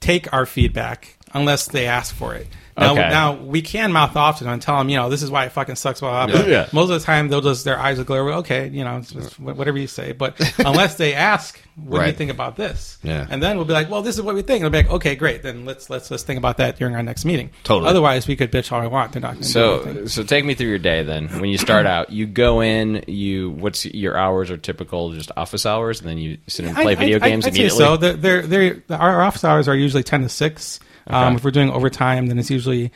[0.00, 2.46] take our feedback unless they ask for it.
[2.80, 3.08] Now, Okay.
[3.10, 5.44] now we can mouth off to them and tell them, you know, this is why
[5.44, 6.00] it fucking sucks.
[6.00, 6.40] Blah, blah.
[6.46, 6.66] Yeah.
[6.72, 8.28] Most of the time, they'll just their eyes will glare.
[8.34, 10.12] Okay, you know, it's just whatever you say.
[10.12, 12.98] But unless they ask, what do you think about this?
[13.02, 13.26] Yeah.
[13.30, 14.64] And then we'll be like, well, this is what we think.
[14.64, 15.42] And they'll be like, okay, great.
[15.42, 17.50] Then let's let's let's think about that during our next meeting.
[17.64, 17.88] Totally.
[17.90, 19.12] Otherwise, we could bitch all we want.
[19.12, 21.28] They're not to So so take me through your day then.
[21.40, 25.66] When you start out, you go in, you what's your hours are typical just office
[25.66, 27.78] hours, and then you sit and play I- video I- games say immediately.
[27.78, 27.96] so.
[27.96, 30.80] They're, they're, they're, our office hours are usually 10 to 6.
[31.10, 31.36] Um, Okay.
[31.36, 32.92] if we're doing overtime, then it's usually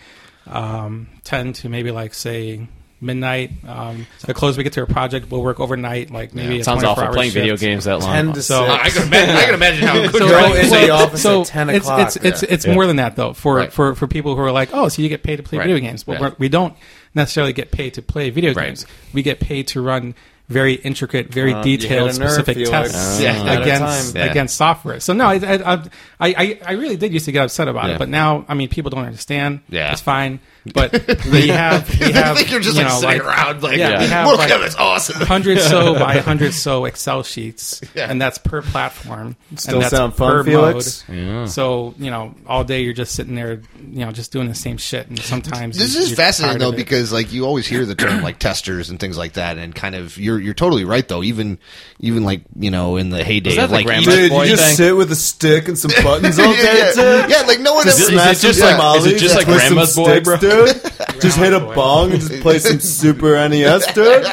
[0.46, 2.66] um, 10 to maybe like, say,
[3.00, 3.50] midnight.
[3.66, 6.84] Um, the closer we get to a project, we'll work overnight, like maybe a Sounds
[6.84, 8.12] awful hour playing video games that long.
[8.12, 8.82] 10 to So- 6.
[8.82, 10.90] I can imagine, I can imagine how good So, your Go like, into well, the
[10.92, 12.00] office so at 10 it's, o'clock.
[12.00, 12.74] It's it's it's Yeah.
[12.74, 13.32] more than that though.
[13.34, 13.72] For Right.
[13.72, 15.66] for for people who are like, oh, so you get paid to play Right.
[15.66, 16.06] video games.
[16.06, 16.28] Well, Yeah.
[16.28, 16.74] we're, we don't
[17.14, 18.66] necessarily get paid to play video Right.
[18.68, 18.86] games.
[19.12, 20.14] We get paid to run
[20.48, 23.20] very intricate, very Uh, detailed, specific tests.
[23.22, 24.14] At against.
[24.14, 24.24] Yeah.
[24.26, 25.00] against software.
[25.00, 25.80] So no, I I, I
[26.20, 27.94] I I really did used to get upset about Yeah.
[27.94, 29.60] it, but now I mean people don't understand.
[29.68, 29.92] Yeah.
[29.92, 30.40] it's fine.
[30.72, 30.92] But
[31.30, 33.76] we have we have I think you're just you like know, sitting like, around, like,
[33.76, 35.16] yeah, we have look like at this, awesome.
[35.26, 38.10] hundred so by hundred so Excel sheets, Yeah.
[38.10, 39.36] and that's per platform.
[39.56, 41.04] Still and that's sound fun, per Felix?
[41.08, 41.18] mode.
[41.18, 41.44] Yeah.
[41.46, 44.78] So you know, all day you're just sitting there, you know, just doing the same
[44.78, 48.22] shit, and sometimes This you- is fascinating though because like you always hear the term
[48.22, 51.22] like testers and things like that, and kind of you're you're totally right though.
[51.22, 51.58] Even
[52.00, 54.64] even like you know in the heyday of the like grandma's even- Dude, you just
[54.64, 54.76] thing?
[54.76, 56.62] sit with a stick and some buttons all day.
[56.62, 56.92] yeah,
[57.22, 57.30] Dude.
[57.30, 58.30] yeah, like no one Just ever.
[58.30, 60.36] is it just like- is it just like Grandma's Boy, bro?
[60.54, 60.82] Dude.
[61.20, 64.26] just hit a bong and just play some Super NES, dude.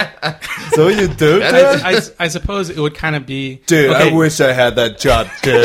[0.73, 1.43] So you do, dude.
[1.43, 4.75] I, I, I suppose it would kind of be Dude, okay, I wish I had
[4.75, 5.55] that job, dude.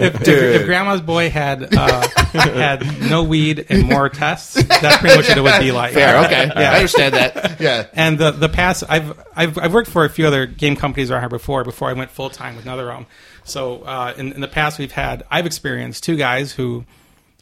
[0.00, 0.60] if, dude.
[0.60, 4.54] if Grandma's Boy had uh, had no weed and more tests.
[4.54, 5.92] That's pretty much what it would be like.
[5.92, 6.70] Fair, okay, Yeah.
[6.72, 7.60] I understand that.
[7.60, 11.10] Yeah, And the the past, I've I've I've worked for a few other game companies
[11.10, 11.64] around here before.
[11.64, 13.06] Before I went full time with another NetherRealm.
[13.44, 16.84] So uh, in in the past, we've had I've experienced two guys who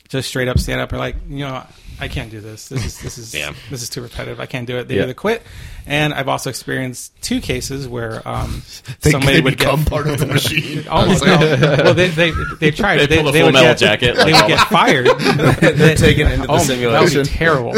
[0.09, 1.64] just straight up stand up and are like, you know,
[2.01, 2.68] I can't do this.
[2.68, 3.53] This is this is Yeah.
[3.70, 4.40] this is too repetitive.
[4.40, 4.88] I can't do it.
[4.88, 5.03] They Yeah.
[5.05, 5.42] either quit.
[5.86, 8.62] And I've also experienced two cases where um,
[9.03, 10.86] they, somebody they would become get part of the machine.
[10.90, 11.36] Almost no.
[11.38, 12.99] Well, they they they tried.
[12.99, 15.07] They They, pull the they Full would Metal get, Jacket, They like- would get fired.
[15.07, 16.92] They're taken into the Oh, simulation.
[16.92, 17.72] That would be terrible.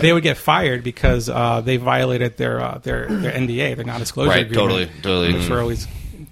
[0.00, 4.30] They would get fired because uh, they violated their uh, their their NDA, their non-disclosure
[4.30, 4.58] Right, agreement.
[4.70, 5.32] totally, totally.
[5.34, 5.86] Which were always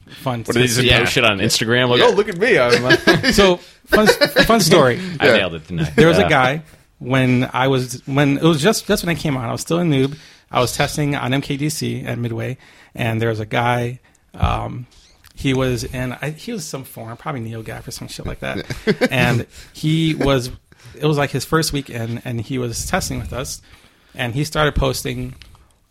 [0.08, 0.40] fun.
[0.40, 1.00] What do they just Yeah.
[1.00, 1.88] post shit on Instagram?
[1.90, 2.06] Like, Yeah.
[2.08, 2.58] oh, look at me.
[2.58, 4.98] I'm, uh, so fun fun story.
[5.20, 5.92] I nailed it tonight.
[5.94, 6.62] There was a guy
[6.98, 9.44] when I was when it was just just when I came on.
[9.44, 10.18] I was still a noob.
[10.50, 12.58] I was testing on MKDC at Midway,
[12.94, 14.00] and there was a guy.
[14.34, 14.86] Um,
[15.34, 18.40] he was in I, he was some forum, probably Neo NeoGAF or some shit like
[18.40, 18.66] that,
[19.10, 20.50] and he was.
[20.94, 23.60] It was like his first weekend, and he was testing with us,
[24.14, 25.34] and he started posting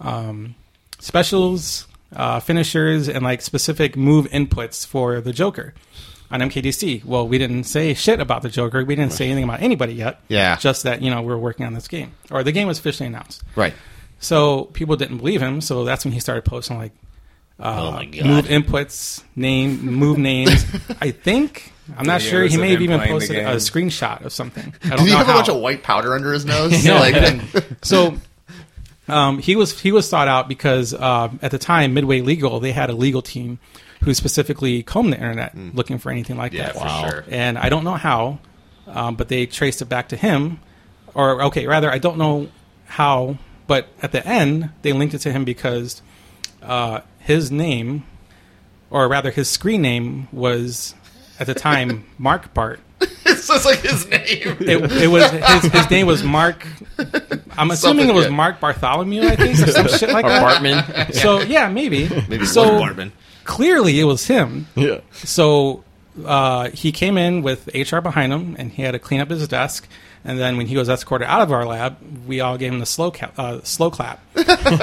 [0.02, 0.56] um,
[1.00, 5.74] specials, uh, finishers, and like specific move inputs for the Joker
[6.32, 7.06] on MKDC.
[7.06, 8.84] Well, we didn't say shit about the Joker.
[8.84, 10.20] We didn't say anything about anybody yet.
[10.28, 10.58] Yeah.
[10.58, 12.12] Just that, you know, we are working on this game.
[12.32, 13.44] Or the game was officially announced.
[13.56, 13.74] Right.
[14.20, 15.62] So people didn't believe him.
[15.62, 16.92] So that's when he started posting like,
[17.60, 18.26] oh my god!
[18.26, 20.66] move inputs, name, move names.
[21.02, 22.46] I think I'm not Videos sure.
[22.46, 23.56] He of may have him even playing the posted a game.
[23.58, 24.74] screenshot of something.
[24.84, 25.38] I don't Did he know have a how.
[25.38, 26.84] bunch of white powder under his nose?
[26.86, 27.42] No, like,
[27.84, 28.18] so
[29.08, 32.72] um, he was he was sought out because uh, at the time Midway Legal they
[32.72, 33.60] had a legal team
[34.04, 36.54] who specifically combed the internet looking for anything like.
[36.54, 36.76] Yeah, that.
[37.04, 37.24] for sure.
[37.30, 38.40] And I don't know how,
[38.88, 40.60] um, but they traced it back to him,
[41.14, 42.50] or okay, rather I don't know
[42.86, 43.38] how,
[43.68, 46.02] but at the end they linked it to him because
[46.62, 48.04] uh, his name,
[48.90, 50.94] or rather his screen name was
[51.40, 52.80] at the time Mark Bart.
[53.00, 54.58] so it's like his name.
[54.60, 56.66] It, it was his, his name was Mark.
[57.58, 58.32] I'm assuming Something, it was yeah.
[58.32, 60.62] Mark Bartholomew, I think, or some shit like Or that.
[60.62, 61.14] Bartman.
[61.14, 62.10] So yeah, maybe.
[62.28, 63.12] Maybe it so was Bartman.
[63.48, 64.68] Clearly it was him.
[64.76, 65.00] Yeah.
[65.14, 65.84] So
[66.24, 69.48] uh, he came in with HR behind him, and he had to clean up his
[69.48, 69.88] desk.
[70.26, 71.96] And then when he was escorted out of our lab,
[72.28, 74.20] we all gave him the slow ca- uh, slow clap.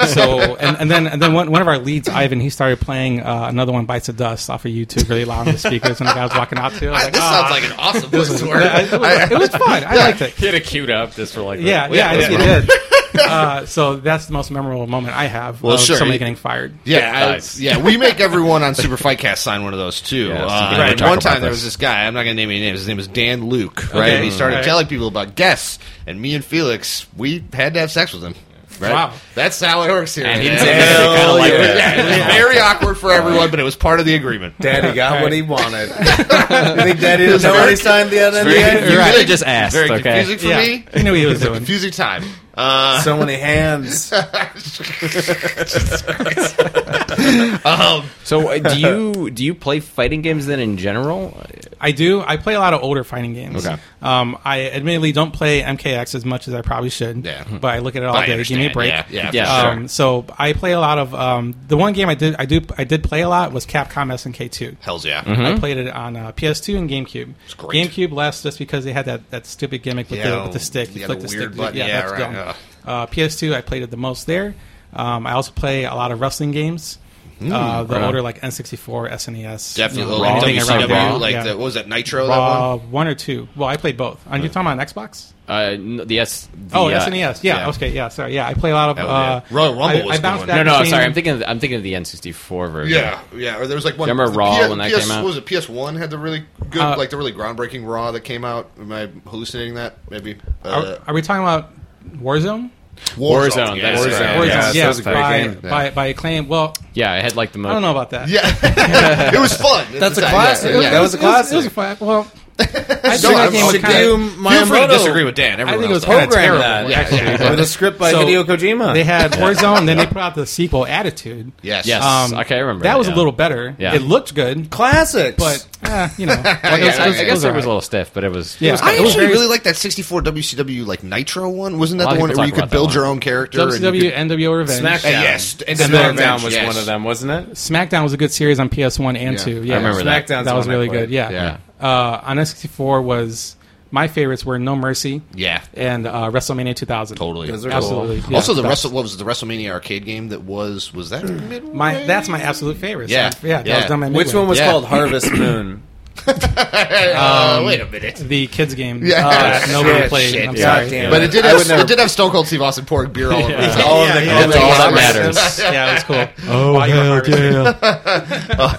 [0.07, 3.19] so and, and then and then one, one of our leads, Ivan, he started playing
[3.21, 6.09] uh, another one, Bites of Dust, off of YouTube, really loud on the speakers, and
[6.09, 6.85] the guy was walking out to.
[6.87, 6.89] it.
[6.89, 8.63] I like, this "Ah." sounds like an awesome place to work.
[8.63, 9.83] It, was, it was fun.
[9.83, 10.33] I liked it.
[10.33, 11.59] He had it queued up just for like.
[11.59, 12.61] the- Yeah, yeah, I think yeah.
[12.61, 12.79] he did.
[13.35, 15.97] Uh, so that's the most memorable moment I have Well, of sure.
[15.97, 16.77] somebody getting fired.
[16.85, 17.77] Yeah, I- yeah.
[17.77, 20.27] We make everyone on Super Fightcast sign one of those too.
[20.27, 22.05] Yeah, uh, you can and talk One time there was this guy.
[22.05, 22.79] I'm not going to name any names.
[22.79, 24.03] His name was Dan Luke, right?
[24.07, 24.15] Okay.
[24.15, 24.65] And he started Right.
[24.65, 28.35] telling people about guests, and me and Felix, we had to have sex with him.
[28.77, 28.91] Right?
[28.91, 29.13] Wow.
[29.35, 30.25] That's how it works here.
[30.25, 31.57] And he didn't say kinda like yeah.
[31.59, 31.77] that.
[31.97, 34.59] Yeah, it was very awkward for everyone, but it was part of the agreement.
[34.59, 35.87] Daddy got what he wanted.
[35.89, 38.69] you think Daddy didn't know what he signed the Very NDA?
[38.71, 38.91] confusing.
[38.91, 40.01] You really just asked, Very okay?
[40.01, 40.85] confusing for Yeah, me.
[40.93, 41.55] he knew he was a doing.
[41.59, 42.23] confusing time.
[42.57, 44.11] Uh, So many hands.
[47.65, 51.37] um, So uh, do you do you play fighting games then in general?
[51.79, 52.21] I do.
[52.21, 53.65] I play a lot of older fighting games.
[53.65, 53.79] Okay.
[54.01, 57.25] Um, I admittedly don't play MKX as much as I probably should.
[57.25, 57.43] Yeah.
[57.65, 58.43] But I look at it all day.
[58.43, 58.89] Give me a break.
[58.89, 59.71] Yeah, yeah, Yeah, sure.
[59.71, 62.61] Um, so I play a lot of um, the one game I did I do
[62.77, 64.77] I did play a lot was Capcom SNK two.
[64.81, 65.23] Hell's yeah.
[65.25, 67.33] I played it on uh, PS2 and GameCube.
[67.57, 67.89] great.
[67.89, 70.59] GameCube less just because they had that, that stupid gimmick with, Yeah, the, with the
[70.59, 70.93] stick.
[70.93, 71.57] You yeah, flick the the, weird stick.
[71.57, 71.77] button.
[71.77, 72.55] Yeah, Yeah, that's right.
[72.85, 74.55] Uh, PS2, I played it the most there.
[74.93, 76.97] Um, I also play a lot of wrestling games.
[77.41, 78.03] Uh, the right on.
[78.05, 80.03] older like N64, SNES, Definitely.
[80.13, 81.13] you know, like anything around WCW, there.
[81.17, 81.43] like yeah.
[81.43, 82.27] the, what was that Nitro?
[82.27, 82.91] that uh, one?
[82.91, 83.47] one or two.
[83.55, 84.25] Well, I played both.
[84.29, 85.31] Are you talking about an Xbox?
[85.47, 85.75] Uh,
[86.05, 86.47] the S.
[86.69, 87.43] The, Oh, uh, SNES.
[87.43, 87.69] Yeah, yeah.
[87.69, 87.89] Okay.
[87.91, 88.07] Yeah.
[88.07, 88.33] Sorry.
[88.33, 88.97] Yeah, I play a lot of.
[88.97, 89.41] Hell Uh.
[89.51, 90.77] Royal Rumble I, was I a bounced good back No, no.
[90.79, 91.33] between- Sorry, I'm thinking.
[91.33, 92.97] Of, I'm thinking of the N64 version.
[92.97, 93.59] Yeah, yeah.
[93.59, 94.09] Or there was like one.
[94.09, 95.23] Remember the Raw when that PS, came out?
[95.23, 98.11] What was it PS One had the really good, Uh, like the really groundbreaking Raw
[98.11, 98.71] that came out.
[98.79, 99.97] Am I hallucinating that?
[100.09, 100.37] Maybe.
[100.63, 101.71] Are, Uh, are we talking about
[102.17, 102.71] Warzone?
[103.15, 104.11] Warzone, yeah, that's yeah, right.
[104.21, 104.35] yeah.
[104.35, 104.47] Warzone.
[104.47, 105.59] yeah, so yeah, that was a great by, game.
[105.61, 106.47] by by acclaim.
[106.47, 107.69] Well, Yeah, I had like the most.
[107.71, 108.29] I don't know about that.
[108.29, 108.41] Yeah,
[109.33, 109.85] it was fun.
[109.93, 110.71] That's a classic.
[110.71, 110.89] Yeah, yeah.
[110.91, 111.53] That was a It was, classic.
[111.53, 111.97] it was a fun.
[111.99, 114.21] Well, I No, think I'm- that game was kind do of.
[114.21, 114.89] Feel free to Miyamoto.
[114.89, 115.59] disagree with Dan.
[115.61, 116.59] I think it was else kind of terrible.
[116.59, 116.89] that.
[116.89, 117.49] Yeah, actually, yeah.
[117.51, 118.93] With a script by So, Hideo Kojima.
[118.93, 121.51] They had Warzone, then they put out the sequel, Attitude.
[121.61, 121.85] Yes.
[121.85, 122.03] Yes.
[122.03, 122.83] Um, okay, I remember.
[122.83, 123.13] That was yeah.
[123.13, 123.75] a little better.
[123.77, 123.93] Yeah.
[123.95, 125.37] It looked good, Classics.
[125.37, 127.67] but eh, you know, it was- I, was- I it guess was it was a
[127.67, 128.59] little stiff, but it was.
[128.61, 128.69] Yeah.
[128.69, 131.77] It was, I It was actually very- really like that 64 WCW like Nitro one.
[131.77, 133.59] Wasn't that the one where you could build your own character?
[133.59, 134.81] WCW NWO Revenge.
[134.81, 135.05] SmackDown.
[135.05, 137.53] Uh, yes, SmackDown was one of them, wasn't it?
[137.55, 139.63] SmackDown was a good series on PS1 and 2.
[139.63, 140.25] Yeah, I remember that.
[140.27, 141.01] SmackDown's that was really played.
[141.01, 141.09] good.
[141.11, 141.57] Yeah.
[141.79, 141.87] Yeah.
[141.87, 143.55] Uh, on N64 was
[143.91, 145.63] my favorites were No Mercy Yeah.
[145.73, 147.15] and uh, WrestleMania 2000.
[147.17, 147.49] Totally.
[147.49, 148.21] Those are Absolutely.
[148.21, 148.31] cool.
[148.31, 148.69] Yeah, also, the best.
[148.83, 151.73] Wrestle, what was the WrestleMania arcade game that was was that midway?
[151.73, 153.09] My that's my absolute favorite.
[153.09, 153.29] Yeah.
[153.29, 153.77] So, yeah, that Yeah.
[153.77, 154.71] was done by Which one was Yeah.
[154.71, 155.83] called Harvest Moon?
[156.27, 158.15] Uh, wait a minute.
[158.15, 159.03] the kids game?
[159.05, 159.27] Yeah.
[159.27, 160.33] uh, nobody shit, played.
[160.33, 160.47] shit.
[160.49, 160.89] I'm Yeah, sorry.
[160.89, 163.31] damn But it did have never- it did have Stone Cold Steve Austin pouring beer
[163.31, 163.49] all over.
[163.51, 163.61] Yeah.
[163.75, 164.55] his All of the yeah, colors.
[164.55, 165.59] all that matters.
[165.59, 166.27] Yeah, it was cool.
[166.55, 167.21] Oh, While you were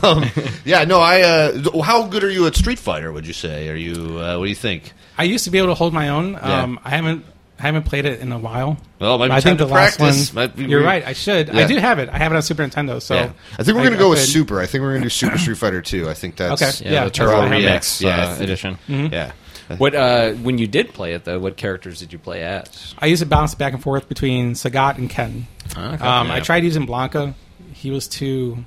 [0.02, 0.24] um,
[0.64, 1.22] yeah, no, I.
[1.22, 3.12] Uh, how good are you at Street Fighter?
[3.12, 3.68] Would you say?
[3.68, 4.18] Are you?
[4.18, 4.92] Uh, what do you think?
[5.18, 6.32] I used to be able to hold my own.
[6.32, 6.62] Yeah.
[6.62, 7.24] Um, I haven't
[7.58, 8.76] I haven't played it in a while.
[8.98, 10.34] Well, it might be I think time the to last practice.
[10.34, 10.42] one.
[10.44, 11.06] Might be- you're right.
[11.06, 11.48] I should.
[11.48, 11.60] Yeah.
[11.60, 12.08] I do have it.
[12.10, 13.00] I have it on Super Nintendo.
[13.00, 13.30] So yeah.
[13.58, 14.60] I think we're gonna go I with could- Super.
[14.60, 16.08] I think we're gonna do Super Street Fighter 2.
[16.08, 16.84] I think that's Okay.
[16.84, 17.82] Yeah, Yeah, the that's Turbo what I have.
[17.82, 18.28] Remix Yeah.
[18.38, 18.78] uh, edition.
[18.88, 19.32] Yeah.
[19.78, 21.38] What uh, when you did play it though?
[21.40, 22.94] What characters did you play as?
[22.98, 25.46] I used to bounce back and forth between Sagat and Ken.
[25.72, 25.80] Okay.
[25.80, 26.34] Um, Yeah.
[26.34, 27.34] I tried using Blanka.
[27.72, 28.64] He was too.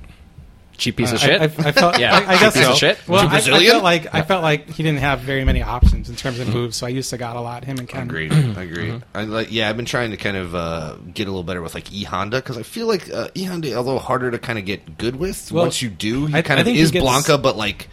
[0.80, 1.42] Cheap piece uh, of shit.
[1.42, 2.00] I, I, I felt.
[2.00, 2.72] Yeah, I, I guess cheap piece so.
[2.72, 3.08] of shit.
[3.08, 6.10] Well, Too I, I felt like I felt like he didn't have very many options
[6.10, 7.66] in terms of moves, so I used Sagat a lot.
[7.66, 8.04] Him and Ken.
[8.04, 8.32] Agreed.
[8.58, 9.04] Agreed.
[9.14, 9.52] I like.
[9.52, 12.04] Yeah, I've been trying to kind of uh, get a little better with like E
[12.04, 14.98] Honda because I feel like uh, E Honda a little harder to kind of get
[14.98, 15.52] good with.
[15.52, 17.90] Well, Once you do, he I- kind I of is gets- Blanka, but like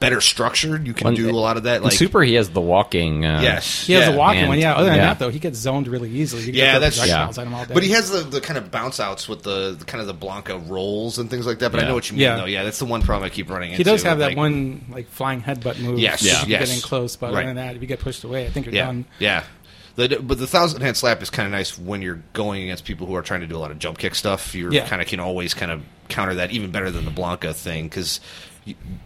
[0.00, 0.86] better structured.
[0.86, 1.82] You can Well, do a lot of that.
[1.82, 3.24] Like Super, he has the walking.
[3.24, 4.14] Uh, yes, He has yeah.
[4.14, 4.74] a walking and- one, yeah.
[4.74, 5.06] Other than yeah.
[5.06, 6.42] that, though, he gets zoned really easily.
[6.44, 7.28] You Yeah, get that's- yeah.
[7.28, 7.74] at him all day.
[7.74, 10.14] But he has the, the kind of bounce outs with the, the kind of the
[10.14, 11.72] Blanka rolls and things like that.
[11.72, 12.36] But I know what you mean, Yeah.
[12.36, 12.44] though.
[12.44, 13.78] Yeah, that's the one problem I keep running into.
[13.78, 15.98] He does have that like- one like flying headbutt move.
[15.98, 16.44] Yes, Yeah.
[16.46, 16.74] yes.
[16.74, 17.38] in close, but Right.
[17.38, 19.04] other than that, if you get pushed away, I think you're Yeah, done.
[19.18, 19.42] yeah.
[19.96, 23.08] The, but the thousand hand slap is kind of nice when you're going against people
[23.08, 24.54] who are trying to do a lot of jump kick stuff.
[24.54, 24.86] You Yeah.
[24.86, 28.20] kind of can always kind of counter that even better than the Blanka thing because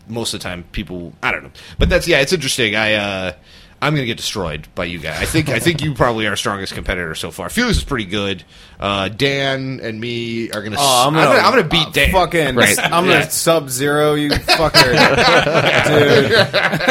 [0.09, 1.51] most of the time people I don't know.
[1.79, 2.75] But that's yeah, it's interesting.
[2.77, 3.33] I uh,
[3.81, 5.21] I'm gonna get destroyed by you guys.
[5.21, 7.49] I think I think you probably are our strongest competitor so far.
[7.51, 8.45] Felix is pretty good.
[8.79, 10.77] Uh, Dan and me are gonna.
[10.79, 12.13] Oh, I'm I'm gonna, gonna, I'm gonna beat uh, Dan.
[12.13, 12.79] Fucking, Right.
[12.93, 13.13] I'm Yeah.
[13.21, 14.93] gonna sub zero you fucker,
[15.89, 16.33] dude.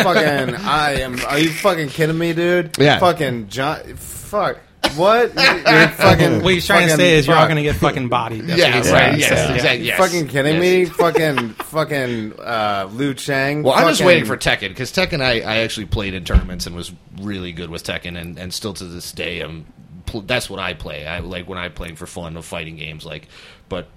[0.03, 1.19] fucking, I am.
[1.27, 2.77] Are you fucking kidding me, dude?
[2.77, 2.99] Yeah.
[2.99, 3.95] Fucking John.
[3.95, 4.59] Fuck.
[4.97, 5.33] What?
[5.35, 6.43] You're fucking.
[6.43, 8.47] What he's trying to say is you're all going to get fucking bodied.
[8.47, 9.09] That's Yeah, what he's right.
[9.09, 9.19] saying.
[9.19, 9.79] Yes, So- exactly.
[9.79, 9.97] You Yes.
[9.97, 10.61] fucking kidding Yes.
[10.61, 10.85] me?
[10.85, 13.63] fucking, fucking uh, Liu Kang.
[13.63, 16.75] Well, I'm just waiting for Tekken because Tekken I, I actually played in tournaments and
[16.75, 19.65] was really good with Tekken and, and still to this day I'm
[20.05, 21.05] pl- that's what I play.
[21.07, 23.27] I like when I'm playing for fun of fighting games like
[23.69, 23.87] but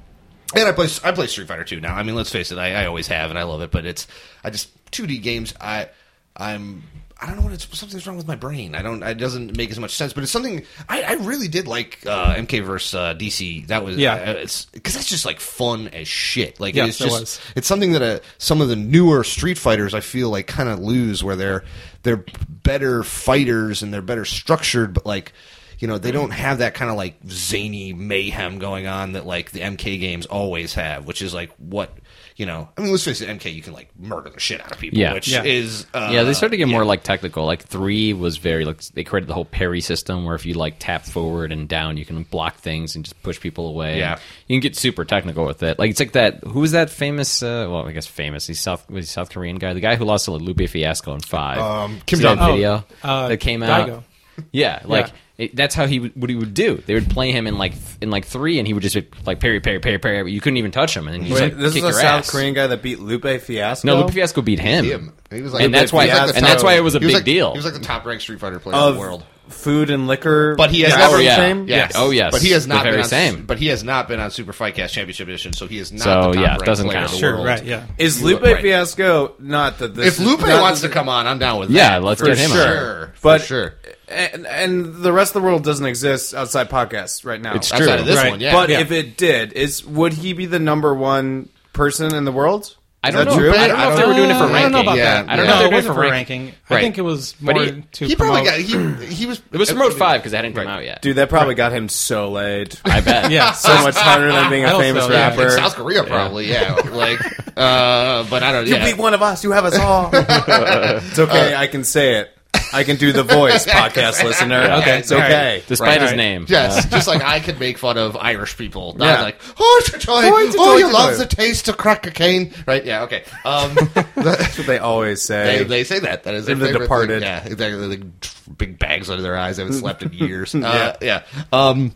[0.54, 1.94] and I play I play Street Fighter 2 now.
[1.94, 4.06] I mean, let's face it, I, I always have and I love it, but it's
[4.44, 5.88] I just 2D games I
[6.36, 6.82] I'm
[7.24, 8.74] I don't know what it's something's wrong with my brain.
[8.74, 9.02] I don't.
[9.02, 10.12] It doesn't make as much sense.
[10.12, 13.66] But it's something I, I really did like uh, MK versus uh, DC.
[13.68, 14.12] That was Yeah.
[14.14, 16.60] Uh, it's because that's just like fun as shit.
[16.60, 17.40] Like Yes, it's it just was.
[17.56, 20.80] it's something that uh, some of the newer Street Fighters I feel like kind of
[20.80, 21.64] lose, where they're
[22.02, 25.32] they're better fighters and they're better structured, but like
[25.78, 29.50] you know they don't have that kind of like zany mayhem going on that like
[29.50, 31.90] the MK games always have, which is like what
[32.36, 32.68] you know.
[32.76, 34.98] I mean, let's face it, MK you can like murder the shit out of people,
[34.98, 35.12] Yeah.
[35.14, 35.44] which Yeah.
[35.44, 36.72] is uh, yeah, they started to get yeah.
[36.74, 37.44] more like technical.
[37.46, 40.76] Like three was very like they created the whole parry system where if you like
[40.78, 43.98] tap forward and down, you can block things and just push people away.
[43.98, 44.18] Yeah.
[44.48, 45.78] you can get super technical with it.
[45.78, 46.42] Like it's like that.
[46.44, 47.42] Who was that famous?
[47.42, 48.46] Uh, well, I guess famous.
[48.46, 49.72] He's South was he South Korean guy.
[49.72, 51.58] The guy who lost to Lupe Fiasco in five.
[51.58, 53.88] Um, Kim See that Jong- Oh, video uh, that came out.
[53.88, 54.02] Daigo.
[54.50, 55.12] Yeah, like Yeah.
[55.36, 56.80] It, that's how he would, what he would do.
[56.86, 59.40] They would play him in like in like three, and he would just be like
[59.40, 60.30] parry, parry, parry, parry.
[60.30, 61.90] You couldn't even touch him, and then you just Wait, like this kick is a
[61.90, 62.30] your South ass.
[62.30, 63.86] Korean guy that beat Lupe Fiasco.
[63.88, 64.84] No, Lupe Fiasco beat him.
[64.84, 65.12] him.
[65.32, 67.10] He was like and that's why, like and that's why it was a he was
[67.14, 67.50] big like, deal.
[67.50, 69.24] He was like the top ranked Street Fighter player of in the world.
[69.48, 70.54] food and liquor.
[70.54, 71.66] But he has never- oh yeah, Same?
[71.66, 71.88] yeah.
[71.96, 73.44] oh yes, But he has The not very been on, same.
[73.44, 76.04] But he has not been on Super Fight Cast Championship Edition, so he is not
[76.04, 77.10] So, the top yeah, ranked doesn't player count.
[77.10, 77.46] the Sure, world.
[77.46, 77.86] right, yeah.
[77.98, 78.62] Is Lupe Right.
[78.62, 80.20] Fiasco not that this?
[80.20, 82.04] If Lupe not wants that- to come on, I'm down with Yeah, that.
[82.04, 82.56] let's for get him on.
[82.56, 83.12] sure.
[83.20, 83.74] But- for sure.
[84.14, 87.54] And, and the rest of the world doesn't exist outside podcasts right now.
[87.54, 87.94] It's Outside true.
[87.94, 88.30] of this Right.
[88.30, 88.52] one, yeah.
[88.52, 88.80] But Yeah.
[88.80, 92.76] if it did, is would he be the number one person in the world?
[93.06, 93.36] I don't know.
[93.36, 93.52] true?
[93.52, 95.22] I don't know if they were doing it for Uh, I don't know about Yeah,
[95.24, 95.28] that.
[95.30, 96.54] I don't know if No, they're it doing it for for ranking.
[96.70, 96.78] Right.
[96.78, 98.66] I think it was But more he- to he probably promote.
[98.66, 101.02] got he he was It was promoted five because it hadn't come out yet.
[101.02, 102.78] Dude, that probably got him so laid.
[102.86, 103.30] I bet.
[103.30, 105.32] Yeah, so much harder than being I a hope famous so, yeah.
[105.34, 105.50] in rapper.
[105.50, 107.20] South Korea probably yeah like
[107.58, 109.44] uh but I don't You yeah beat one of us.
[109.44, 110.08] You have us all.
[110.12, 111.54] it's okay.
[111.54, 112.33] I can say it.
[112.72, 114.60] I can do the voice, podcast listener.
[114.80, 115.30] Okay, it's all right.
[115.30, 115.62] okay.
[115.66, 116.08] Despite Right.
[116.08, 116.46] his name.
[116.48, 118.94] Yes, just like I could make fun of Irish people.
[118.96, 119.22] Not Yeah.
[119.22, 120.22] like, oh, it's a toy.
[120.24, 122.52] Oh, it's a oh, toy, you it's a love toy." the taste of crack cocaine.
[122.66, 123.24] Right, yeah, okay.
[123.44, 123.74] Um,
[124.16, 125.58] That's what they always say.
[125.58, 126.24] they, they say that.
[126.24, 127.22] That is their In The favorite Departed.
[127.22, 127.28] Thing.
[127.30, 127.86] Yeah, exactly.
[127.96, 129.56] Like, big bags under their eyes.
[129.56, 130.54] They haven't slept in years.
[130.54, 131.22] Uh, yeah.
[131.52, 131.94] Um,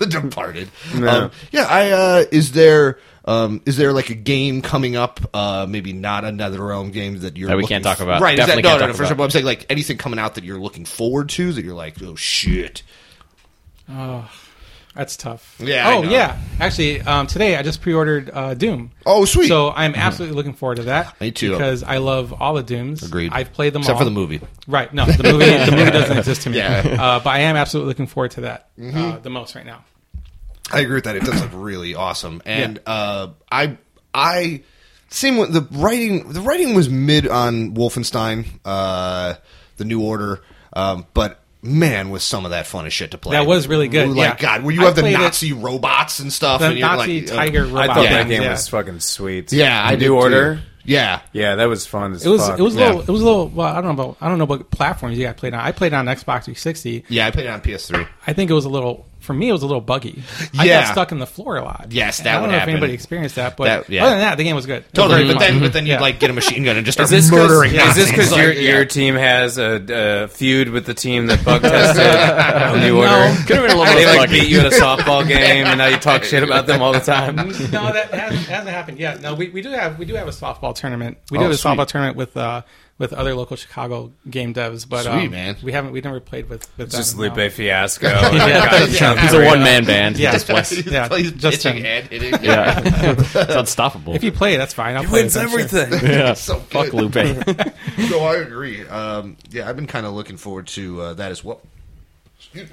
[0.00, 0.68] the Departed.
[0.94, 1.08] No.
[1.24, 2.98] Um, yeah, I, uh, is there...
[3.28, 5.20] Um, is there like a game coming up?
[5.34, 8.22] Uh, maybe not a NetherRealm game that you're That we looking can't talk about.
[8.22, 8.36] Right?
[8.36, 8.92] Definitely is that, no, no, talk no.
[8.94, 9.04] For about.
[9.06, 12.02] example, I'm saying like anything coming out that you're looking forward to that you're like,
[12.02, 12.82] oh shit.
[13.90, 14.30] Oh,
[14.94, 15.56] That's tough.
[15.62, 16.10] Yeah, I Oh know.
[16.10, 16.38] yeah.
[16.60, 18.90] Actually, um, today I just pre-ordered uh, Doom.
[19.06, 19.48] Oh, sweet.
[19.48, 21.20] So I'm absolutely looking forward to that.
[21.20, 21.52] Me too.
[21.52, 23.02] Because I love all the Dooms.
[23.02, 23.32] Agreed.
[23.32, 24.00] I've played them Except all.
[24.00, 24.40] for the movie.
[24.66, 24.92] Right.
[24.92, 25.44] No, the movie.
[25.46, 26.56] the movie doesn't exist to me.
[26.58, 26.82] Yeah.
[26.82, 27.00] Mm-hmm.
[27.00, 29.84] Uh, but I am absolutely looking forward to that uh, the most right now.
[30.72, 31.16] I agree with that.
[31.16, 33.78] It does look really awesome, and uh, I
[34.14, 34.62] I
[35.08, 36.32] same with the writing.
[36.32, 39.34] The writing was mid on Wolfenstein, uh,
[39.76, 40.42] the New Order,
[40.74, 43.36] um, but man, was some of that fun as shit to play.
[43.36, 44.36] That was really good, Like yeah.
[44.58, 46.88] God, where you I have the played it- Nazi robots and stuff, The and you're
[46.88, 48.50] Nazi like, uh, tiger I thought games, that game yeah.
[48.52, 49.52] was fucking sweet.
[49.52, 50.14] yeah, I New did too.
[50.16, 50.60] Order.
[50.84, 52.14] Yeah, Yeah, that was fun.
[52.14, 52.58] As It was fuck.
[52.58, 52.86] it was a Yeah.
[52.86, 55.18] little it was a little well I don't know about I don't know what platforms
[55.18, 55.60] you got played on.
[55.60, 57.04] I played on Xbox 360.
[57.08, 57.26] yeah.
[57.26, 58.06] I played it on PS3.
[58.26, 60.22] I think it was a little for me it was a little buggy.
[60.58, 60.80] I Yeah.
[60.84, 61.88] got stuck in the floor a lot.
[61.90, 62.70] Yes, that I don't would know happen.
[62.70, 64.02] if anybody experienced that, but That- yeah.
[64.04, 64.78] other than that, the game was good.
[64.78, 65.52] It was Totally, very but fun.
[65.52, 66.00] then but then you Yeah.
[66.00, 67.74] like get a machine gun and just start Is this murdering.
[67.74, 68.70] Is this because your, yeah.
[68.72, 73.08] your team has a, a feud with the team that bug tested on New Order?
[73.28, 73.34] No.
[73.46, 74.40] Could have been a little They more like lucky.
[74.40, 77.00] beat you at a softball game, and now you talk shit about them all the
[77.00, 77.36] time.
[77.36, 77.44] no,
[77.92, 79.20] that hasn't, hasn't happened yet.
[79.20, 81.18] No, we, we do have we do have a softball tournament.
[81.30, 81.70] We do Oh, have a sweet.
[81.76, 82.62] softball tournament with uh,
[82.98, 85.56] with other local Chicago game devs, but Sweet, um, man.
[85.62, 87.34] we haven't we never played with with Just them, no.
[87.34, 88.08] Lupe Fiasco.
[88.08, 89.20] Yeah.
[89.20, 90.18] He's a one man band.
[90.18, 90.32] Yeah.
[90.32, 90.70] Just plays.
[90.70, 92.34] He's, Yeah, he's just pitching and hitting.
[92.42, 94.14] Yeah, it's unstoppable.
[94.14, 94.96] If you play, that's fine.
[94.96, 95.80] I'll play wins with them, sure.
[95.80, 96.10] everything.
[96.10, 96.92] yeah, so fuck.
[96.92, 97.14] Lupe.
[97.14, 98.86] no, I agree.
[98.86, 101.60] Um, yeah, I've been kind of looking forward to uh, that as well.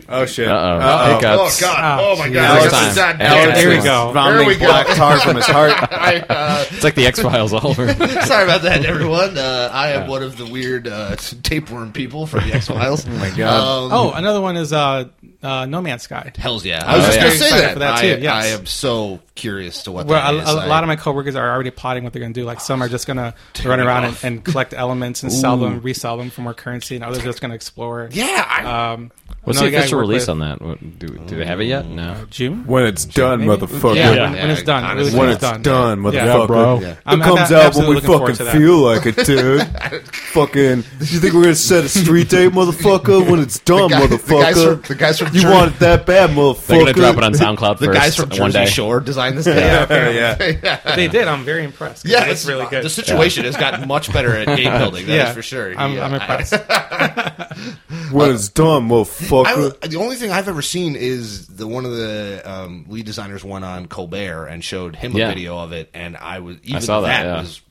[0.07, 0.47] Oh shit!
[0.47, 0.55] Uh-oh.
[0.79, 1.15] Uh-oh.
[1.15, 1.61] Hiccups.
[1.61, 1.99] Oh God!
[2.01, 2.33] Oh, my geez.
[2.35, 2.43] God!
[2.57, 4.11] Alex- I got- Alex- God, Here we go.
[4.13, 4.65] Vomiting There we go.
[4.67, 5.71] black tar from his heart.
[5.91, 7.93] I, uh, It's like the X Files all over.
[7.93, 9.37] sorry about that, everyone.
[9.37, 13.05] Uh, I am one of the weird uh, tapeworm people from the X Files.
[13.07, 13.89] oh my God.
[13.91, 14.71] Oh, another one is
[15.45, 16.31] uh, uh, No Man's Sky.
[16.37, 16.83] Hell's yeah!
[16.85, 17.23] I was Oh, just yeah.
[17.23, 17.73] going to say that.
[17.73, 18.33] for that, I, too, yes.
[18.33, 20.55] I am so curious to what Well, that a, is.
[20.55, 22.45] a I- lot of my coworkers are already plotting what they're going to do.
[22.45, 23.33] Like some are just going to
[23.67, 27.03] run around and, and collect elements and sell them, resell them for more currency, and
[27.03, 28.09] others are just going to explore.
[28.11, 29.11] yeah, I, Um,
[29.43, 30.61] What's the another guy I official release with- on that?
[30.61, 31.85] What, do, do they have it yet?
[31.87, 32.25] No.
[32.31, 32.65] June.
[32.65, 33.51] When it's done, Maybe?
[33.65, 33.95] motherfucker.
[33.95, 34.23] Yeah, Yeah.
[34.23, 34.83] when, when it's done.
[34.83, 35.31] Yeah, It really honestly.
[35.33, 35.61] It's done.
[35.61, 36.47] done, motherfucker.
[36.47, 36.77] bro.
[36.81, 39.61] It comes out when we fucking feel like it, dude.
[40.33, 40.77] fucking.
[40.77, 43.29] You think we're gonna set a street date, motherfucker?
[43.29, 44.81] When it's done, motherfucker.
[44.87, 46.67] the guys from you Jer- want it that bad, motherfucker?
[46.67, 48.65] They're gonna drop it on SoundCloud the first guys from one Jersey day.
[48.65, 49.55] Shore designed this game.
[50.15, 50.95] yeah.
[50.95, 51.27] They did.
[51.27, 52.05] I'm very impressed.
[52.05, 52.83] Yeah, it's really good.
[52.83, 55.05] The situation has gotten much better at game building.
[55.07, 55.77] That is yeah, for sure.
[55.77, 56.05] I'm, Yeah.
[56.05, 56.53] I'm impressed.
[58.11, 59.89] When it's done, I, motherfucker.
[59.89, 63.65] the only thing I've ever seen is the one of the um, lead designers went
[63.65, 67.23] on Colbert and showed him a video of it, and I was even saw that,
[67.23, 67.41] that yeah.
[67.41, 67.61] was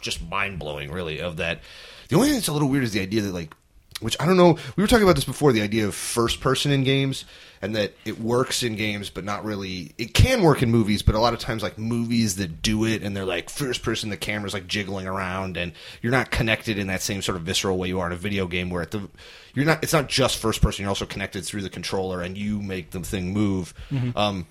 [0.00, 0.90] just mind blowing.
[0.90, 1.60] Really, of that.
[2.08, 3.52] The only thing that's a little weird is the idea that like,
[4.00, 4.58] which I don't know.
[4.76, 5.52] We were talking about this before.
[5.52, 7.24] The idea of first person in games,
[7.62, 9.92] and that it works in games, but not really.
[9.96, 13.02] It can work in movies, but a lot of times like movies that do it,
[13.02, 15.72] and they're like first person, the camera's like jiggling around, and
[16.02, 18.46] you're not connected in that same sort of visceral way you are in a video
[18.46, 19.08] game where at the
[19.54, 19.82] you're not.
[19.82, 20.82] It's not just first person.
[20.82, 23.72] You're also connected through the controller, and you make the thing move.
[24.14, 24.46] Um,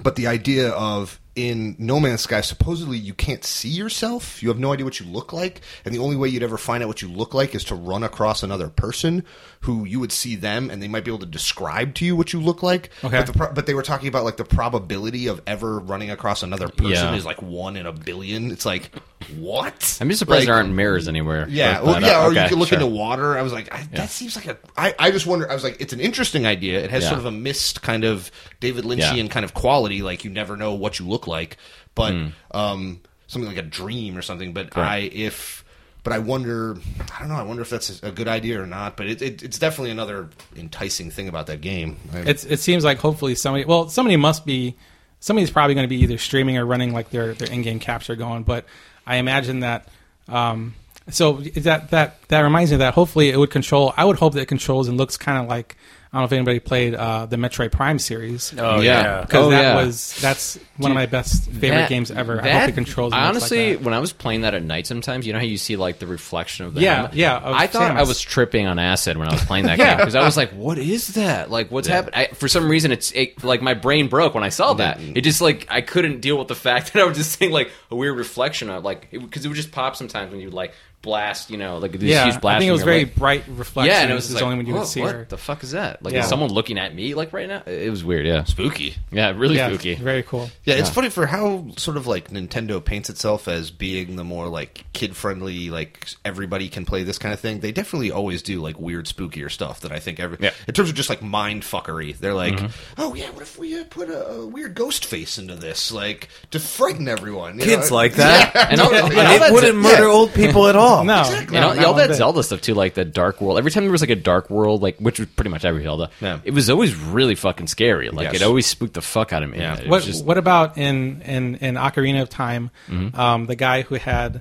[0.00, 4.42] but the idea of in No Man's Sky, supposedly you can't see yourself.
[4.42, 6.82] You have no idea what you look like, and the only way you'd ever find
[6.82, 9.24] out what you look like is to run across another person
[9.60, 12.32] who you would see them, and they might be able to describe to you what
[12.32, 12.90] you look like.
[13.04, 13.18] Okay.
[13.18, 16.42] But, the pro- but they were talking about like the probability of ever running across
[16.42, 17.14] another person Yeah.
[17.14, 18.50] is like one in a billion.
[18.50, 18.90] It's like
[19.36, 19.98] what?
[20.00, 21.46] I'm just surprised Like, there aren't mirrors anywhere.
[21.48, 22.78] yeah, well, yeah, or okay, you could look sure.
[22.80, 23.36] into water.
[23.38, 24.56] I was like, I, that seems like a.
[24.76, 25.48] I, I just wonder.
[25.50, 26.82] I was like, it's an interesting idea.
[26.82, 27.10] It has Yeah.
[27.10, 29.28] sort of a mist kind of David Lynchian Yeah.
[29.28, 30.02] kind of quality.
[30.02, 31.56] Like you never know what you look like,
[31.94, 32.26] but Hmm.
[32.52, 34.52] um, something like a dream or something.
[34.52, 35.64] But I if.
[36.02, 36.78] But I wonder,
[37.14, 37.34] I don't know.
[37.34, 38.96] I wonder if that's a good idea or not.
[38.96, 41.98] But it, it, it's definitely another enticing thing about that game.
[42.14, 43.66] It's, it seems like hopefully somebody.
[43.66, 44.76] Well, somebody must be.
[45.22, 48.44] Somebody's probably going to be either streaming or running like their their in-game capture going.
[48.44, 48.64] But
[49.06, 49.88] I imagine that.
[50.26, 50.74] Um,
[51.10, 53.92] so that that that reminds me that hopefully it would control.
[53.94, 55.76] I would hope that it controls and looks kind of like
[56.12, 58.52] I don't know if anybody played uh, the Metroid Prime series.
[58.58, 59.20] Oh yeah.
[59.20, 59.76] because Oh, that yeah.
[59.76, 62.42] was that's one of my best favorite That- games ever.
[62.42, 63.12] I hope it controls.
[63.12, 63.82] and I looks like honestly, that.
[63.84, 66.08] when I was playing that at night, sometimes you know how you see like the
[66.08, 67.14] reflection of the Yeah, helmet?
[67.14, 69.90] yeah, of I thought I was tripping on acid when I was playing that Yeah.
[69.90, 71.48] game because I was like, "What is that?
[71.48, 74.72] Like, what's happening?" For some reason, it's it, like my brain broke when I saw
[74.74, 74.98] that.
[75.00, 77.70] It just like I couldn't deal with the fact that I was just seeing like
[77.88, 80.72] a weird reflection of like because it, would just pop sometimes when you would like
[81.02, 82.56] blast, you know, like these yeah, huge blasts.
[82.56, 83.14] I think it was very leg.
[83.14, 83.90] bright reflection.
[83.90, 85.24] Yeah, and it was is just like, only when you would see what her.
[85.26, 85.99] the fuck is that?
[86.02, 86.20] Like, Yeah.
[86.20, 87.62] is someone looking at me like right now?
[87.66, 88.26] It was weird.
[88.26, 88.94] Yeah, spooky.
[89.12, 89.94] yeah, really yeah, spooky.
[89.96, 90.50] very cool.
[90.64, 94.48] Yeah, it's funny for how sort of like Nintendo paints itself as being the more
[94.48, 97.60] like kid friendly, like everybody can play this kind of thing.
[97.60, 100.50] They definitely always do like weird, spookier stuff that I think every Yeah.
[100.66, 102.16] in terms of just like mind fuckery.
[102.16, 102.58] They're like,
[102.98, 106.28] oh yeah, what if we uh, put a, a weird ghost face into this, like
[106.50, 107.58] to frighten everyone?
[107.58, 107.96] you Kids know?
[107.96, 108.54] like that.
[108.70, 111.04] And all, and all that- it wouldn't murder old people at all.
[111.04, 111.56] No, Exactly.
[111.56, 112.16] And no, all, not all one that bit.
[112.16, 113.58] Zelda stuff too, like the Dark World.
[113.58, 116.10] Every time there was like a Dark World, like which was pretty much every Zelda,
[116.20, 116.38] Yeah.
[116.44, 118.10] it was always really fucking scary.
[118.10, 118.36] Like Yes.
[118.36, 119.58] it always spooked the fuck out of me.
[119.58, 119.88] Yeah.
[119.88, 122.70] What just- What about in in in Ocarina of Time?
[123.14, 124.40] Um, the guy who had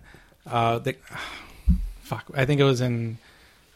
[0.49, 0.95] uh, the
[2.03, 3.17] fuck, I think it was in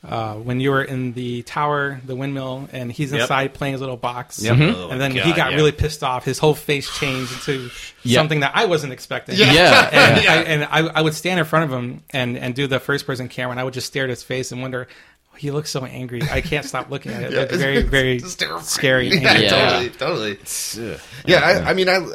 [0.06, 3.22] uh, when you were in the tower, the windmill, and he's Yep.
[3.22, 4.42] inside playing his little box.
[4.44, 4.58] Yep.
[4.60, 5.56] Oh, And then he got yeah.
[5.56, 6.26] really pissed off.
[6.26, 7.70] His whole face changed into
[8.04, 8.20] Yeah.
[8.20, 9.38] something that I wasn't expecting.
[9.38, 9.90] Yeah.
[9.94, 10.32] and, Yeah.
[10.34, 13.08] I, and I, I would stand in front of him and, and do the first
[13.08, 14.90] person camera, and I would just stare at his face and wonder.
[15.38, 16.22] He looks so angry.
[16.24, 17.34] I can't stop looking at it.
[17.34, 19.10] It's very, very It's scary.
[19.10, 19.38] Yeah.
[19.38, 19.90] Yeah.
[19.90, 20.94] totally, totally.
[20.94, 22.06] Uh, yeah, I, I mean, I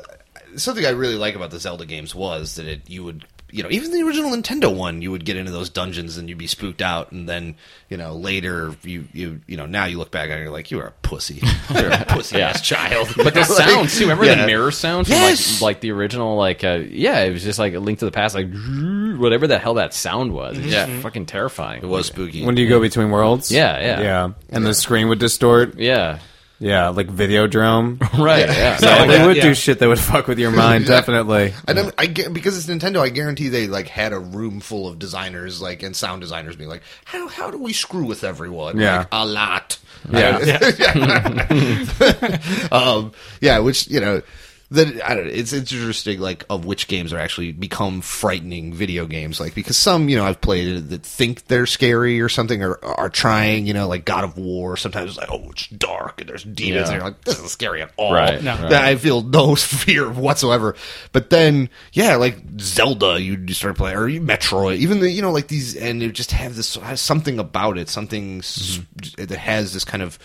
[0.57, 3.71] something I really like about the Zelda games was that it you would you know
[3.71, 6.83] even the original Nintendo one you would get into those dungeons and you'd be spooked
[6.83, 7.57] out and then
[7.89, 10.79] you know later you you you know now you look back and you're like you
[10.81, 11.41] are a pussy
[11.75, 12.49] you're a pussy Yeah.
[12.51, 14.05] ass child but the Like, sounds too.
[14.05, 14.35] Remember yeah.
[14.37, 15.63] the mirror sound from Yes!
[15.63, 18.11] like, like the original, like uh, yeah, it was just like a link to the
[18.11, 18.49] past, like
[19.19, 20.59] whatever the hell that sound was.
[20.59, 20.87] It's Yeah.
[20.87, 21.83] just fucking terrifying.
[21.83, 23.51] it was spooky When do you go between worlds?
[23.51, 24.01] Yeah, yeah.
[24.01, 24.31] yeah.
[24.51, 25.79] And the screen would distort.
[25.79, 26.19] Yeah,
[26.61, 28.01] Yeah, like Videodrome.
[28.19, 28.47] right.
[28.49, 29.43] Yeah, Yeah, like they that, would yeah.
[29.45, 31.55] do shit that would fuck with your mind, definitely.
[31.69, 34.89] And then I gu- because it's Nintendo, I guarantee they like had a room full
[34.89, 38.79] of designers, like and sound designers, being like, "How how do we screw with everyone?"
[38.79, 38.99] Yeah.
[38.99, 39.79] Like, a lot.
[40.11, 40.39] Yeah.
[40.79, 42.69] Yeah.
[42.73, 44.23] um, yeah, which you know,
[44.71, 49.07] that I don't know, it's interesting like of which games are actually become frightening video
[49.07, 52.85] games like because some you know I've played that think they're scary or something or
[52.85, 56.29] are trying you know like God of War sometimes it's like oh it's dark and
[56.29, 56.93] there's demons Yeah.
[56.93, 58.57] and you're like this isn't scary at all Right, No.
[58.59, 58.69] right.
[58.71, 60.77] That I feel no fear whatsoever
[61.13, 65.49] but then yeah like Zelda you start playing or Metroid even the you know like
[65.49, 69.25] these and it just have this has something about it something Mm-hmm.
[69.25, 70.19] that has this kind of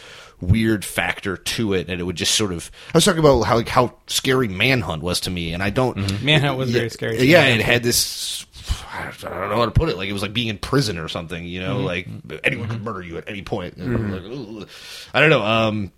[0.44, 3.56] weird factor to it and it would just sort of I was talking about how
[3.56, 6.26] like how scary Manhunt was to me and I don't Mm-hmm.
[6.26, 7.18] Manhunt was very scary.
[7.18, 8.46] to Yeah, it had this.
[8.94, 9.98] I don't know how to put it.
[9.98, 11.44] Like it was like being in prison or something.
[11.46, 12.08] You know, like
[12.44, 13.78] anyone could murder you at any point.
[13.78, 14.68] Like.
[15.14, 15.44] I don't know.
[15.44, 15.91] Um,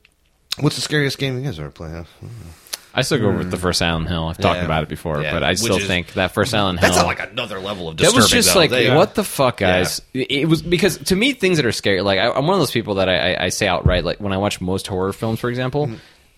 [0.59, 2.05] what's the scariest game you guys ever played?
[2.97, 4.29] I still go with the first Silent Hill.
[4.29, 4.65] I've talked Yeah.
[4.65, 5.33] about it before, Yeah.
[5.33, 6.87] but I Which still is- think that first Silent Hill.
[6.89, 8.21] That's not like another level of that disturbing.
[8.23, 8.59] was just though.
[8.61, 11.71] like They- what the fuck guys it it was because to me things that are
[11.73, 14.19] scary like I, i'm one of those people that I, I, I say outright like
[14.21, 15.95] when i watch most horror films for example Mm-hmm.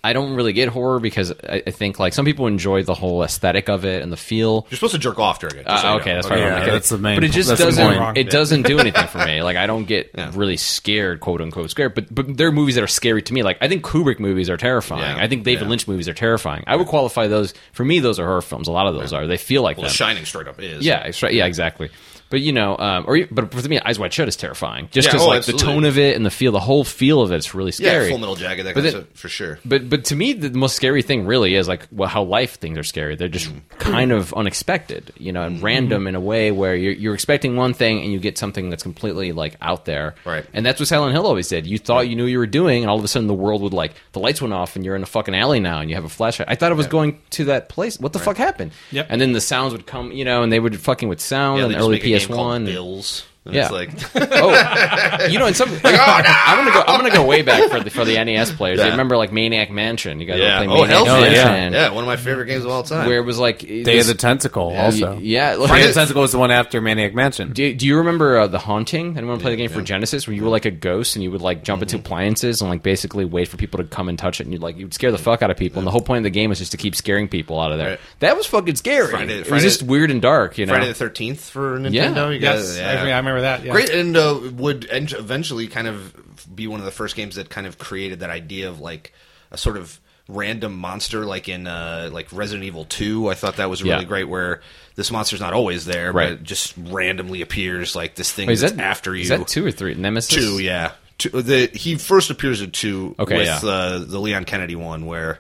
[0.07, 3.23] I don't really get horror because I, I think like some people enjoy the whole
[3.23, 5.65] aesthetic of it and the feel You're supposed to jerk off during it.
[5.65, 6.15] just so uh, okay, know.
[6.15, 6.39] that's right.
[6.39, 6.71] Yeah, Okay.
[6.71, 7.97] that's the main- But it just doesn't.
[7.97, 8.17] point.
[8.17, 9.41] It doesn't do anything for me.
[9.43, 10.31] Like I don't get Yeah.
[10.33, 11.93] really scared, quote unquote, scared.
[11.95, 13.43] But but there are movies that are scary to me.
[13.43, 15.01] Like I think Kubrick movies are terrifying.
[15.17, 15.23] Yeah.
[15.23, 15.69] I think David Yeah.
[15.69, 16.63] Lynch movies are terrifying.
[16.67, 17.53] I would qualify those.
[17.73, 18.67] For me, those are horror films.
[18.67, 19.27] A lot of those are.
[19.27, 19.89] They feel like Well, them.
[19.89, 20.85] The Shining straight up is.
[20.85, 21.21] Yeah, it's.
[21.21, 21.89] Yeah, exactly.
[22.29, 24.89] But you know, um, or but for me, Eyes Wide Shut is terrifying.
[24.91, 25.65] Just Yeah, because oh, like absolutely.
[25.67, 28.05] the tone of it and the feel, the whole feel of it's really scary.
[28.05, 28.09] Yeah.
[28.11, 28.63] Full Metal Jacket.
[28.63, 29.59] That But of then- stuff, for sure.
[29.63, 32.77] But but to me, the most scary thing really is like well, how life things
[32.77, 33.15] are scary.
[33.15, 33.77] They're just Mm-hmm.
[33.79, 37.73] kind of unexpected, you know, and random in a way where you're, you're expecting one
[37.73, 40.15] thing and you get something that's completely like out there.
[40.25, 40.45] Right.
[40.53, 41.67] And that's what Silent Hill always did.
[41.67, 43.73] You thought you knew you were doing, and all of a sudden the world would
[43.73, 46.05] like the lights went off and you're in a fucking alley now and you have
[46.05, 46.49] a flashlight.
[46.49, 47.99] I thought it was going to that place.
[47.99, 48.71] What the fuck happened?
[48.91, 49.07] Yep.
[49.09, 51.63] And then the sounds would come, you know, and they would fucking with sound Yeah,
[51.65, 52.65] and they the just early make a game PS One.
[52.65, 53.23] Bills.
[53.47, 53.63] And Yeah.
[53.63, 53.71] It's
[54.15, 55.69] like oh, you know, and some.
[55.87, 56.83] Like, I'm gonna go.
[56.87, 58.79] I'm gonna go way back for the for the NES players.
[58.79, 58.85] Yeah.
[58.85, 60.19] You remember like Maniac Mansion?
[60.19, 60.57] You guys yeah.
[60.57, 61.05] play Oh Maniac.
[61.45, 61.73] Mansion?
[61.73, 61.89] yeah.
[61.91, 63.07] One of my favorite games of all time.
[63.07, 65.17] Where it was like Day of the Tentacle, also.
[65.19, 65.55] Yeah.
[65.55, 67.53] like- Day of the Tentacle was the one after Maniac Mansion.
[67.53, 69.17] do, do you remember uh, the haunting?
[69.17, 71.41] Anyone play the game for Genesis where you were like a ghost and you would
[71.41, 71.83] like jump Mm-hmm.
[71.95, 74.61] into appliances and like basically wait for people to come and touch it and you'd
[74.63, 76.49] like you'd scare the fuck out of people and the whole point of the game
[76.49, 77.91] was just to keep scaring people out of there.
[77.91, 77.99] Right.
[78.19, 79.11] That was fucking scary.
[79.11, 80.73] Friday- it was just weird and dark, you know.
[80.73, 81.91] Friday the Thirteenth for Nintendo.
[81.93, 82.29] Yeah.
[82.29, 83.11] You Yes, guys, I, agree.
[83.11, 83.63] I remember that.
[83.63, 83.71] Yeah.
[83.71, 86.13] Great, and uh, would en- eventually kind of
[86.55, 89.13] be one of the first games that kind of created that idea of like
[89.51, 93.29] a sort of random monster, like in uh, like Resident Evil Two.
[93.29, 94.03] I thought that was really Yeah.
[94.03, 94.61] great, where
[94.95, 96.31] this monster's not always there, Right.
[96.31, 99.21] but just randomly appears, like this thing Wait, is that's that after you.
[99.23, 99.93] Is that two or three?
[99.95, 100.35] Nemesis.
[100.35, 100.91] Two, yeah.
[101.17, 103.69] Two, the he first appears in two Okay, with yeah.
[103.69, 105.39] uh, the Leon Kennedy one, where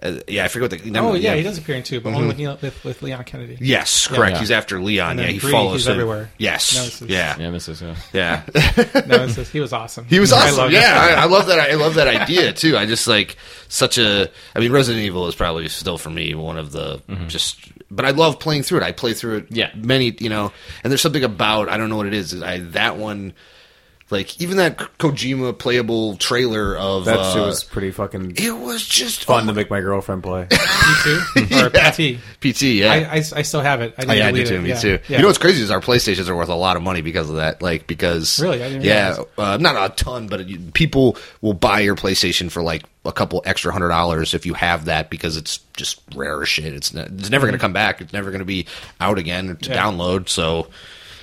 [0.00, 0.98] uh, yeah, I forget what the.
[1.00, 3.58] Oh yeah, he does appear in two, but only with, Neil, with with Leon Kennedy.
[3.60, 4.34] Yes, correct.
[4.34, 4.38] Yeah.
[4.38, 5.18] He's after Leon.
[5.18, 5.92] Yeah, he three, follows he's him.
[5.94, 6.30] everywhere.
[6.38, 7.10] Yes, Nemesis.
[7.10, 7.82] yeah, Nemesis.
[7.82, 7.96] Yeah.
[8.14, 9.02] yeah.
[9.06, 10.04] No, it's just, he was awesome.
[10.04, 10.56] He was I awesome.
[10.56, 10.94] loved Yeah.
[10.96, 11.58] I, I love that.
[11.58, 12.76] I love that idea too.
[12.76, 13.36] I just like
[13.68, 14.30] such a.
[14.54, 17.58] I mean, Resident Evil is probably still for me one of the just.
[17.90, 18.84] But I love playing through it.
[18.84, 19.46] I play through it.
[19.50, 19.70] Yeah.
[19.74, 20.14] many.
[20.20, 20.52] You know,
[20.84, 22.40] and there's something about I don't know what it is.
[22.40, 23.32] I that one.
[24.10, 28.86] Like even that Kojima playable trailer of That uh, shit was pretty fucking it was
[28.86, 30.46] just fun oh, to make my girlfriend play.
[30.50, 31.70] P2 or
[32.18, 32.20] PT.
[32.40, 32.62] PT.
[32.62, 33.92] Yeah, I, I, I still have it.
[33.98, 34.54] I didn't Oh, yeah, I do too.
[34.56, 34.62] it.
[34.62, 34.78] Me yeah.
[34.78, 34.98] too.
[35.08, 35.16] Yeah.
[35.16, 37.36] You know what's crazy is our PlayStations are worth a lot of money because of
[37.36, 37.60] that.
[37.60, 38.62] Like because Really?
[38.62, 42.62] I didn't yeah, uh, not a ton, but you- people will buy your PlayStation for
[42.62, 46.48] like a couple extra hundred dollars if you have that because it's just rare as
[46.48, 46.72] shit.
[46.72, 48.00] It's ne- it's never going to come back.
[48.00, 48.66] It's never going to be
[49.00, 49.72] out again to Mm-hmm.
[49.72, 49.82] Yeah.
[49.82, 50.28] download.
[50.30, 50.68] So.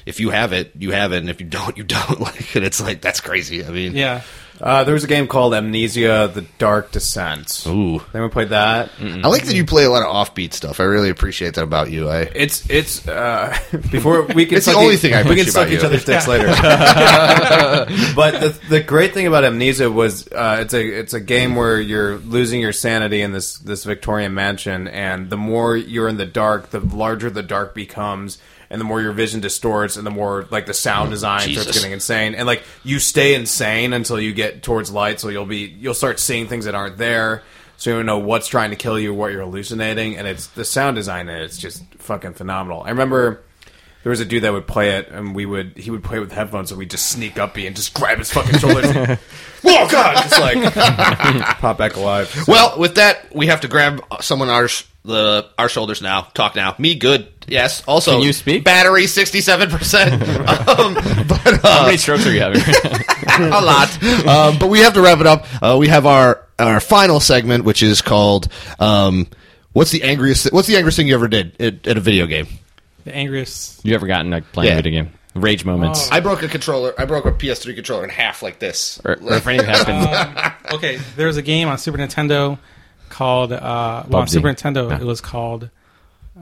[0.06, 2.20] If you have it, you have it, and if you don't, you don't.
[2.26, 3.66] Like, and it's like that's crazy.
[3.66, 4.22] I mean, Yeah.
[4.62, 7.64] Uh, there was a game called Amnesia: The Dark Descent.
[7.68, 8.02] Ooh.
[8.14, 8.90] Anyone played that?
[9.02, 10.80] I like that you play a lot of offbeat stuff.
[10.80, 12.10] I really appreciate that about you.
[12.10, 13.56] I It's it's uh,
[13.92, 14.58] before we can.
[14.58, 15.88] It's the suck only e- thing I we can appreciate suck about each you.
[15.88, 16.48] other's dicks later.
[18.16, 21.80] but the, the great thing about Amnesia was uh, it's a it's a game where
[21.80, 26.26] you're losing your sanity in this this Victorian mansion, and the more you're in the
[26.26, 28.38] dark, the larger the dark becomes.
[28.68, 31.76] And the more your vision distorts, and the more like the sound design starts Jesus.
[31.76, 35.66] getting insane, and like you stay insane until you get towards light, so you'll be
[35.80, 37.44] you'll start seeing things that aren't there,
[37.78, 40.66] so you don't know what's trying to kill you, what you're hallucinating, and it's the
[40.66, 42.84] sound design in it, it's just fucking phenomenal.
[42.84, 43.42] I remember
[44.04, 46.32] there was a dude that would play it, and we would he would play with
[46.32, 48.86] headphones, and we'd just sneak up and just grab his fucking shoulders.
[48.86, 49.18] and,
[49.64, 50.14] Whoa, God!
[50.30, 50.74] Just like
[51.60, 52.28] pop back alive.
[52.30, 56.22] So- Well, with that, we have to grab someone our sh- the our shoulders now.
[56.34, 56.76] Talk now.
[56.78, 57.28] Me, good.
[57.48, 57.84] Yes.
[57.88, 58.64] Also, Can you speak?
[58.64, 60.22] Battery sixty-seven percent.
[60.76, 60.94] Um,
[61.28, 62.62] but How uh, many strokes are you having?
[63.40, 64.04] a lot.
[64.26, 65.46] Um, but we have to wrap it up.
[65.62, 68.48] Uh, we have our our final segment, which is called
[68.80, 69.28] um,
[69.74, 70.52] "What's the angriest?
[70.52, 72.48] What's the angriest thing you ever did at, at a video game?"
[73.06, 73.86] The angriest.
[73.86, 74.80] you ever gotten like playing Yeah.
[74.80, 75.14] a video game?
[75.36, 76.10] Rage moments.
[76.12, 76.16] Oh.
[76.16, 76.94] I broke a controller.
[76.98, 79.00] I broke a PS3 controller in half like this.
[79.06, 80.54] or, or if anything happened.
[80.76, 82.58] Okay, there was a game on Super Nintendo
[83.10, 84.32] called uh, well on Bubsy.
[84.32, 84.90] Super Nintendo.
[84.90, 84.98] Yeah.
[85.02, 85.70] It was called.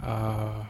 [0.02, 0.64] Uh,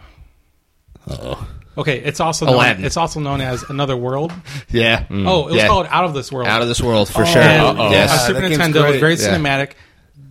[1.78, 2.86] okay, it's also known, Aladdin.
[2.86, 4.32] it's also known as Another World.
[4.70, 5.06] Yeah.
[5.12, 5.68] Oh, it was Yeah.
[5.68, 6.48] called Out of This World.
[6.48, 7.26] Out of this world for Oh.
[7.26, 7.42] sure.
[7.42, 7.86] And Uh-oh.
[7.86, 8.26] on Yes.
[8.28, 9.00] Super that game's Nintendo, was great.
[9.00, 9.38] very Yeah.
[9.38, 9.72] cinematic.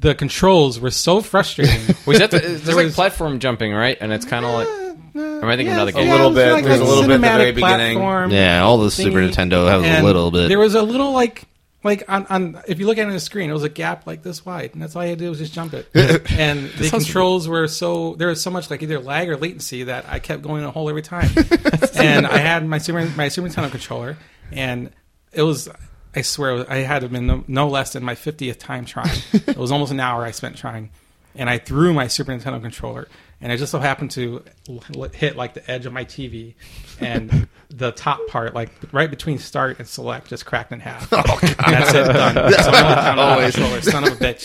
[0.00, 1.94] The controls were so frustrating.
[2.06, 3.96] Was that the, there's There like was- platform jumping, right?
[4.00, 4.68] And it's kind of like.
[5.14, 6.08] Or am I thinking Yeah, another yeah, game?
[6.08, 6.52] A little bit.
[6.52, 8.00] like There's a little bit at the very beginning.
[8.32, 9.30] Yeah, all the Super thingy.
[9.32, 10.48] Nintendo has a And little bit.
[10.48, 11.44] There was a little like
[11.84, 14.06] like on, on if you look at it on the screen, it was a gap
[14.06, 15.88] like this wide, and that's all you had to do was just jump it.
[15.94, 20.04] and the controls were so there was so much like either lag or latency that
[20.08, 21.30] I kept going in a hole every time.
[21.96, 24.16] and I had my Super my Super Nintendo controller,
[24.50, 24.90] and
[25.32, 25.68] it was.
[26.14, 29.18] I swear, I had to have been no, no less than my 50th time trying.
[29.32, 30.90] it was almost an hour I spent trying.
[31.34, 33.08] And I threw my Super Nintendo controller,
[33.42, 36.54] and I just so happened to l- hit like the edge of my TV,
[37.00, 41.08] and the top part, like right between start and select, just cracked in half.
[41.12, 42.52] Oh, And that's it, done.
[42.62, 43.54] So I'm Always.
[43.54, 44.44] controller, son of a bitch.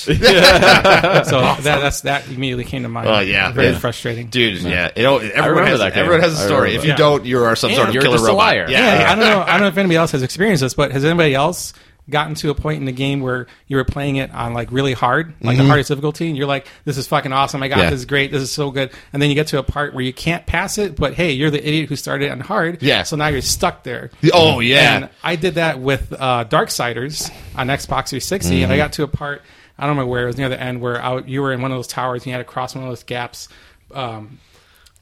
[1.26, 3.08] so that, that's that immediately came to mind.
[3.08, 3.80] Oh, yeah, very yeah.
[3.80, 4.28] frustrating.
[4.28, 6.04] Dude, yeah, it, all- everyone has that game.
[6.04, 6.76] everyone has a I story.
[6.76, 6.98] If you that.
[6.98, 8.38] don't, you are some sort of you're killer just a robot.
[8.46, 8.66] liar.
[8.70, 9.12] Yeah, Yeah, yeah.
[9.12, 9.42] I don't know.
[9.42, 11.74] I don't know if anybody else has experienced this, but has anybody else
[12.10, 14.94] gotten to a point in the game where you were playing it on like really
[14.94, 17.62] hard, like the hardest difficulty, and you're like, "This is fucking awesome!
[17.64, 17.84] I got Mm-hmm.
[17.84, 17.90] Yeah.
[17.92, 18.32] this is great.
[18.32, 20.78] This is so good." And then you get to a part where you can't pass
[20.78, 22.82] it, but hey, you're the idiot who started on hard.
[22.82, 23.04] Yeah.
[23.04, 24.10] So now you're stuck there.
[24.34, 24.96] Oh yeah.
[24.96, 28.64] And I did that with uh, Darksiders on Xbox 360, Mm-hmm.
[28.64, 29.42] and I got to a part.
[29.78, 31.72] I don't remember where it was near the end where I, you were in one
[31.72, 33.48] of those towers and you had to cross one of those gaps.
[33.94, 34.40] Um,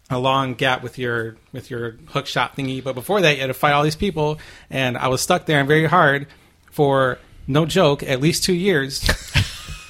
[0.09, 2.83] a long gap with your with your hook shot thingy.
[2.83, 4.37] But before that, you had to fight all these people,
[4.69, 6.27] and I was stuck there and very hard
[6.75, 7.17] for
[7.47, 9.01] no joke, at least two years.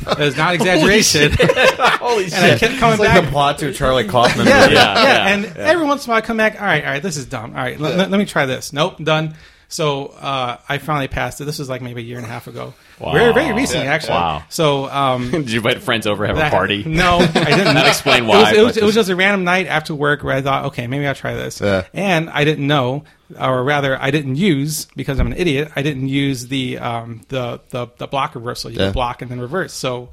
[0.08, 1.32] It's not exaggeration.
[1.40, 3.26] Holy and I kept coming It's like back.
[3.26, 4.74] the plot to a Charlie Kaufman yeah, movie.
[4.76, 6.60] yeah, yeah, And every once in a while, I come back.
[6.62, 7.52] All right, all right, this is dumb.
[7.56, 8.72] All right, let, let- let me try this.
[8.72, 9.34] Nope, done.
[9.68, 11.46] So uh, I finally passed it.
[11.46, 12.74] This was like maybe a year and a half ago.
[13.00, 14.12] Very, very recently, actually.
[14.14, 14.44] Wow.
[14.50, 16.84] So um, Did you invite friends over, have a party?
[16.86, 17.74] No, I didn't.
[17.74, 20.24] Not explain It why, was, it, was, it was just a random night after work
[20.24, 21.60] where I thought, okay, maybe I'll try this.
[21.60, 21.86] Yeah.
[21.94, 23.04] And I didn't know,
[23.40, 25.72] or rather, I didn't use because I'm an idiot.
[25.76, 28.72] I didn't use the um, the, the the block reversal.
[28.72, 28.92] You Yeah.
[28.92, 29.74] block and then reverse.
[29.74, 30.10] So.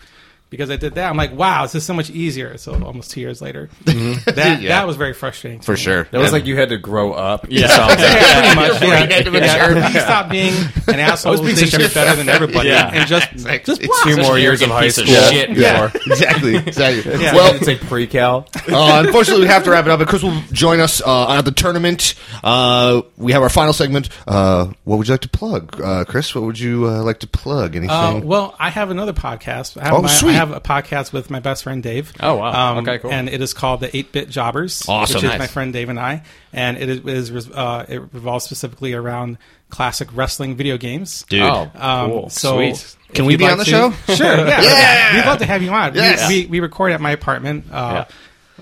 [0.52, 3.20] Because I did that, I'm like, "Wow, this is so much easier." So almost two
[3.22, 4.58] years later, that.
[4.60, 4.68] Yeah.
[4.68, 5.78] that was very frustrating to for me.
[5.78, 6.06] sure.
[6.12, 7.46] It was like you had to grow up.
[7.48, 7.68] Yeah.
[8.02, 8.82] Yeah, pretty much.
[8.82, 8.96] Yeah.
[8.96, 9.30] had Yeah.
[9.30, 10.24] mature.
[10.28, 10.54] He being
[10.88, 12.90] an asshole who being thinks such you're better than everybody, Yeah.
[12.92, 13.74] and just Exactly.
[13.76, 14.02] just block.
[14.04, 15.22] Two more years of high piece of school.
[15.30, 16.12] shit yeah, before.
[16.12, 17.12] exactly, exactly.
[17.22, 17.34] Yeah.
[17.34, 18.46] Well, it's like pre-cal.
[18.70, 19.98] uh, unfortunately, we have to wrap it up.
[20.00, 22.14] But Chris will join us uh, at the tournament.
[22.44, 24.10] Uh, we have our final segment.
[24.28, 26.34] Uh, what would you like to plug, uh, Chris?
[26.34, 27.74] What would you uh, like to plug?
[27.76, 27.90] Anything?
[27.96, 29.80] Uh, well, I have another podcast.
[29.80, 30.32] I have, Oh, sweet.
[30.34, 32.12] I have a podcast with my best friend Dave.
[32.20, 32.78] Oh, wow.
[32.78, 33.10] Okay, cool.
[33.12, 35.14] And it is called the Eight Bit Jobbers, Awesome.
[35.16, 35.38] which is Nice.
[35.38, 36.22] my friend Dave and I.
[36.52, 39.38] And it is, is uh, it revolves specifically around
[39.70, 41.24] classic wrestling video games.
[41.28, 42.28] Dude, Oh, Um, cool.
[42.30, 42.96] So Sweet.
[43.14, 43.90] Can we be like on the to- show?
[44.14, 44.36] Sure.
[44.46, 44.60] Yeah.
[44.62, 45.16] Yeah.
[45.16, 45.94] We'd love to have you on.
[45.94, 46.28] Yes.
[46.28, 47.66] We, we, we record at my apartment.
[47.72, 48.04] Uh,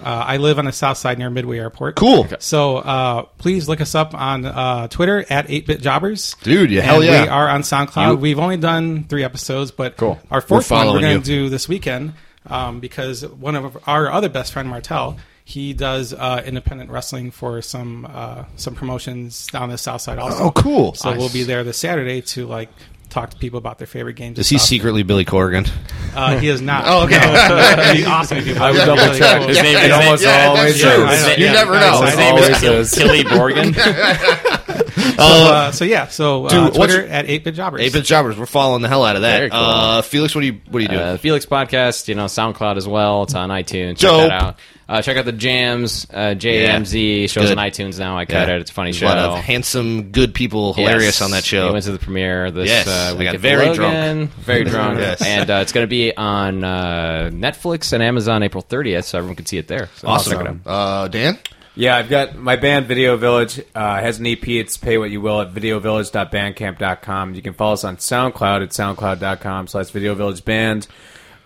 [0.03, 1.96] uh, I live on the south side near Midway Airport.
[1.96, 6.40] cool, So uh, please look us up on uh, Twitter at 8bitjobbers.
[6.42, 6.70] dude.
[6.70, 7.22] Yeah, And hell yeah.
[7.22, 8.11] We are on SoundCloud.
[8.12, 10.18] You- We've only done three episodes, but Cool.
[10.30, 11.20] our fourth one we're following going you.
[11.20, 12.14] to do this weekend
[12.46, 17.61] um, because one of our other best friend Martel, he does uh, independent wrestling for
[17.61, 20.44] some uh, some promotions down the south side also.
[20.44, 20.94] Oh, cool.
[20.94, 22.68] So we'll be there this Saturday to like
[23.11, 24.38] talk to people about their favorite games.
[24.38, 24.68] Is he stuff.
[24.68, 25.70] secretly Billy Corgan?
[26.14, 26.84] Uh, he is not.
[26.86, 27.18] Oh, okay.
[27.18, 28.61] No, that'd be awesome if he was.
[28.61, 29.38] I would That'd double check.
[29.38, 29.48] cool.
[29.48, 31.44] His name is almost yeah, always that's true.
[31.44, 32.02] You never know.
[32.02, 32.98] His name is is.
[32.98, 33.76] Killy Borgen.
[35.20, 37.80] So, uh, so yeah, so uh, Dude, Twitter at 8bitjobbers.
[37.80, 38.38] Eight bit jobbers.
[38.38, 39.50] We're following the hell out of that.
[39.50, 39.61] Cool.
[39.61, 40.96] Uh, Felix, what do you what do you do?
[40.96, 43.24] Uh, Felix podcast, you know, SoundCloud as well.
[43.24, 43.98] It's on iTunes.
[43.98, 44.28] Check Dope.
[44.28, 44.58] that out.
[44.91, 46.05] Uh, check out the jams.
[46.12, 47.57] Uh, JMZ shows Good.
[47.59, 48.18] on iTunes now.
[48.18, 48.57] I cut Yeah.
[48.57, 48.62] it.
[48.62, 49.07] It's a funny There's show.
[49.07, 51.22] A lot of handsome, good people, hilarious Yes.
[51.22, 51.66] on that show.
[51.68, 54.26] He went to the premiere this Yes, uh, I week got very Logan.
[54.41, 54.99] Very drunk.
[54.99, 55.22] Yes.
[55.24, 59.36] And uh, it's going to be on uh, Netflix and Amazon April 30th, so everyone
[59.36, 59.88] can see it there.
[59.95, 60.32] So awesome.
[60.32, 60.57] check it out.
[60.66, 61.38] Uh, Dan,
[61.76, 64.47] Yeah, I've got my band Video Village uh, has an EP.
[64.49, 67.34] It's pay what you will at videovillage.bandcamp.com.
[67.36, 70.88] You can follow us on SoundCloud at soundcloud.com slash Video Village Band.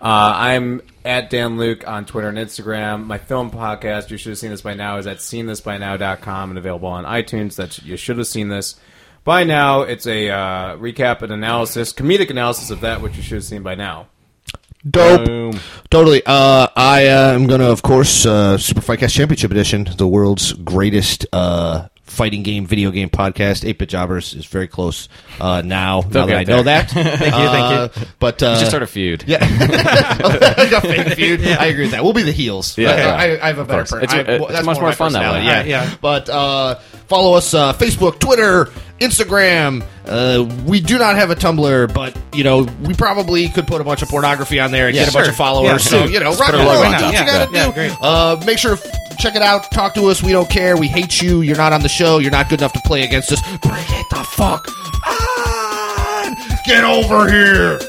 [0.01, 3.05] Uh, I'm at Dan Luke on Twitter and Instagram.
[3.05, 6.89] My film podcast, you should have seen this by now, is at seenthisbynow.com and available
[6.89, 7.55] on iTunes.
[7.55, 8.75] That's you should have seen this
[9.23, 9.81] by now.
[9.81, 13.61] It's a uh, recap and analysis, comedic analysis of that which you should have seen
[13.61, 14.07] by now.
[14.89, 15.25] dope.
[15.25, 15.59] Boom.
[15.91, 16.23] Totally.
[16.25, 20.53] Uh, I uh, am going to, of course, uh, Super Fightcast Championship Edition, the world's
[20.53, 23.67] greatest uh, fighting game, video game podcast.
[23.67, 26.89] 8 Bit Jobbers is very close uh, now, now that get I know that.
[26.91, 28.03] thank you, thank you.
[28.19, 29.23] But, uh, You should start a feud.
[29.27, 31.41] Yeah, a fake feud.
[31.47, 32.03] I agree with that.
[32.03, 32.77] We'll be the heels.
[32.77, 32.89] Yeah.
[32.91, 33.13] I, Yeah.
[33.15, 33.79] I, I have a better.
[33.81, 33.91] course.
[33.91, 35.69] Per- It's- I, it's that's much more my fun that personality, way.
[35.69, 35.95] Yeah, yeah.
[36.01, 36.75] But uh,
[37.07, 39.85] follow us uh, Facebook, Twitter, Instagram.
[40.05, 43.83] Uh, we do not have a Tumblr, but you know we probably could put a
[43.83, 45.31] bunch of pornography on there and get a bunch sure.
[45.31, 45.91] of followers.
[45.91, 46.77] Yeah, so you know, rock put a and roll.
[46.77, 47.13] on That's top.
[47.13, 47.73] what you Yeah, gotta yeah, do.
[47.73, 47.97] great.
[48.01, 49.71] Uh, make sure to check it out.
[49.71, 50.21] Talk to us.
[50.23, 50.77] We don't care.
[50.77, 51.41] We hate you.
[51.41, 52.19] You're not on the show.
[52.19, 53.41] You're not good enough to play against us.
[53.59, 54.67] Bring it the fuck
[55.07, 56.35] on.
[56.65, 57.79] Get over here.